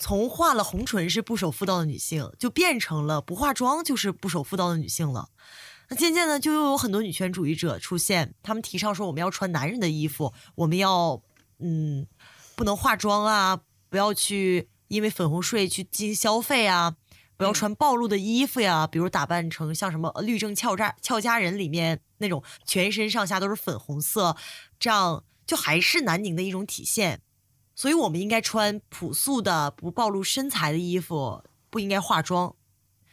[0.00, 5.28] 从化了红唇是不守妇道的女性，就变成了不化妆就是不守妇道的女性了。
[5.90, 11.20] 那渐渐的，就又有很多女权主义者出现，他们提倡说我们要穿男人的衣服，我们要
[11.58, 12.06] 嗯
[12.56, 13.60] 不能化妆啊，
[13.90, 16.96] 不要去因为粉红税去进行消费啊，
[17.36, 24.34] 不要穿暴露的衣服呀，比如打扮成像什么《律政俏家俏佳人》里面那种全身上下都是粉红色，
[24.78, 27.20] 这样就还是南宁的一种体现。
[27.80, 32.54] 所以我们应该穿朴素的、不暴露身材的衣服，不应该化妆。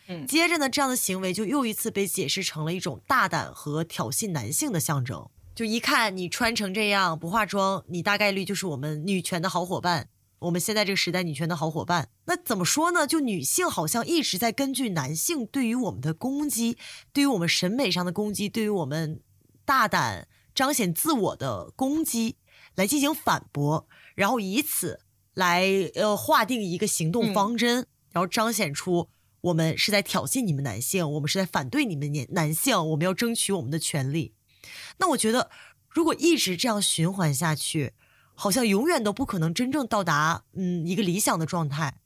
[0.10, 5.30] 嗯，接着呢，这样的行为就又一次被解释成了一种大胆和挑衅男性的象征。
[5.56, 10.10] 就一看你穿成这样不化妆，你大概率就是我们女权的好伙伴。
[10.40, 13.08] 我们现在这个时代女权的好伙伴，那怎么说呢？
[13.08, 16.78] 就女性好像一直在根据男性对于我们的攻击，
[17.14, 19.22] 对于我们审美上的攻击，对于我们
[19.64, 22.36] 大胆彰显自我的攻击
[22.76, 23.88] 来进行反驳，
[24.18, 25.00] 然后以此
[25.36, 25.64] 来
[25.94, 29.08] 呃划定一个行动方针，然后彰显出。
[29.42, 34.34] 我们是在挑衅你们男性，我们是在反对你们男男性，我们要争取我们的权利。
[34.98, 35.52] 那我觉得，
[35.88, 37.94] 如果一直这样循环下去，
[38.34, 42.00] 好像永远都不可能真正到达嗯一个理想的状态。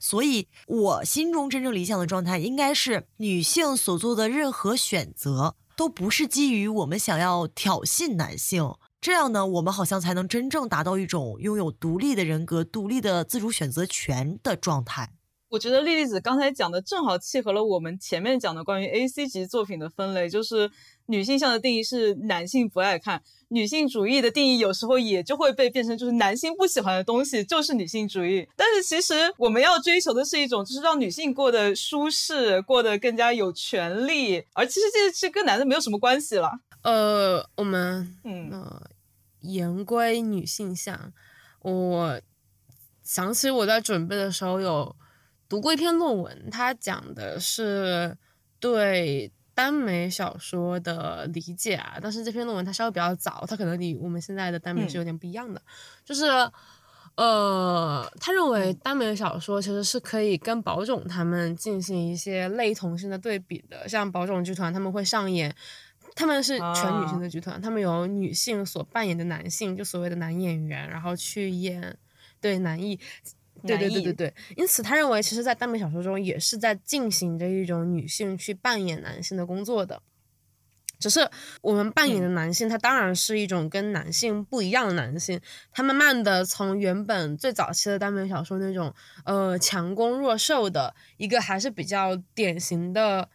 [0.00, 8.74] 所以，我心中真正理想的状态，应该是女性所做的任何选择，都不是基于我们想要挑衅男性。
[9.02, 15.14] 这样呢，我们好像才能真正达到一种拥有独立的人格、独立的自主选择权的状态。
[15.52, 20.70] 我觉得莉莉子刚才讲的正好契合了我们前面讲的关于 A C 级作品的分类，就是
[21.04, 28.48] 女性向的定义是男性不爱看，女性主义的定义有时候也就会被变成就是男性不喜欢的东西就是女性主义。
[28.56, 36.50] 但是其实我们要追求的是一种就是让女性过得舒适，过得更加有权利，而其实这其实跟男的没有什么关系了。
[36.80, 38.82] 呃，我们嗯呃
[39.42, 41.12] 言归女性向，
[41.60, 42.20] 我
[43.02, 44.96] 想起我在准备的时候有。
[45.52, 48.16] 读过一篇论文，它讲的是
[48.58, 55.60] 对耽美小说的理解啊，但是这篇论文它稍微比较早，它可能离我们现在的耽美是有点不一样的。
[56.06, 56.24] 就是，
[57.16, 65.54] 呃，他认为耽美小说其实是可以跟宝冢他们进行一些类同性的对比的，像宝冢剧团他们会上演，
[66.14, 71.98] 他们是全女性的剧团，他们有女性所扮演的男性，就所谓的男演员，然后去演
[72.40, 72.98] 对男一。
[73.64, 80.02] 对对对对对，因此他认为，其实，在耽美小说中也是在进行着一种女性去扮演男性的工作的，
[80.98, 81.28] 只是
[81.60, 85.40] 我们扮演的男性，他当然是一种跟男性不一样的男性，
[85.72, 88.94] 他慢慢的从原本最早期的耽美小说那种
[89.24, 93.28] 呃强攻弱受的一个还是比较典型的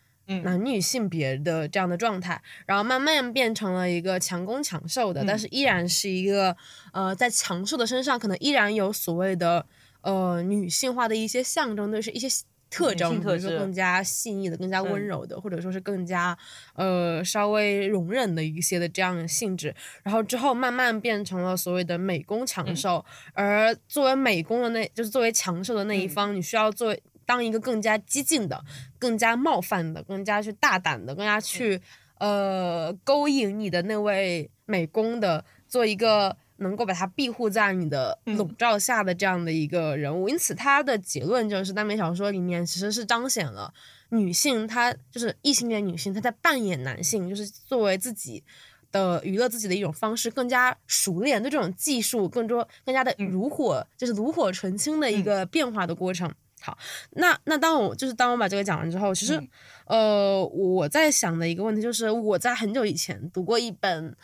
[0.44, 6.56] 男女性别的这样的状态，然后慢慢变成了一个强攻强受的，但是依然是一个
[6.94, 9.66] 呃在强受的身上可能依然有所谓的。
[10.08, 12.30] 呃，女性化的一些象征的是一些
[12.70, 16.38] 特征，比如说更加细腻的、更加温柔的，或者说是更加
[16.76, 19.76] 呃稍微容忍的一些的这样的性质。
[20.04, 23.04] 然后之后慢慢变成了所谓的美工强受，
[23.34, 28.64] 而作为美工的那，就是作为强兽的那一方，你需要做当一个更加激进的、
[28.98, 31.82] 更加冒犯的、更加去大胆的、更加去
[32.20, 36.38] 呃勾引你的那位美工的，做一个。
[36.58, 43.74] 能够把它庇护在你的笼罩下的这样的一个人物，因此他的结论就是，耽美小说里面其实是彰显了
[44.10, 48.44] 女性，她就是异性恋女性，她在扮演男性，就是作为自己
[48.92, 56.34] 的娱乐自己的一种方式，更加熟练，对这种技术更多更加的炉火，就是炉火纯青的一个变化的过程。
[56.60, 56.78] 好，
[57.12, 59.40] 那那当我就是当我把这个讲完之后，其实
[59.86, 64.16] 呃我在想的一个问题就是，我在很久以前读过一本。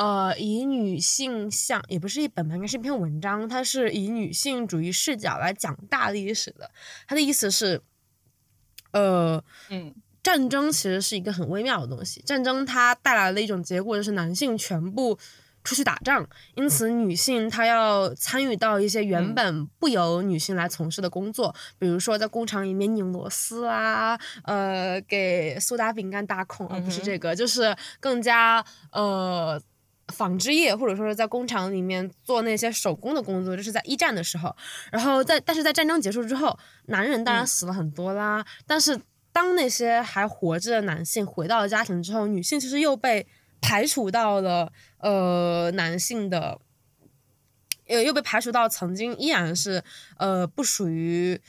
[0.00, 3.46] 呃，以女性向也不是一本吧，应该是一篇文章。
[3.46, 6.70] 它是以女性主义视角来讲大历史的。
[7.06, 7.82] 它的意思是，
[8.92, 12.22] 呃，嗯，战争其实是一个很微妙的东西。
[12.24, 15.18] 战争它带来的一种结果就是男性全部
[15.62, 29.60] 出去打仗，因此女性她要参与到一些原嗯本不由女性来从事的工作，比如说在工厂里面拧螺丝啊，呃，给苏打饼干打孔，而不是这个，就是更加呃。
[30.10, 34.54] 纺织业，或者说是在工厂里面做那些手工的工作，这是在一战的时候。
[34.90, 38.44] 然后在，但是在战争结束之后，男人当然嗯死了很多啦。
[38.66, 39.00] 但是
[39.32, 43.26] 当那些还活着的男性回到了家庭之后，女性其实又被
[43.60, 46.58] 排除到了呃男性的，
[47.86, 49.82] 呃又被排除到曾经依然是
[50.18, 51.40] 呃不属于。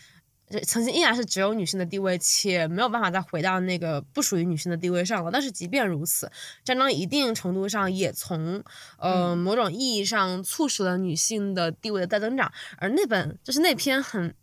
[0.51, 5.31] 呃曾经依然是只有女性的地位，且没有办法再回到那个不属于女性的地位上了。
[5.31, 6.31] 但是即便如此，
[6.63, 8.63] 战争一定程度上也从
[8.97, 12.51] 呃、嗯某种意义上促使了女性的地位的再增长。
[12.77, 14.33] 而那本就是那篇很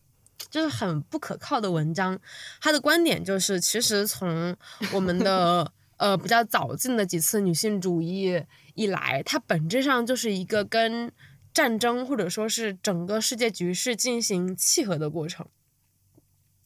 [0.50, 2.18] 就是很不可靠的文章，
[2.60, 4.56] 他的观点就是，其实从
[4.92, 8.42] 我们的 呃比较早进的几次女性主义
[8.74, 11.10] 以来，它本质上就是一个跟
[11.52, 15.46] 战争或者说是整个世界局势进行契合的过程。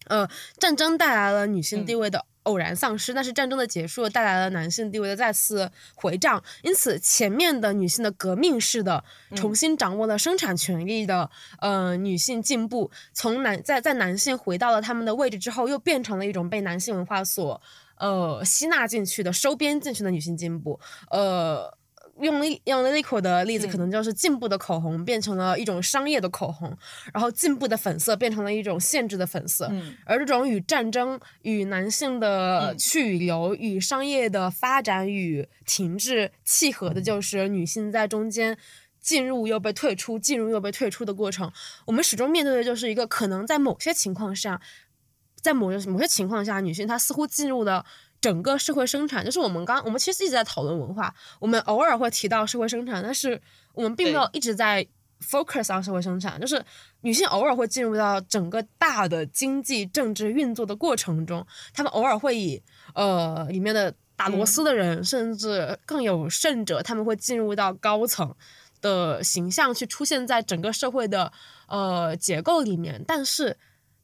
[0.07, 6.43] 呃，战争带来了女性地位的偶然丧失，但是战争的结束带来了男性地位的再次回涨。
[6.62, 9.05] 因此，前面的女性的革命式的
[9.35, 11.31] 重新掌握了生产权利的、
[11.61, 17.61] 呃女性进步，从男在在男性回到了他们的位置之后，又变成了一种被男性文化所
[17.99, 20.81] 呃吸纳进去的、收编进去的女性进步，
[21.11, 21.79] 呃。
[22.23, 26.77] 用了用了 Lico 的例子，可嗯能就是进步的口红变成了一种商业的口红，
[27.12, 29.69] 然后进步的粉色变成了一种限制的粉色。
[29.70, 38.57] 嗯而这种与战争、与男性的嗯去与留、与商业的发展与停滞契合的，就是女性在中间
[39.01, 41.51] 进入又被退出、进入又被退出的过程。
[41.86, 44.61] 我们始终面对的就是一个可能在某些情况下，
[45.40, 47.85] 在某些某些情况下，女性她似乎进入了。
[48.23, 53.39] 整个社会生产，就是我们刚我们其实一直在讨论文化，我们偶尔会提到社会生产，但是
[53.74, 54.86] 我们并没有一直在
[55.20, 56.65] focus on 社会生产，就是
[57.01, 61.44] 女性偶尔会进入到整个大的经济政治运作的过程中，
[61.74, 62.62] 她们偶尔会以
[62.94, 68.32] 呃里面的打螺丝的人，甚至更有甚者，他们会进入到高层
[68.81, 71.32] 的形象去出现在整个社会的
[71.66, 73.57] 呃结构里面，但是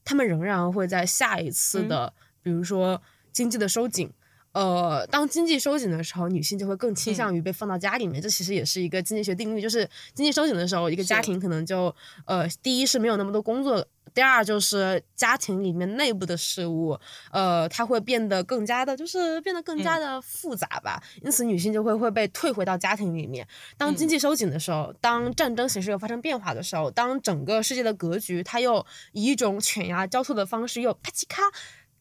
[0.04, 2.12] 他们仍然会在下一次的，
[2.42, 3.00] 比如说
[3.38, 4.10] 经济的收紧。
[4.50, 8.20] 呃，当经济收紧的时候，女性就会更倾向于被放到家里面。
[8.20, 11.94] 这其实也是一个经济学定律，就是经济收紧的时候，一个家庭可能就
[12.24, 16.98] 呃，第一是没有那么多工作，第二就是家庭里面内部的事物，
[17.30, 21.00] 呃，它会变得更加的，就是变得更加的复杂吧。
[21.22, 23.46] 因此，女性就会会被退回到家庭里面。
[23.76, 31.42] 当经济收紧的时候，当战争形势又发生变化的时候，当整个世界的格局它又以一种犬牙交错的方式又啪叽咔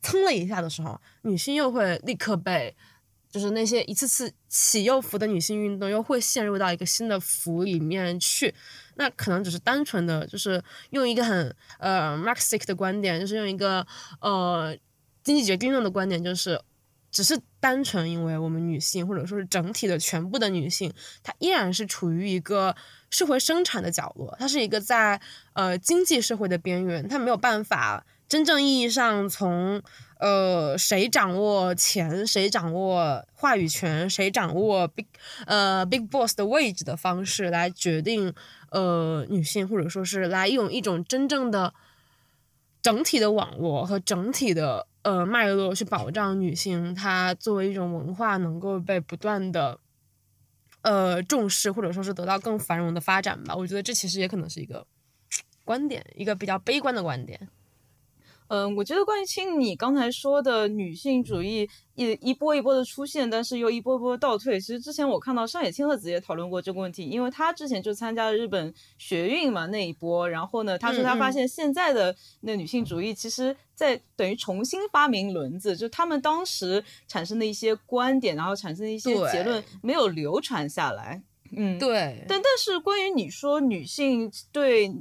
[0.08, 2.76] 蹭了一下的时候，女性又会立刻被。
[3.30, 8.56] 就是那些一次次起又伏的女性运动，又会陷入到一个新的伏里面去。
[8.96, 13.86] 那可能只是单纯的，就是用一个很呃 Marxist 的观点，就是用一个
[14.22, 14.76] 呃
[15.26, 16.60] 经济决定论的观点，就是
[17.12, 22.74] 只是单纯因为我们女性或者说是整体的全部的女性，她依然是处于一个
[23.10, 25.20] 社会生产的角落，她是一个在
[25.52, 29.82] 呃经济社会的边缘，她没有办法真正意义上从
[30.20, 35.06] 呃谁掌握钱，谁掌握话语权，谁掌握 big
[35.46, 38.34] 呃 big boss 的位置的方式来决定
[38.72, 41.74] 呃女性，或者说是来用一种真正的
[42.82, 49.80] 整体的网络和整体的呃脉络去保障女性她作为一种文化能够被不断的
[50.82, 53.56] 呃重视，或者说是得到更繁荣的发展吧。
[53.56, 54.86] 我觉得这其实也可能是一个
[55.64, 57.48] 观点，一个比较悲观的观点。
[58.48, 64.60] 嗯，我觉得关于青你刚才说的女性主义一一波一波的出现，但是又一波波倒退。
[64.60, 81.22] 其实之前我看到上野千鹤子也讨论过这个问题，因为她之前就参加了日本学运嘛那一波，然后呢，她说她发现现在的那女性主义，其实在等于重新发明轮子，就他们当时产生的一些观点，然后产生的一些结论没有流传下来。
[81.56, 84.94] 嗯，对，但但是关于你说女性对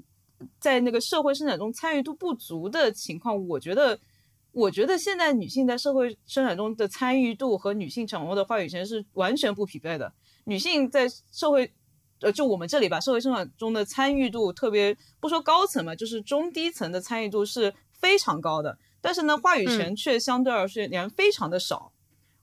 [0.60, 3.98] 在那个社会生产中参与度不足的情况，我觉得，
[4.52, 10.12] 我觉得现在女性在社会生产中的参与度和女性掌握的话语权是完全不匹配的。
[10.44, 11.70] 女性在社会，
[12.20, 21.92] 呃，就我们这里吧，社会生产中的参与度，特别不说高层嘛，就是中低层的参与度是非常高的，但是呢，话语权却相对而言非常的少。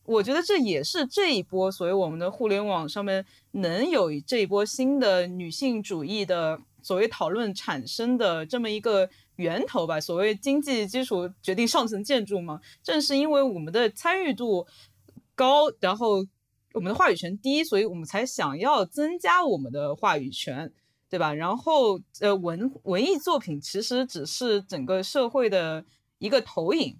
[0.06, 10.00] 我觉得这也是这一波所以我们的互联网上面能有这一波新的女性主义的所谓讨论产生的这么一个源头吧。
[10.00, 14.68] 所谓经济基础决定上层建筑嘛，正是因为我们的参与度
[15.34, 16.24] 高，然后
[16.74, 20.72] 我们的话语权低，所以我们才想要增加我们的话语权，
[21.10, 21.34] 对吧？
[21.34, 25.86] 然后，呃，文文艺作品其实只是整个社会的
[26.18, 27.00] 一个投影。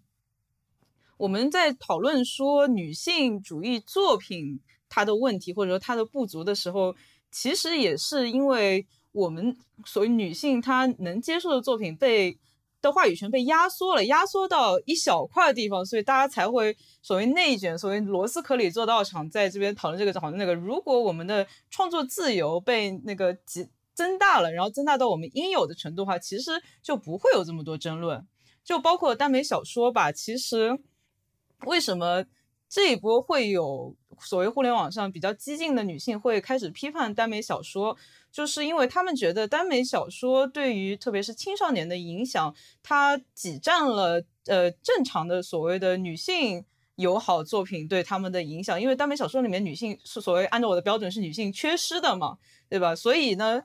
[1.18, 6.96] 我们在讨论说女性主义作品它的问题或者说它的不足的时候，
[7.32, 12.38] 其实也是因为我们所谓女性她能接受的作品被。
[12.84, 20.54] 的话语权被压缩了，压缩到一小块地方，所以大家才会所谓内卷，所谓螺丝壳里做道场，在这边讨论这个讨论那个。
[20.54, 28.28] 如果我们的创作自由被那个极增大了，然后增大到我们应有的程度的话，其实就不会有这么多争论。
[28.66, 30.78] 就包括耽美小说吧，其实
[31.66, 32.26] 为什么
[32.68, 37.96] 这一波会有所谓互联网上比较激进的女性会开始批判耽美小说？
[38.34, 46.66] 就是因为他们觉得耽美小说对于特别是青少年的影响，它挤占了呃正常的所谓的女性
[46.96, 48.82] 友好作品对他们的影响。
[48.82, 52.38] 因为耽美小说里面女性是所谓按照我的标准是女性缺失的嘛，
[52.68, 52.96] 对吧？
[52.96, 53.64] 所以呢。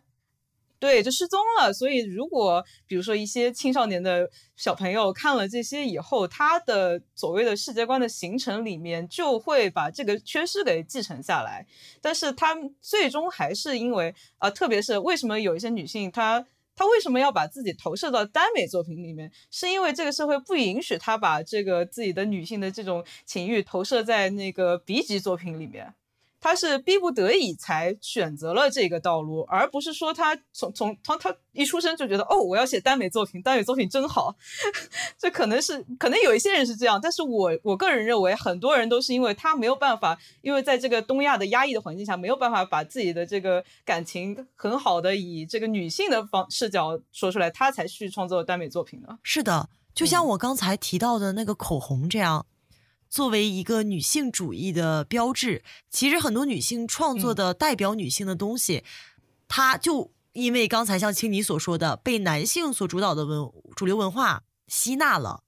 [0.78, 1.72] 对，就失踪了。
[1.72, 11.66] 所以，如果比如说一些青少年的小朋友看了这些以后，他的所谓的世界观的形成里面，就会把这个缺失给继承下来。
[12.00, 16.46] 但是，他最终还是因为啊，特别是为什么有一些女性，她
[16.76, 19.32] 她为什么要把自己投射到耽美作品里面？
[19.50, 25.92] 是因为这个社会不允许她把这个自己的女性的这种情欲投射在那个 B 级作品里面。
[26.40, 34.34] 他是逼不得已才选择了这个道路，而不是说他从从他他一出生就觉得哦，我要写耽美作品，耽美作品真好。
[35.18, 49.18] 这可能是可能有一些人是这样，但是我我个人认为，很多人都是因为他没有办法，因为在这个东亚的压抑的环境下，没有办法把自己的这个感情很好的以这个女性的方视角说出来，他才去创作耽美作品的。
[49.22, 52.46] 是的，就像我刚才提到的那个口红这样。
[53.08, 58.84] 作为一个女性主义的标志，其实很多女性创作的代表女性的东西，
[59.48, 65.42] 它就因为刚才像青你所说的，被男性所主导的文主流文化吸纳了，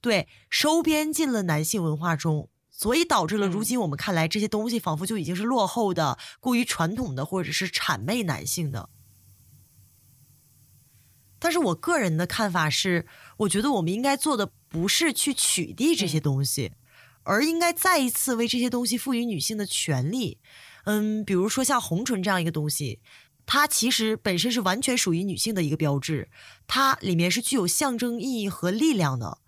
[0.00, 8.88] 对，收编进了男性文化中，所以导致了如今我们看来这些东西仿佛就已经是落后的、过于传统的，或者是谄媚男性的。
[11.38, 13.06] 但是我个人的看法是，
[13.36, 16.72] 我觉得我们应该做的不是去取缔这些东西。
[17.24, 20.38] 而应该再一次为这些东西赋予女性的权利，
[20.84, 23.00] 嗯，比如说像红唇这样一个东西，
[23.46, 26.30] 它其实本身是完全属于女性的一个标志，
[26.66, 29.38] 它里面是具有象征意义和力量的。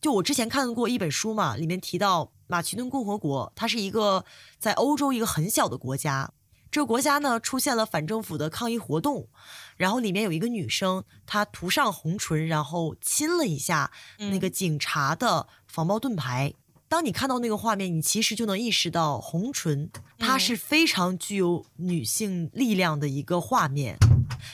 [0.00, 4.24] 就我之前看过一本书嘛，里面提到马其顿共和国，它是一个
[4.58, 6.32] 在欧洲一个很小的国家，
[6.70, 9.28] 这个国家呢出现了反政府的抗议活动，
[9.76, 16.54] 然后里面有一个女生，她涂上红唇，然后亲了一下那个警察的防暴盾牌。
[16.90, 19.88] 当你看到那个画面，你其实就能意识到红唇
[20.18, 23.96] 它是非常具有女性力量的一个画面，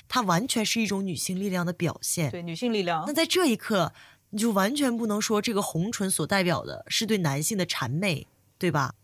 [0.07, 2.31] 它完全是一种女性力量的表现。
[2.31, 3.05] 对，女性力量。
[3.07, 3.95] 那在这一刻，
[4.29, 8.27] 你就完全不能说这个红唇所代表的是对男性的谄媚，
[8.59, 8.95] 对吧？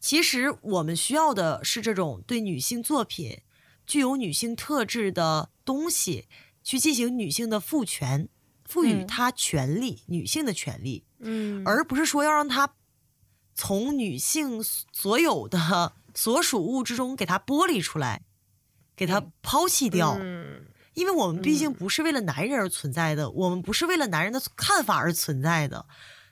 [0.00, 3.38] 其实我们需要的是这种对女性作品
[3.86, 6.26] 具有女性特质的东西，
[6.64, 8.28] 去进行女性的赋权，
[8.64, 11.04] 赋予她权利，女性的权利。
[11.22, 12.74] 嗯，而不是说要让他
[13.54, 14.62] 从女性
[14.92, 18.22] 所有的所属物之中给他剥离出来，
[18.94, 20.18] 给他抛弃掉。
[20.20, 25.86] 嗯，因为我们毕竟不是为了男人而存在的，我们不是为了男人的看法而存在的。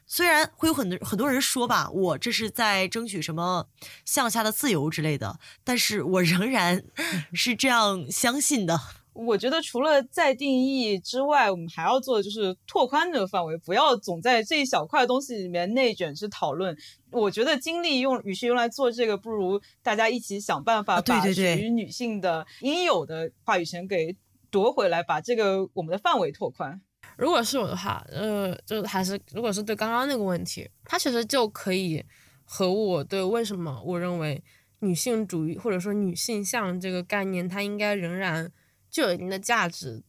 [0.07, 3.69] 虽然会有很多很多人说吧，我这是在争取什么
[4.05, 6.83] 向下的自由之类的，但是我仍然
[7.33, 8.81] 是这样相信的。
[9.26, 16.74] 我觉得除了再定义之外，我们还要做的就是拓宽这个范围，不要总在这一小块东西里面内卷去讨论。
[17.10, 24.16] 我觉得精力用与其用来做这个，不如大家一起想办法把属于女性的应有的话语权给
[24.51, 26.80] 夺回来，把这个我们的范围拓宽。
[27.18, 32.02] 如果是我的话，呃，就还是如果是对刚刚那个问题，它其实就可以
[32.44, 34.42] 和我对为什么我认为
[34.78, 38.51] 女性主义或者说女性向这个概念，它应该仍然。
[38.91, 40.03] 具有一定的价值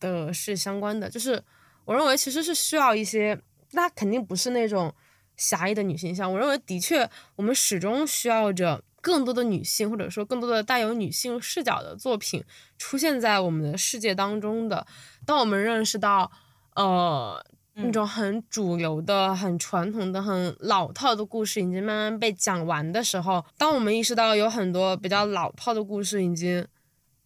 [0.00, 1.42] 的是相关的，就是
[1.84, 3.40] 我认为其实是需要一些，
[3.72, 4.92] 那肯定不是那种
[5.36, 6.30] 狭义的女性像。
[6.30, 12.42] 我认为的确，我们始终需要着更多的女性，或者说更多的带有女性视角的作品
[12.76, 14.86] 出现在我们的世界当中的。
[15.24, 16.30] 当我们认识到，
[16.74, 17.40] 呃，
[17.74, 26.66] 那种很主流的、很传统的、很老套的故事已经慢慢被讲完的时候，当我们意识到有很多比较老套的故事已经。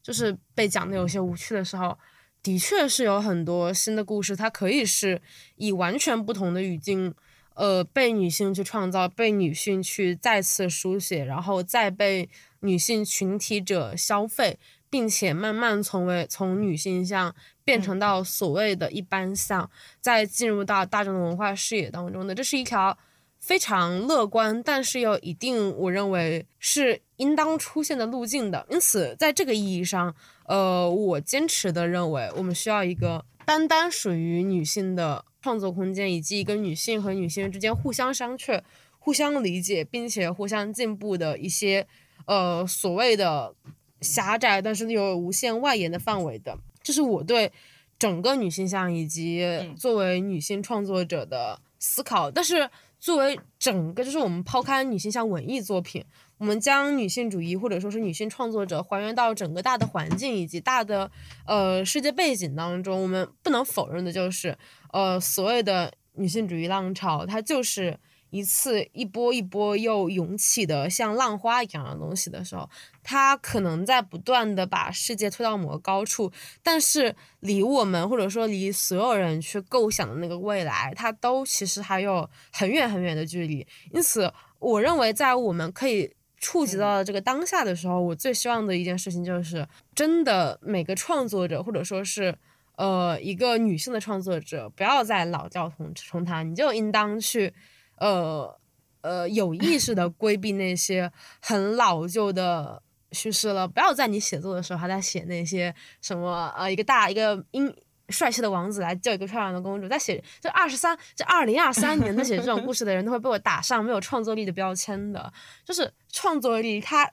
[0.02, 1.98] 就是被讲的有些无趣的时候，
[2.42, 5.20] 的确是有很多新的故事，它可以是
[5.56, 7.14] 以完全不同的语境，
[7.54, 12.28] 呃被女性去创造，被女性去再次书写，然后再被
[12.60, 14.58] 女性群体者消费，
[14.88, 19.70] 并且慢慢从为从女性向变成到所谓的一般像，
[20.00, 22.96] 再进入到大众的文化视野当中的，这是一条。
[23.42, 28.66] 非常乐观，但是又一定，我认为是应当出现的路径的。
[28.70, 30.14] 因此，在这个意义上，
[30.46, 38.60] 呃，我坚持的认为，我们需要一个单单属于女性的创作空间，以及一个女性和女性之间互相商榷、
[38.98, 41.86] 互相理解，并且互相进步的一些，
[42.24, 43.54] 呃，所谓的
[44.00, 46.58] 狭窄，但是又有无限外延的范围的。
[46.82, 47.52] 这是我对
[47.98, 52.68] 整个女性像以及作为女性创作者的思考，但是。
[53.02, 56.04] 作为整个，就是我们抛开女性像文艺作品，
[56.40, 61.08] 我们将女性主义或者说是女性创作者还原到整个大的环境以及大的
[61.46, 64.56] 呃世界背景当中，我们不能否认的就是，
[64.92, 68.00] 呃，所谓的女性主义浪潮，它就是。
[68.32, 72.70] 一次一波一波又涌起的像浪花一样的东西的时候，
[73.02, 76.30] 它可能在不断的把世界推到某个高处，
[76.62, 83.66] 但是离我们或者说离所有人去构想的那个未来，它都其实还有很远很远的距离。
[83.90, 89.64] 因此，我认为在我们可以触及到了这个当下的时候，我最希望的一件事情就是，
[89.94, 92.36] 真的每个创作者或者说是
[92.76, 97.54] 呃一个女性的创作者，不要再老调重重弹，你就应当去。
[97.98, 98.58] 呃
[99.02, 101.12] 呃，有意识的规避那些
[101.42, 107.70] 很老旧的叙事了，不要在你写作的时候还在写那些什么呃，一个大一个英
[108.10, 115.32] 帅气的王子来救一个漂亮的公主，在写这二十三这二零二三年的写这种故事的人都会被我打上没有创作力的标签的，
[115.64, 117.10] 就是创作力它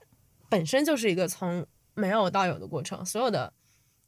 [0.48, 3.52] 本身就是一个从没有到有的过程，所有的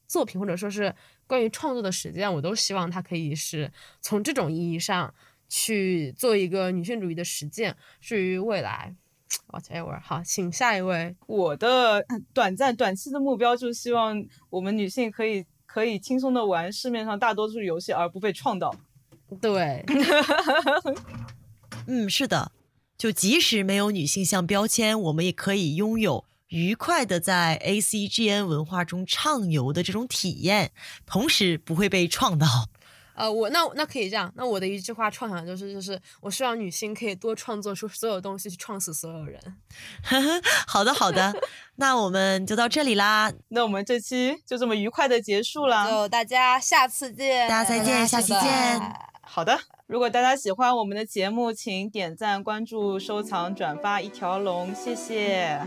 [0.07, 0.95] 作品或者说是
[1.27, 5.15] 关于创作的实践，我都希望它可以是从这种意义上。
[5.53, 7.77] 去做一个女性主义的实践。
[8.01, 8.95] 至于未来
[9.49, 11.17] ，whatever，好，请下一位。
[11.27, 18.75] 我的短暂、短期的目标就是希望我们女性可以可以轻松的玩市面上大多数游戏，而不被创到。
[19.41, 19.85] 对，
[21.87, 22.51] 嗯，是的，
[22.99, 30.73] 就即使没有女性向标签，我们也可以拥有愉快的在 A C G N 文化中畅游的这种体验，
[31.07, 32.47] 同时不会被创到。
[33.15, 39.41] 呃，我那那可以这样，那我的一句话创想就是就是，我希望女性可以多创作出所有东西，去创死所有人。
[40.67, 41.35] 好的好的，
[41.77, 48.81] 那我们就到这里啦，那我们这期就这么愉快的结束了，就大家下次见，大家再见，下期见。
[49.23, 55.61] 好的，如果大家喜欢我们的节目，请点赞、关注、收藏、转发一条龙，谢谢。